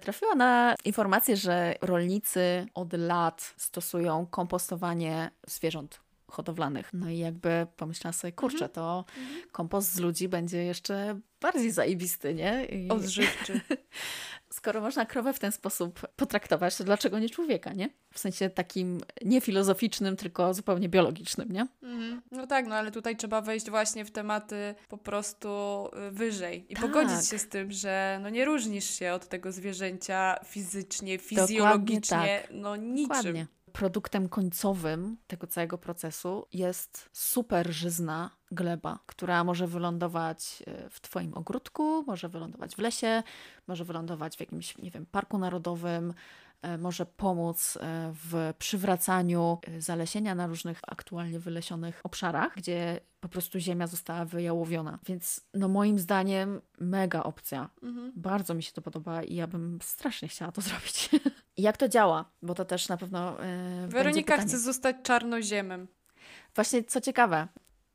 [0.00, 6.90] Trafiła na informację, że rolnicy od lat stosują kompostowanie zwierząt hodowlanych.
[6.92, 9.04] No i jakby pomyślałam sobie, kurczę, to
[9.52, 12.64] kompost z ludzi będzie jeszcze bardziej zajebisty, nie?
[12.64, 13.60] I Odżywczy.
[14.56, 17.90] skoro można krowę w ten sposób potraktować, to dlaczego nie człowieka, nie?
[18.12, 21.66] W sensie takim nie filozoficznym, tylko zupełnie biologicznym, nie?
[21.82, 22.22] Mhm.
[22.30, 25.48] No tak, no ale tutaj trzeba wejść właśnie w tematy po prostu
[26.08, 26.84] y, wyżej i Tak.
[26.84, 32.50] pogodzić się z tym, że no nie różnisz się od tego zwierzęcia fizycznie, fizjologicznie, tak.
[32.50, 33.08] no niczym.
[33.08, 33.46] Dokładnie.
[33.76, 41.34] Produktem końcowym tego całego procesu jest super żyzna gleba, która może wylądować e, w Twoim
[41.34, 43.22] ogródku, może wylądować w lesie,
[43.66, 46.14] może wylądować w jakimś, nie wiem, parku narodowym,
[46.62, 53.58] e, może pomóc e, w przywracaniu zalesienia na różnych aktualnie wylesionych obszarach, gdzie po prostu
[53.58, 54.98] ziemia została wyjałowiona.
[55.06, 57.70] Więc no moim zdaniem mega opcja.
[57.82, 58.12] Mhm.
[58.16, 61.10] Bardzo mi się to podoba i ja bym strasznie chciała to zrobić.
[61.58, 62.24] Jak to działa?
[62.42, 63.36] Bo to też na pewno.
[63.82, 65.88] Yy, Weronika chce zostać czarnoziemem.
[66.54, 67.48] Właśnie co ciekawe,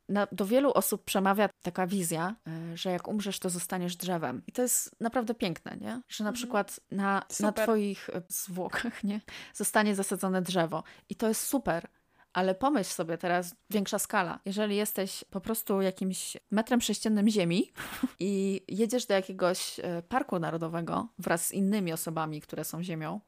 [0.08, 2.36] na, do wielu osób przemawia taka wizja,
[2.72, 4.42] y, że jak umrzesz, to zostaniesz drzewem.
[4.46, 6.02] I to jest naprawdę piękne, nie?
[6.08, 7.52] Że na przykład na, na.
[7.52, 9.20] Twoich y, zwłokach nie?
[9.54, 10.82] zostanie zasadzone drzewo.
[11.08, 11.88] I to jest super.
[12.32, 14.40] Ale pomyśl sobie teraz, większa skala.
[14.44, 17.72] Jeżeli jesteś po prostu jakimś metrem sześciennym ziemi
[18.20, 23.20] i jedziesz do jakiegoś e, parku narodowego wraz z innymi osobami, które są ziemią,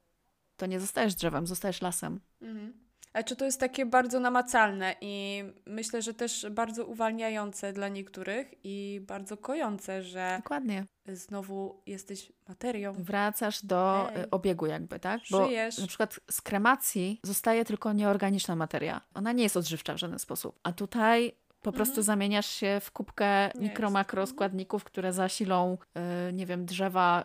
[0.57, 2.19] to nie zostajesz drzewem, zostajesz lasem.
[2.41, 2.85] Mhm.
[3.13, 8.47] Ale czy to jest takie bardzo namacalne i myślę, że też bardzo uwalniające dla niektórych
[8.63, 10.85] i bardzo kojące, że Dokładnie.
[11.07, 12.93] znowu jesteś materią.
[12.93, 15.21] Wracasz do e, obiegu jakby, tak?
[15.31, 15.77] Bo Żyjesz.
[15.77, 19.01] na przykład z kremacji zostaje tylko nieorganiczna materia.
[19.13, 20.59] Ona nie jest odżywcza w żaden sposób.
[20.63, 23.63] A tutaj po prostu zamieniasz się w kubkę Mhm.
[23.63, 23.93] Nie mikro, jest.
[23.93, 24.35] makro Mhm.
[24.35, 27.23] składników, które zasilą, e, nie wiem, drzewa,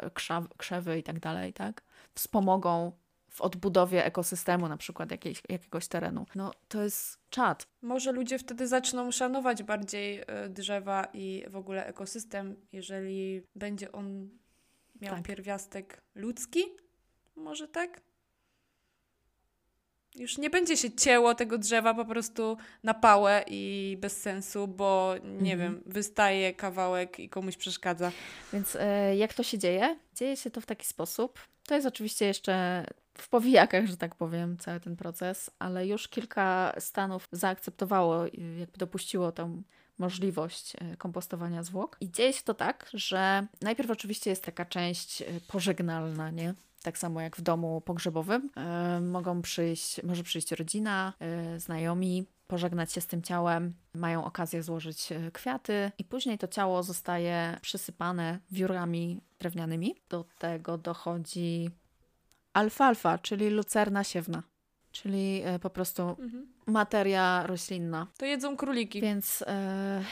[0.57, 1.83] krzewy i tak dalej, tak?
[2.15, 2.93] Wspomogą
[3.31, 6.27] w odbudowie ekosystemu, na przykład jakiejś, jakiegoś terenu.
[6.35, 7.67] No to jest czad.
[7.83, 14.29] Może ludzie wtedy zaczną szanować bardziej y, drzewa i w ogóle ekosystem, jeżeli będzie on
[15.01, 15.25] miał Tak.
[15.25, 16.65] pierwiastek ludzki.
[17.37, 18.01] Może tak?
[20.17, 25.15] Już nie będzie się cięło tego drzewa po prostu na pałę i bez sensu, bo
[25.25, 25.59] nie Mhm.
[25.59, 28.13] wiem, wystaje kawałek i komuś przeszkadza.
[28.53, 29.99] Więc e, jak to się dzieje?
[30.15, 31.39] Dzieje się to w taki sposób.
[31.67, 32.85] To jest oczywiście jeszcze
[33.19, 38.25] w powijakach, że tak powiem, cały ten proces, ale już kilka stanów zaakceptowało,
[38.59, 39.63] jakby dopuściło tą
[40.01, 41.97] możliwość e, kompostowania zwłok.
[42.01, 46.55] I dzieje się to tak, że najpierw oczywiście jest taka część e, pożegnalna, nie?
[46.83, 48.51] Tak samo jak w domu pogrzebowym.
[48.57, 51.13] E, mogą przyjść, może przyjść rodzina,
[51.57, 57.59] znajomi, pożegnać się z tym ciałem, mają okazję złożyć kwiaty i później to ciało zostaje
[57.63, 59.95] przysypane wiórami drewnianymi.
[60.09, 61.71] Do tego dochodzi
[62.53, 64.43] alfalfa, czyli lucerna siewna,
[64.93, 66.17] czyli e, po prostu
[66.67, 68.07] materia roślinna.
[68.19, 69.01] To jedzą króliki.
[69.01, 70.05] Więc e,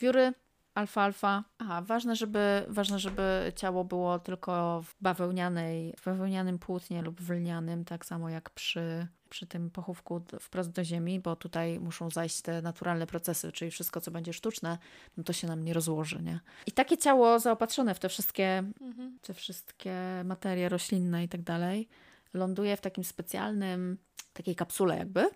[0.00, 0.32] wióry,
[0.78, 1.44] alfalfa.
[1.58, 7.30] Aha, ważne żeby, ważne, żeby ciało było tylko w bawełnianej, w bawełnianym płótnie lub w
[7.30, 12.42] lnianym, tak samo jak przy, przy tym pochówku wprost do ziemi, bo tutaj muszą zajść
[12.42, 14.78] te naturalne procesy, czyli wszystko, co będzie sztuczne,
[15.16, 16.40] no to się nam nie rozłoży, nie?
[16.66, 19.18] I takie ciało zaopatrzone w te wszystkie Mhm.
[19.22, 19.94] te wszystkie
[20.24, 21.88] materie roślinne i tak dalej,
[22.34, 23.98] ląduje w takim specjalnym,
[24.32, 25.30] takiej kapsule jakby.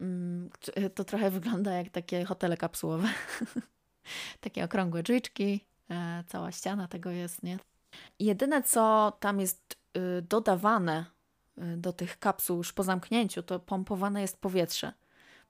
[0.00, 0.50] Mm,
[0.94, 3.08] To trochę wygląda jak takie hotele kapsułowe.
[4.40, 5.60] takie okrągłe drzwiczki,
[5.90, 7.58] e, cała ściana tego jest, nie?
[8.18, 11.04] Jedyne, co tam jest y, dodawane
[11.58, 14.92] y, do tych kapsuł już po zamknięciu, to pompowane jest powietrze.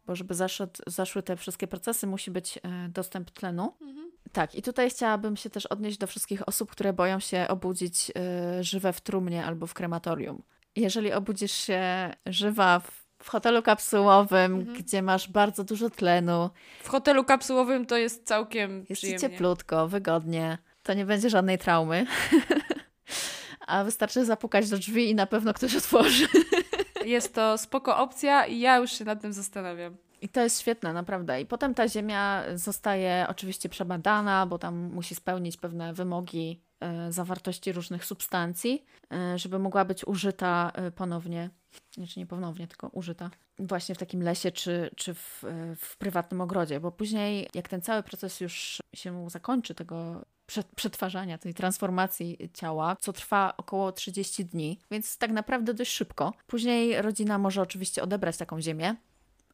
[0.06, 3.74] Bo żeby zaszedł, zaszły te wszystkie procesy, musi być e, dostęp tlenu.
[3.80, 4.10] Mhm.
[4.32, 8.10] Tak, i tutaj chciałabym się też odnieść do wszystkich osób, które boją się obudzić
[8.58, 10.42] y, żywe w trumnie albo w krematorium.
[10.76, 14.76] Jeżeli obudzisz się żywa w, w hotelu kapsułowym, Mhm.
[14.78, 16.50] gdzie masz bardzo dużo tlenu,
[16.82, 19.20] W hotelu kapsułowym to jest całkiem jest przyjemnie.
[19.20, 22.06] cieplutko, wygodnie, to nie będzie żadnej traumy.
[23.66, 26.26] A wystarczy zapukać do drzwi i na pewno ktoś otworzy.
[27.04, 29.96] Jest to spoko opcja i ja już się nad tym zastanawiam.
[30.24, 31.40] I to jest świetne, naprawdę.
[31.40, 37.72] I potem ta ziemia zostaje oczywiście przebadana, bo tam musi spełnić pewne wymogi e, zawartości
[37.72, 41.50] różnych substancji, e, żeby mogła być użyta e, ponownie.
[41.94, 43.30] Znaczy nie ponownie, tylko użyta.
[43.58, 45.44] Właśnie w takim lesie czy, czy w,
[45.76, 51.38] w prywatnym ogrodzie, bo później, jak ten cały proces już się zakończy, tego prze- przetwarzania,
[51.38, 56.32] tej transformacji ciała, co trwa około 30 dni, więc tak naprawdę dość szybko.
[56.46, 58.96] Później rodzina może oczywiście odebrać taką ziemię,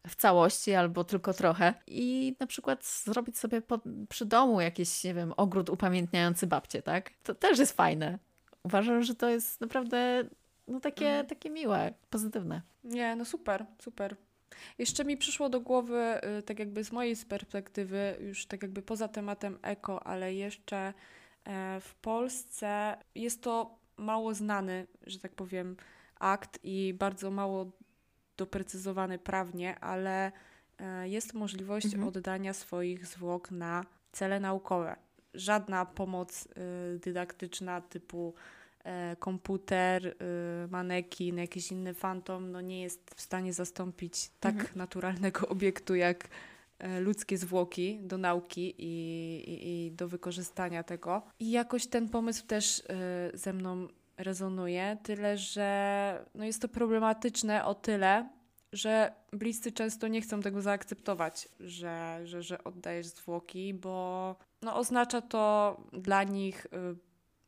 [0.06, 5.14] w całości albo tylko trochę i na przykład zrobić sobie pod, przy domu jakiś, nie
[5.14, 7.10] wiem, ogród upamiętniający babcię, tak?
[7.22, 8.18] To też jest fajne.
[8.62, 10.24] Uważam, że to jest naprawdę
[10.68, 11.26] no, takie, Mhm.
[11.26, 12.62] takie miłe, pozytywne.
[12.84, 14.16] Nie, no super, super.
[14.78, 19.08] Jeszcze mi przyszło do głowy, y, tak jakby z mojej perspektywy, już tak jakby poza
[19.08, 20.92] tematem eko, ale jeszcze
[21.44, 25.76] e, w Polsce jest to mało znany, że tak powiem,
[26.18, 27.70] akt i bardzo mało
[28.44, 30.32] doprecyzowany prawnie, ale
[30.78, 32.04] e, jest możliwość Mhm.
[32.08, 34.96] oddania swoich zwłok na cele naukowe.
[35.34, 38.34] Żadna pomoc y, dydaktyczna typu
[38.84, 40.14] e, komputer, y,
[40.70, 44.78] manekin, jakiś inny fantom, no nie jest w stanie zastąpić tak Mhm.
[44.78, 46.28] naturalnego obiektu jak
[46.78, 48.92] e, ludzkie zwłoki do nauki i,
[49.50, 51.22] i, i do wykorzystania tego.
[51.38, 52.82] I jakoś ten pomysł też
[53.34, 53.88] ze mną
[54.22, 58.28] rezonuje, tyle że no jest to problematyczne o tyle,
[58.72, 65.20] że bliscy często nie chcą tego zaakceptować, że, że, że oddajesz zwłoki, bo no, oznacza
[65.20, 66.68] to dla nich y,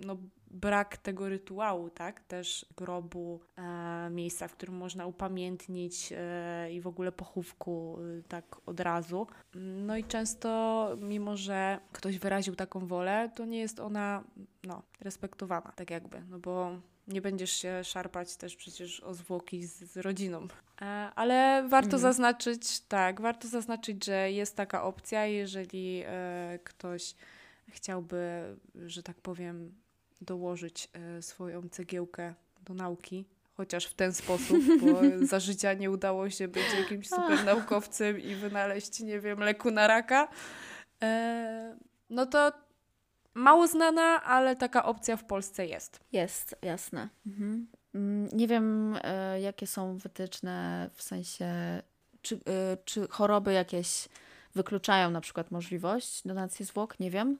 [0.00, 0.16] no,
[0.52, 2.20] brak tego rytuału, tak?
[2.20, 8.44] Też grobu, e, miejsca, w którym można upamiętnić e, i w ogóle pochówku y, tak
[8.66, 9.26] od razu.
[9.54, 14.24] No i często, mimo że ktoś wyraził taką wolę, to nie jest ona
[14.64, 16.76] no, respektowana, tak jakby, no bo
[17.08, 20.48] nie będziesz się szarpać też przecież o zwłoki z, z rodziną.
[20.82, 20.84] E,
[21.14, 22.02] Ale warto Mhm.
[22.02, 27.14] zaznaczyć, tak, warto zaznaczyć, że jest taka opcja, jeżeli e, ktoś
[27.68, 29.74] chciałby, że tak powiem,
[30.22, 32.34] dołożyć e, swoją cegiełkę
[32.64, 33.24] do nauki,
[33.54, 38.34] chociaż w ten sposób, bo za życia nie udało się być jakimś super naukowcem i
[38.34, 40.28] wynaleźć, nie wiem, leku na raka,
[41.02, 41.76] e,
[42.10, 42.52] no to
[43.34, 46.00] mało znana, ale taka opcja w Polsce jest.
[46.12, 47.08] Jest, jasne.
[47.26, 47.66] Mhm.
[47.94, 51.46] Mm, Nie wiem, e, jakie są wytyczne w sensie,
[52.22, 52.40] czy,
[52.84, 54.08] czy choroby jakieś
[54.54, 57.38] wykluczają na przykład możliwość donacji zwłok, nie wiem,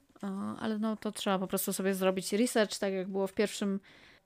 [0.59, 3.79] ale no to trzeba po prostu sobie zrobić research, tak jak było w pierwszym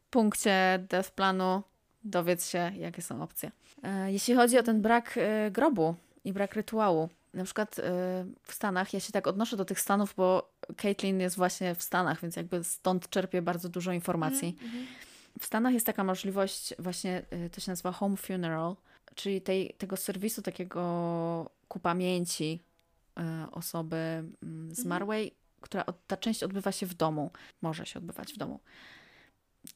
[0.10, 1.64] punkcie death planu,
[2.04, 3.52] dowiedz się, jakie są opcje.
[3.84, 7.84] E, jeśli chodzi o ten brak e, grobu i brak rytuału, na przykład e,
[8.44, 12.22] w Stanach, ja się tak odnoszę do tych Stanów, bo Caitlin jest właśnie w Stanach,
[12.22, 14.58] więc jakby stąd czerpię bardzo dużo informacji.
[14.64, 14.88] Mhm,
[15.40, 18.76] W Stanach jest taka możliwość, właśnie to się nazywa home funeral,
[19.16, 22.64] czyli tej, tego serwisu takiego ku pamięci
[23.52, 23.96] osoby
[24.44, 27.32] mm, zmarłej, która ta część odbywa się w domu,
[27.62, 28.60] może się odbywać w domu.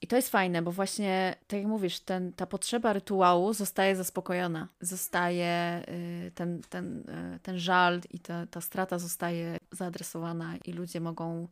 [0.01, 4.67] I to jest fajne, bo właśnie, tak jak mówisz, ten, ta potrzeba rytuału zostaje zaspokojona.
[4.81, 5.83] Zostaje
[6.27, 6.99] y, ten, ten,
[7.35, 11.47] y, ten żal i ta, ta strata zostaje zaadresowana i ludzie mogą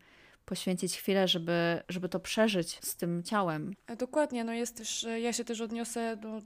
[0.45, 3.75] poświęcić chwilę, żeby, żeby to przeżyć z tym ciałem.
[3.87, 6.41] E, dokładnie, no jest też, e, ja się też odniosę do,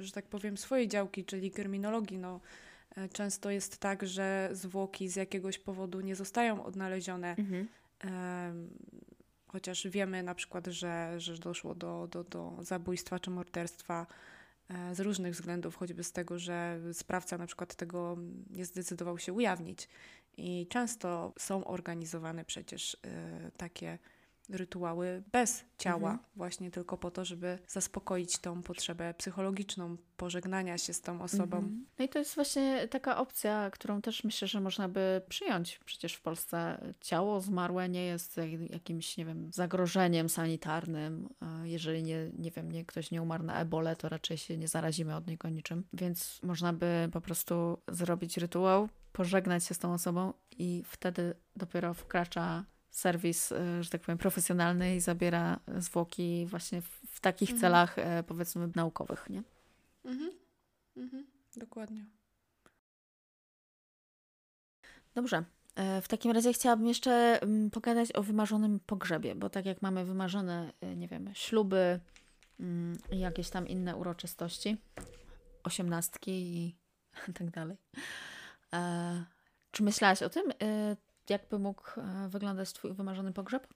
[0.00, 2.18] że tak powiem, swojej działki, czyli kryminologii.
[2.18, 2.63] No, e,
[3.12, 7.36] często jest tak, że zwłoki z jakiegoś powodu nie zostają odnalezione.
[7.38, 7.68] Mhm
[9.54, 14.06] chociaż wiemy na przykład, że, że doszło do, do, do zabójstwa czy morderstwa
[14.68, 18.16] e, z różnych względów, choćby z tego, że sprawca na przykład tego
[18.50, 19.88] nie zdecydował się ujawnić.
[20.36, 23.98] I często są organizowane przecież e, takie
[24.48, 26.18] rytuały bez ciała, mhm.
[26.36, 31.56] właśnie tylko po to, żeby zaspokoić tą potrzebę psychologiczną pożegnania się z tą osobą.
[31.56, 31.86] Mhm.
[31.98, 35.80] No i to jest właśnie taka opcja, którą też myślę, że można by przyjąć.
[35.84, 38.40] Przecież w Polsce ciało zmarłe nie jest
[38.70, 41.28] jakimś, nie wiem, zagrożeniem sanitarnym.
[41.64, 45.16] Jeżeli nie, nie wiem, nie, ktoś nie umarł na ebole, to raczej się nie zarazimy
[45.16, 45.84] od niego niczym.
[45.92, 51.94] Więc można by po prostu zrobić rytuał, pożegnać się z tą osobą i wtedy dopiero
[51.94, 52.64] wkracza
[52.94, 57.60] serwis, e, że tak powiem, profesjonalny i zabiera zwłoki właśnie w, w takich mhm.
[57.60, 59.42] celach, e, powiedzmy, naukowych, nie?
[60.04, 60.30] Mhm.
[60.96, 61.26] Mhm.
[61.56, 62.04] Dokładnie.
[65.14, 65.44] Dobrze.
[65.74, 70.04] E, w takim razie chciałabym jeszcze mm, pogadać o wymarzonym pogrzebie, bo tak jak mamy
[70.04, 72.00] wymarzone, nie wiem, śluby
[72.60, 74.76] mm, i jakieś tam inne uroczystości,
[75.64, 76.76] osiemnastki i
[77.38, 77.76] tak dalej.
[79.70, 80.52] Czy myślałaś o tym?
[81.30, 83.66] Jakby mógł e, wyglądać Twój wymarzony pogrzeb?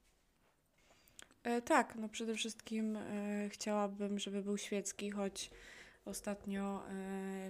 [1.43, 5.51] E, tak, no przede wszystkim e, chciałabym, żeby był świecki, choć
[6.05, 6.85] ostatnio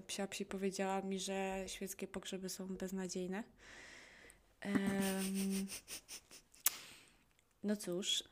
[0.06, 3.44] psia psi powiedziała mi, że świeckie pogrzeby są beznadziejne.
[7.64, 8.24] no cóż,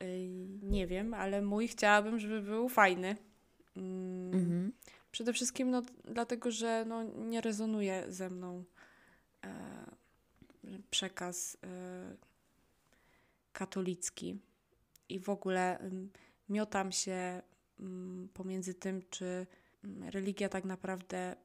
[0.63, 3.15] nie wiem, ale mój chciałabym, żeby był fajny.
[3.77, 4.71] Mm, mhm.
[5.11, 8.63] Przede wszystkim no, dlatego, że no, nie rezonuje ze mną
[10.89, 11.57] przekaz y,
[13.53, 14.39] katolicki
[15.09, 15.89] i w ogóle
[16.49, 17.41] miotam się
[18.33, 19.47] pomiędzy tym, czy
[20.11, 21.35] religia tak naprawdę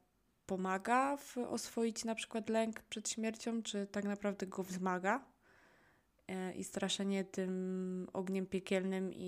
[0.46, 5.24] pomaga w oswoić na przykład lęk przed śmiercią, czy tak naprawdę go wzmaga.
[6.56, 9.26] I straszenie tym ogniem piekielnym i,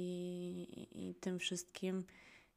[0.92, 2.04] i, i tym wszystkim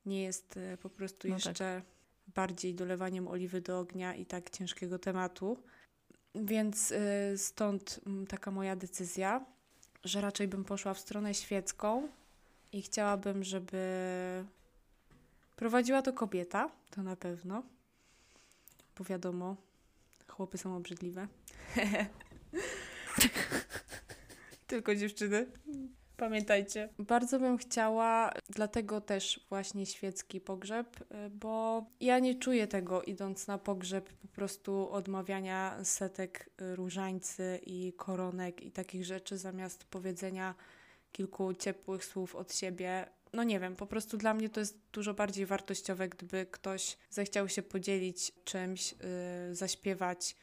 [0.05, 1.83] nie jest po prostu no jeszcze tak.
[2.27, 5.63] bardziej dolewaniem oliwy do ognia i tak ciężkiego tematu.
[6.43, 9.45] Więc y, stąd mm, taka moja decyzja,
[10.03, 12.07] że raczej bym poszła w stronę świecką
[12.71, 13.77] i chciałabym, żeby
[15.55, 17.63] prowadziła to kobieta, to na pewno.
[18.97, 19.55] Bo wiadomo,
[20.27, 21.27] chłopy są obrzydliwe.
[24.67, 25.45] Tylko dziewczyny.
[26.17, 26.89] Pamiętajcie.
[26.99, 33.47] Bardzo bym chciała, dlatego też właśnie świecki pogrzeb, y, bo ja nie czuję tego idąc
[33.47, 40.55] na pogrzeb po prostu odmawiania setek różańcy i koronek i takich rzeczy zamiast powiedzenia
[41.11, 43.09] kilku ciepłych słów od siebie.
[43.33, 47.49] No nie wiem, po prostu dla mnie to jest dużo bardziej wartościowe, gdyby ktoś zechciał
[47.49, 50.35] się podzielić czymś, yy, zaśpiewać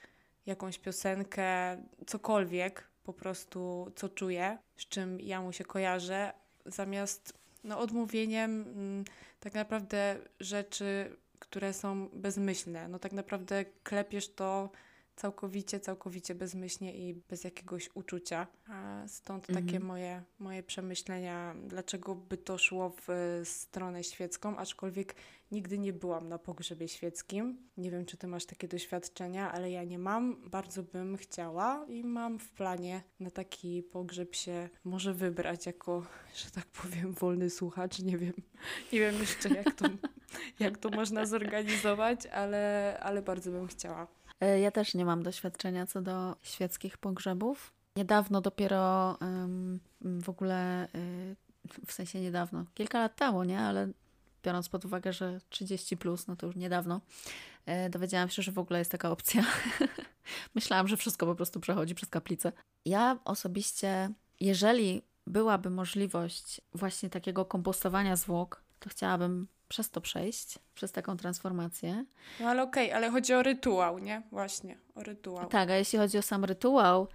[0.46, 1.76] jakąś piosenkę,
[2.06, 6.32] cokolwiek, po prostu co czuję, z czym ja mu się kojarzę,
[6.66, 9.04] zamiast no, odmówieniem mm,
[9.40, 12.88] tak naprawdę rzeczy, które są bezmyślne.
[12.88, 14.70] No tak naprawdę klepiesz to
[15.16, 18.46] całkowicie, całkowicie bezmyślnie i bez jakiegoś uczucia.
[18.68, 19.66] A stąd mhm.
[19.66, 25.14] takie moje, moje przemyślenia, dlaczego by to szło w stronę świecką, aczkolwiek
[25.52, 27.68] nigdy nie byłam na pogrzebie świeckim.
[27.76, 30.50] Nie wiem, czy ty masz takie doświadczenia, ale ja nie mam.
[30.50, 36.50] Bardzo bym chciała i mam w planie na taki pogrzeb się może wybrać jako, że
[36.50, 37.98] tak powiem, wolny słuchacz.
[37.98, 38.34] Nie wiem,
[38.92, 39.88] nie wiem jeszcze jak to,
[40.58, 44.06] jak to można zorganizować, ale, ale bardzo bym chciała.
[44.40, 47.72] E, ja też nie mam doświadczenia co do świeckich pogrzebów.
[47.96, 49.18] Niedawno dopiero
[50.00, 51.36] w ogóle, y,
[51.86, 53.60] w sensie niedawno, kilka lat temu, nie?
[53.60, 53.88] Ale
[54.44, 57.00] biorąc pod uwagę, że 30 plus, no to już niedawno,
[57.86, 59.44] y, dowiedziałam się, że w ogóle jest taka opcja.
[60.54, 62.52] Myślałam, że wszystko po prostu przechodzi przez kaplicę.
[62.84, 70.92] Ja osobiście, jeżeli byłaby możliwość właśnie takiego kompostowania zwłok, to chciałabym przez to przejść, przez
[70.92, 72.04] taką transformację.
[72.40, 74.22] No ale okej, ale chodzi o rytuał, nie?
[74.30, 75.48] Właśnie, o rytuał.
[75.48, 77.08] Tak, a jeśli chodzi o sam rytuał,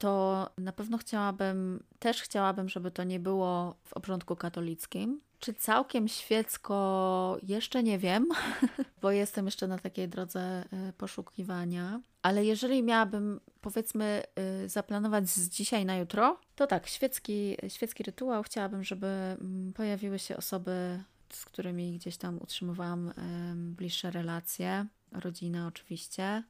[0.00, 5.20] to na pewno chciałabym, też chciałabym, żeby to nie było w obrządku katolickim.
[5.38, 8.28] Czy całkiem świecko, jeszcze nie wiem,
[9.02, 12.00] bo jestem jeszcze na takiej drodze y, poszukiwania.
[12.22, 14.22] Ale jeżeli miałabym, powiedzmy,
[14.64, 20.18] y, zaplanować z dzisiaj na jutro, to tak, świecki, świecki rytuał chciałabym, żeby mm, pojawiły
[20.18, 21.02] się osoby,
[21.32, 23.12] z którymi gdzieś tam utrzymywałam
[23.56, 26.42] bliższe relacje, rodzina oczywiście,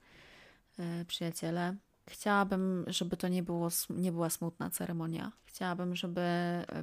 [0.78, 1.76] y, przyjaciele.
[2.08, 5.32] Chciałabym, żeby to nie, było, nie była smutna ceremonia.
[5.44, 6.20] Chciałabym, żeby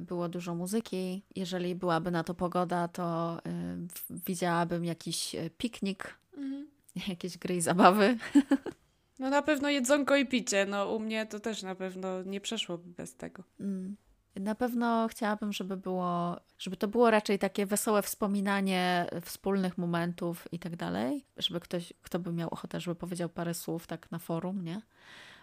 [0.00, 1.22] było dużo muzyki.
[1.36, 3.38] Jeżeli byłaby na to pogoda, to
[3.88, 6.66] w- widziałabym jakiś piknik, Mhm.
[7.08, 8.16] jakieś gry i zabawy.
[9.18, 10.66] No na pewno jedzonko i picie.
[10.66, 13.42] No u mnie to też na pewno nie przeszłoby bez tego.
[13.60, 13.96] Mm.
[14.40, 20.58] Na pewno chciałabym, żeby było, żeby to było raczej takie wesołe wspominanie wspólnych momentów i
[20.58, 21.24] tak dalej.
[21.36, 24.82] Żeby ktoś, kto by miał ochotę, żeby powiedział parę słów tak na forum, nie?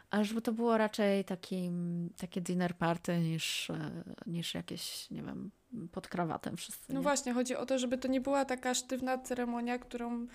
[0.10, 1.72] Ale żeby to było raczej taki,
[2.18, 3.92] takie dinner party niż, e,
[4.26, 5.52] niż jakieś, nie wiem,
[5.92, 6.94] pod krawatem wszyscy.
[6.94, 7.04] No nie?
[7.04, 10.28] właśnie, chodzi o to, żeby to nie była taka sztywna ceremonia, którą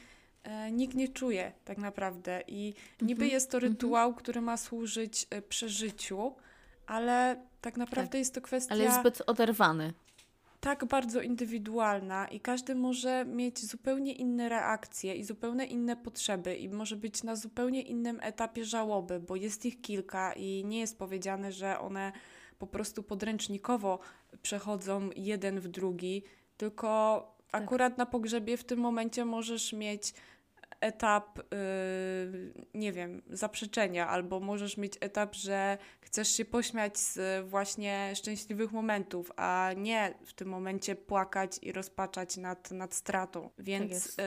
[0.42, 2.42] e, nikt nie czuje tak naprawdę.
[2.46, 3.72] I niby Mhm, jest to mhm.
[3.72, 6.34] rytuał, który ma służyć e, przeżyciu,
[6.86, 9.92] ale tak naprawdę Tak, jest to kwestia Ale jest zbyt oderwany.
[10.60, 16.68] tak bardzo indywidualna i każdy może mieć zupełnie inne reakcje i zupełnie inne potrzeby i
[16.68, 21.52] może być na zupełnie innym etapie żałoby, bo jest ich kilka i nie jest powiedziane,
[21.52, 22.12] że one
[22.58, 23.98] po prostu podręcznikowo
[24.42, 26.22] przechodzą jeden w drugi,
[26.56, 26.88] tylko
[27.50, 27.62] Tak.
[27.62, 30.14] akurat na pogrzebie w tym momencie możesz mieć
[30.81, 38.12] etap, yy, nie wiem, zaprzeczenia, albo możesz mieć etap, że chcesz się pośmiać z właśnie
[38.16, 43.51] szczęśliwych momentów, a nie w tym momencie płakać i rozpaczać nad, nad stratą.
[43.59, 44.19] Więc jest.
[44.19, 44.23] y,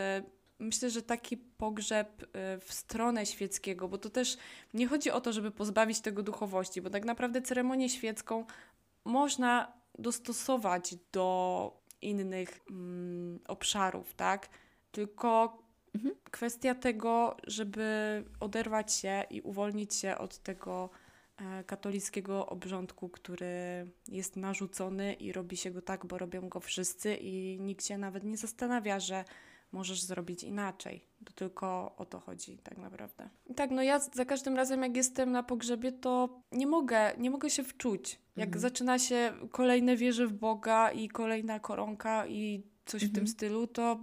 [0.60, 2.28] myślę, że taki pogrzeb y,
[2.60, 4.38] w stronę świeckiego, bo to też
[4.74, 8.46] nie chodzi o to, żeby pozbawić tego duchowości, bo tak naprawdę ceremonię świecką
[9.06, 14.50] można dostosować do innych mm, obszarów, tak?
[14.92, 15.63] Tylko
[15.96, 16.16] Mhm.
[16.32, 20.90] kwestia tego, żeby oderwać się i uwolnić się od tego
[21.38, 27.16] e, katolickiego obrządku, który jest narzucony i robi się go tak, bo robią go wszyscy
[27.16, 29.26] i nikt się nawet nie zastanawia, że
[29.72, 31.06] możesz zrobić inaczej.
[31.26, 33.30] To tylko o to chodzi tak naprawdę.
[33.46, 37.30] I tak, no ja za każdym razem jak jestem na pogrzebie, to nie mogę, nie
[37.32, 38.20] mogę się wczuć.
[38.36, 38.62] Jak Mhm.
[38.62, 43.28] zaczyna się kolejne wieże w Boga i kolejna koronka i coś w tym Mhm.
[43.28, 44.00] stylu, to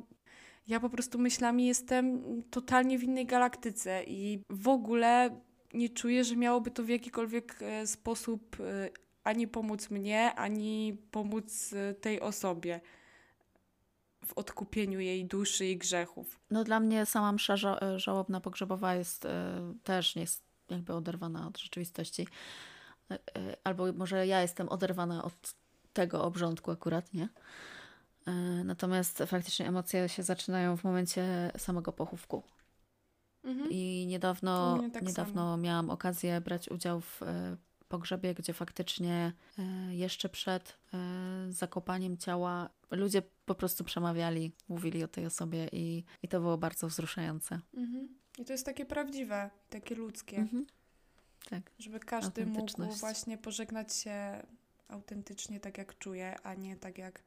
[0.71, 5.41] ja po prostu myślami jestem totalnie w innej galaktyce i w ogóle
[5.75, 8.91] nie czuję, że miałoby to w jakikolwiek e, sposób e,
[9.25, 12.81] ani pomóc mnie, ani pomóc e, tej osobie
[14.27, 16.41] w odkupieniu jej duszy i grzechów.
[16.51, 21.47] No dla mnie sama msza ża- żałobna pogrzebowa jest e, też nie jest jakby oderwana
[21.47, 22.27] od rzeczywistości.
[23.11, 25.55] E, e, albo może ja jestem oderwana od
[25.93, 27.29] tego obrządku akurat, nie?
[28.31, 32.43] E, natomiast faktycznie emocje się zaczynają w momencie samego pochówku.
[33.45, 33.71] Mhm.
[33.71, 37.57] I niedawno, tak niedawno miałam okazję brać udział w e,
[37.89, 40.81] pogrzebie, gdzie faktycznie e, jeszcze przed
[41.49, 46.89] zakopaniem ciała ludzie po prostu przemawiali, mówili o tej osobie i, i to było bardzo
[46.89, 47.61] wzruszające.
[47.75, 48.09] Mhm.
[48.39, 50.67] I to jest takie prawdziwe, takie ludzkie, Mhm.
[51.51, 51.71] Tak.
[51.79, 54.47] żeby każdy mógł właśnie pożegnać się
[54.89, 57.23] autentycznie tak, jak czuje, a nie tak, jak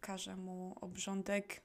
[0.00, 1.60] każe mu obrządek,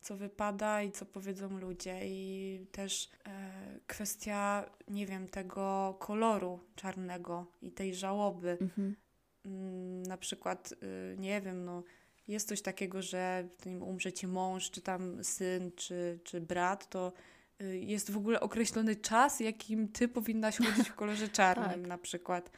[0.00, 2.00] co wypada i co powiedzą ludzie.
[2.04, 8.58] I też e, kwestia, nie wiem, tego koloru czarnego i tej żałoby.
[8.60, 8.96] Mhm.
[9.44, 11.82] Mm, na przykład, y, nie wiem, no,
[12.28, 13.48] jest coś takiego, że
[13.80, 17.12] umrze ci mąż, czy tam syn, czy, czy brat, to
[17.60, 21.86] y, jest w ogóle określony czas, jakim ty powinnaś chodzić w kolorze czarnym Tak.
[21.86, 22.50] na przykład.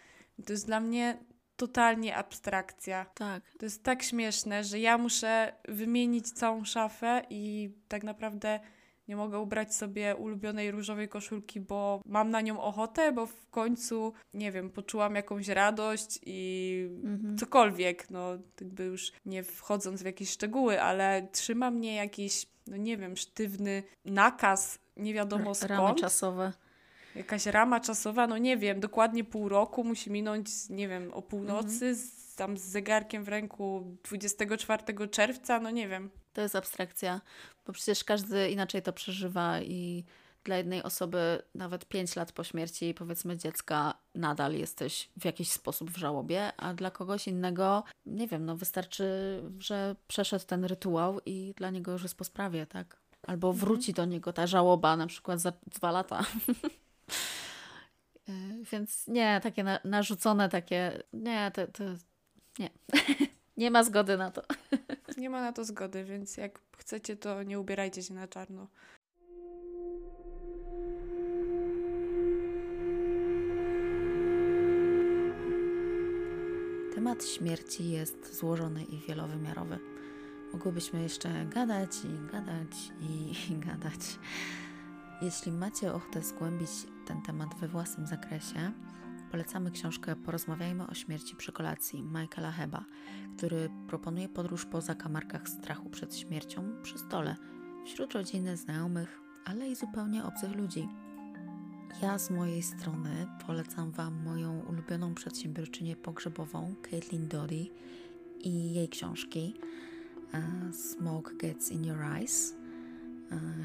[0.46, 1.18] To jest dla mnie
[1.58, 3.06] totalnie abstrakcja.
[3.14, 3.42] Tak.
[3.58, 8.60] To jest tak śmieszne, że ja muszę wymienić całą szafę i tak naprawdę
[9.08, 14.12] nie mogę ubrać sobie ulubionej różowej koszulki, bo mam na nią ochotę, bo w końcu,
[14.34, 17.38] nie wiem, poczułam jakąś radość i Mhm.
[17.38, 18.30] cokolwiek, no
[18.60, 23.82] jakby już nie wchodząc w jakieś szczegóły, ale trzyma mnie jakiś, no nie wiem, sztywny
[24.04, 26.52] nakaz, nie wiadomo R- Ramy skąd, czasowe.
[27.18, 31.94] Jakaś rama czasowa, no nie wiem, dokładnie pół roku musi minąć, nie wiem, o północy,
[31.94, 36.10] z, tam z zegarkiem w ręku 24 czerwca, no nie wiem.
[36.32, 37.20] To jest abstrakcja,
[37.66, 40.04] bo przecież każdy inaczej to przeżywa i
[40.44, 45.90] dla jednej osoby nawet 5 lat po śmierci, powiedzmy, dziecka nadal jesteś w jakiś sposób
[45.90, 49.04] w żałobie, a dla kogoś innego, nie wiem, no wystarczy,
[49.58, 52.96] że przeszedł ten rytuał i dla niego już jest po sprawie, tak?
[53.26, 56.24] Albo wróci do niego ta żałoba na przykład za dwa lata.
[58.28, 61.84] Y, Więc nie, takie na, narzucone, takie, nie, to, to
[62.58, 62.70] nie.
[63.56, 64.42] nie ma zgody na to.
[65.18, 68.66] Nie ma na to zgody, więc jak chcecie, to nie ubierajcie się na czarno.
[76.94, 79.78] Temat śmierci jest złożony i wielowymiarowy.
[80.52, 84.18] Mogłybyśmy jeszcze gadać i gadać i, i gadać.
[85.22, 86.70] Jeśli macie ochotę zgłębić
[87.06, 88.72] ten temat we własnym zakresie,
[89.30, 92.84] polecamy książkę Porozmawiajmy o śmierci przy kolacji Michaela Heba,
[93.36, 97.36] który proponuje podróż po zakamarkach strachu przed śmiercią przy stole,
[97.84, 100.88] wśród rodziny, znajomych, ale i zupełnie obcych ludzi.
[102.02, 107.66] Ja z mojej strony polecam Wam moją ulubioną przedsiębiorczynię pogrzebową, Caitlin Doty
[108.40, 109.54] i jej książki
[110.34, 112.57] e, Smoke Gets in Your Eyes,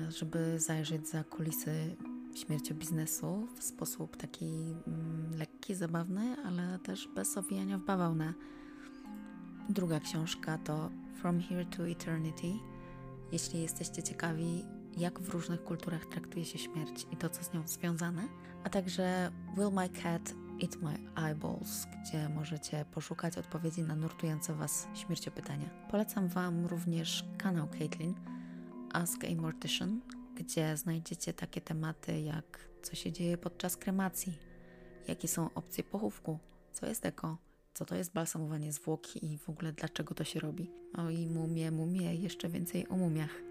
[0.10, 1.96] żeby zajrzeć za kulisy
[2.36, 4.46] śmierciobiznesu w sposób taki
[4.88, 8.34] mm, lekki, zabawny, ale też bez owijania w bawełnę.
[9.70, 10.90] Druga książka to
[11.22, 12.54] From Here to Eternity.
[13.32, 14.66] Jeśli jesteście ciekawi,
[14.98, 18.28] jak w różnych kulturach traktuje się śmierć i to, co z nią związane,
[18.64, 20.34] a także Will My Cat
[20.64, 25.70] Eat My Eyeballs, gdzie możecie poszukać odpowiedzi na nurtujące Was śmierciopytania.
[25.92, 28.33] Polecam Wam również kanał Caitlin
[28.94, 30.02] Ask a Mortician,
[30.36, 34.38] gdzie znajdziecie takie tematy jak co się dzieje podczas kremacji,
[35.08, 36.40] jakie są opcje pochówku,
[36.74, 37.38] co jest eko,
[37.74, 40.72] co to jest balsamowanie zwłoki i w ogóle dlaczego to się robi.
[40.98, 43.42] O i mumie, mumie, jeszcze więcej o mumiach.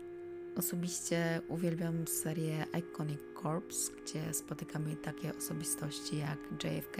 [0.56, 6.98] Osobiście uwielbiam serię Iconic Corpse, gdzie spotykamy takie osobistości jak JFK,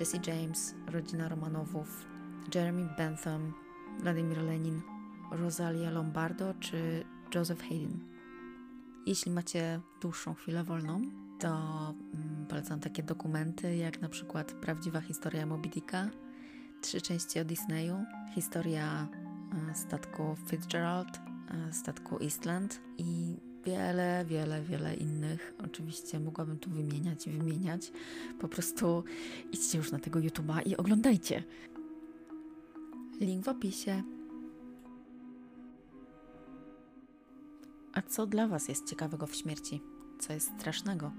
[0.00, 2.06] Jesse James, rodzina Romanowów,
[2.54, 3.52] Jeremy Bentham,
[4.00, 4.82] Vladimir Lenin,
[5.30, 7.04] Rosalia Lombardo czy
[7.36, 7.98] Joseph Haydn.
[9.06, 11.02] Jeśli macie dłuższą chwilę wolną,
[11.38, 11.48] to
[12.14, 16.10] mm, polecam takie dokumenty jak na przykład Prawdziwa historia Moby Dicka,
[16.80, 18.04] trzy części o Disneyu,
[18.34, 19.08] historia
[19.70, 21.20] e, statku Fitzgerald,
[21.68, 25.54] e, statku Eastland i wiele, wiele, wiele innych.
[25.64, 27.92] Oczywiście mogłabym tu wymieniać i wymieniać.
[28.40, 29.04] Po prostu
[29.52, 31.42] idźcie już na tego YouTube'a i oglądajcie.
[33.20, 34.15] Link w opisie.
[37.96, 39.82] A co dla Was jest ciekawego w śmierci?
[40.20, 41.12] Co jest strasznego?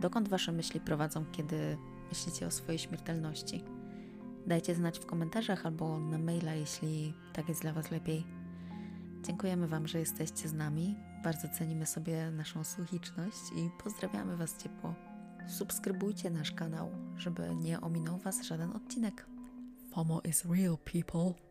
[0.00, 1.78] Dokąd Wasze myśli prowadzą, kiedy
[2.08, 3.64] myślicie o swojej śmiertelności?
[4.46, 8.26] Dajcie znać w komentarzach albo na maila, jeśli tak jest dla Was lepiej.
[9.22, 10.96] Dziękujemy Wam, że jesteście z nami.
[11.24, 14.94] Bardzo cenimy sobie naszą słuchiczność i pozdrawiamy Was ciepło.
[15.48, 19.26] Subskrybujcie nasz kanał, żeby nie ominął Was żaden odcinek.
[19.90, 21.45] FOMO is real, people.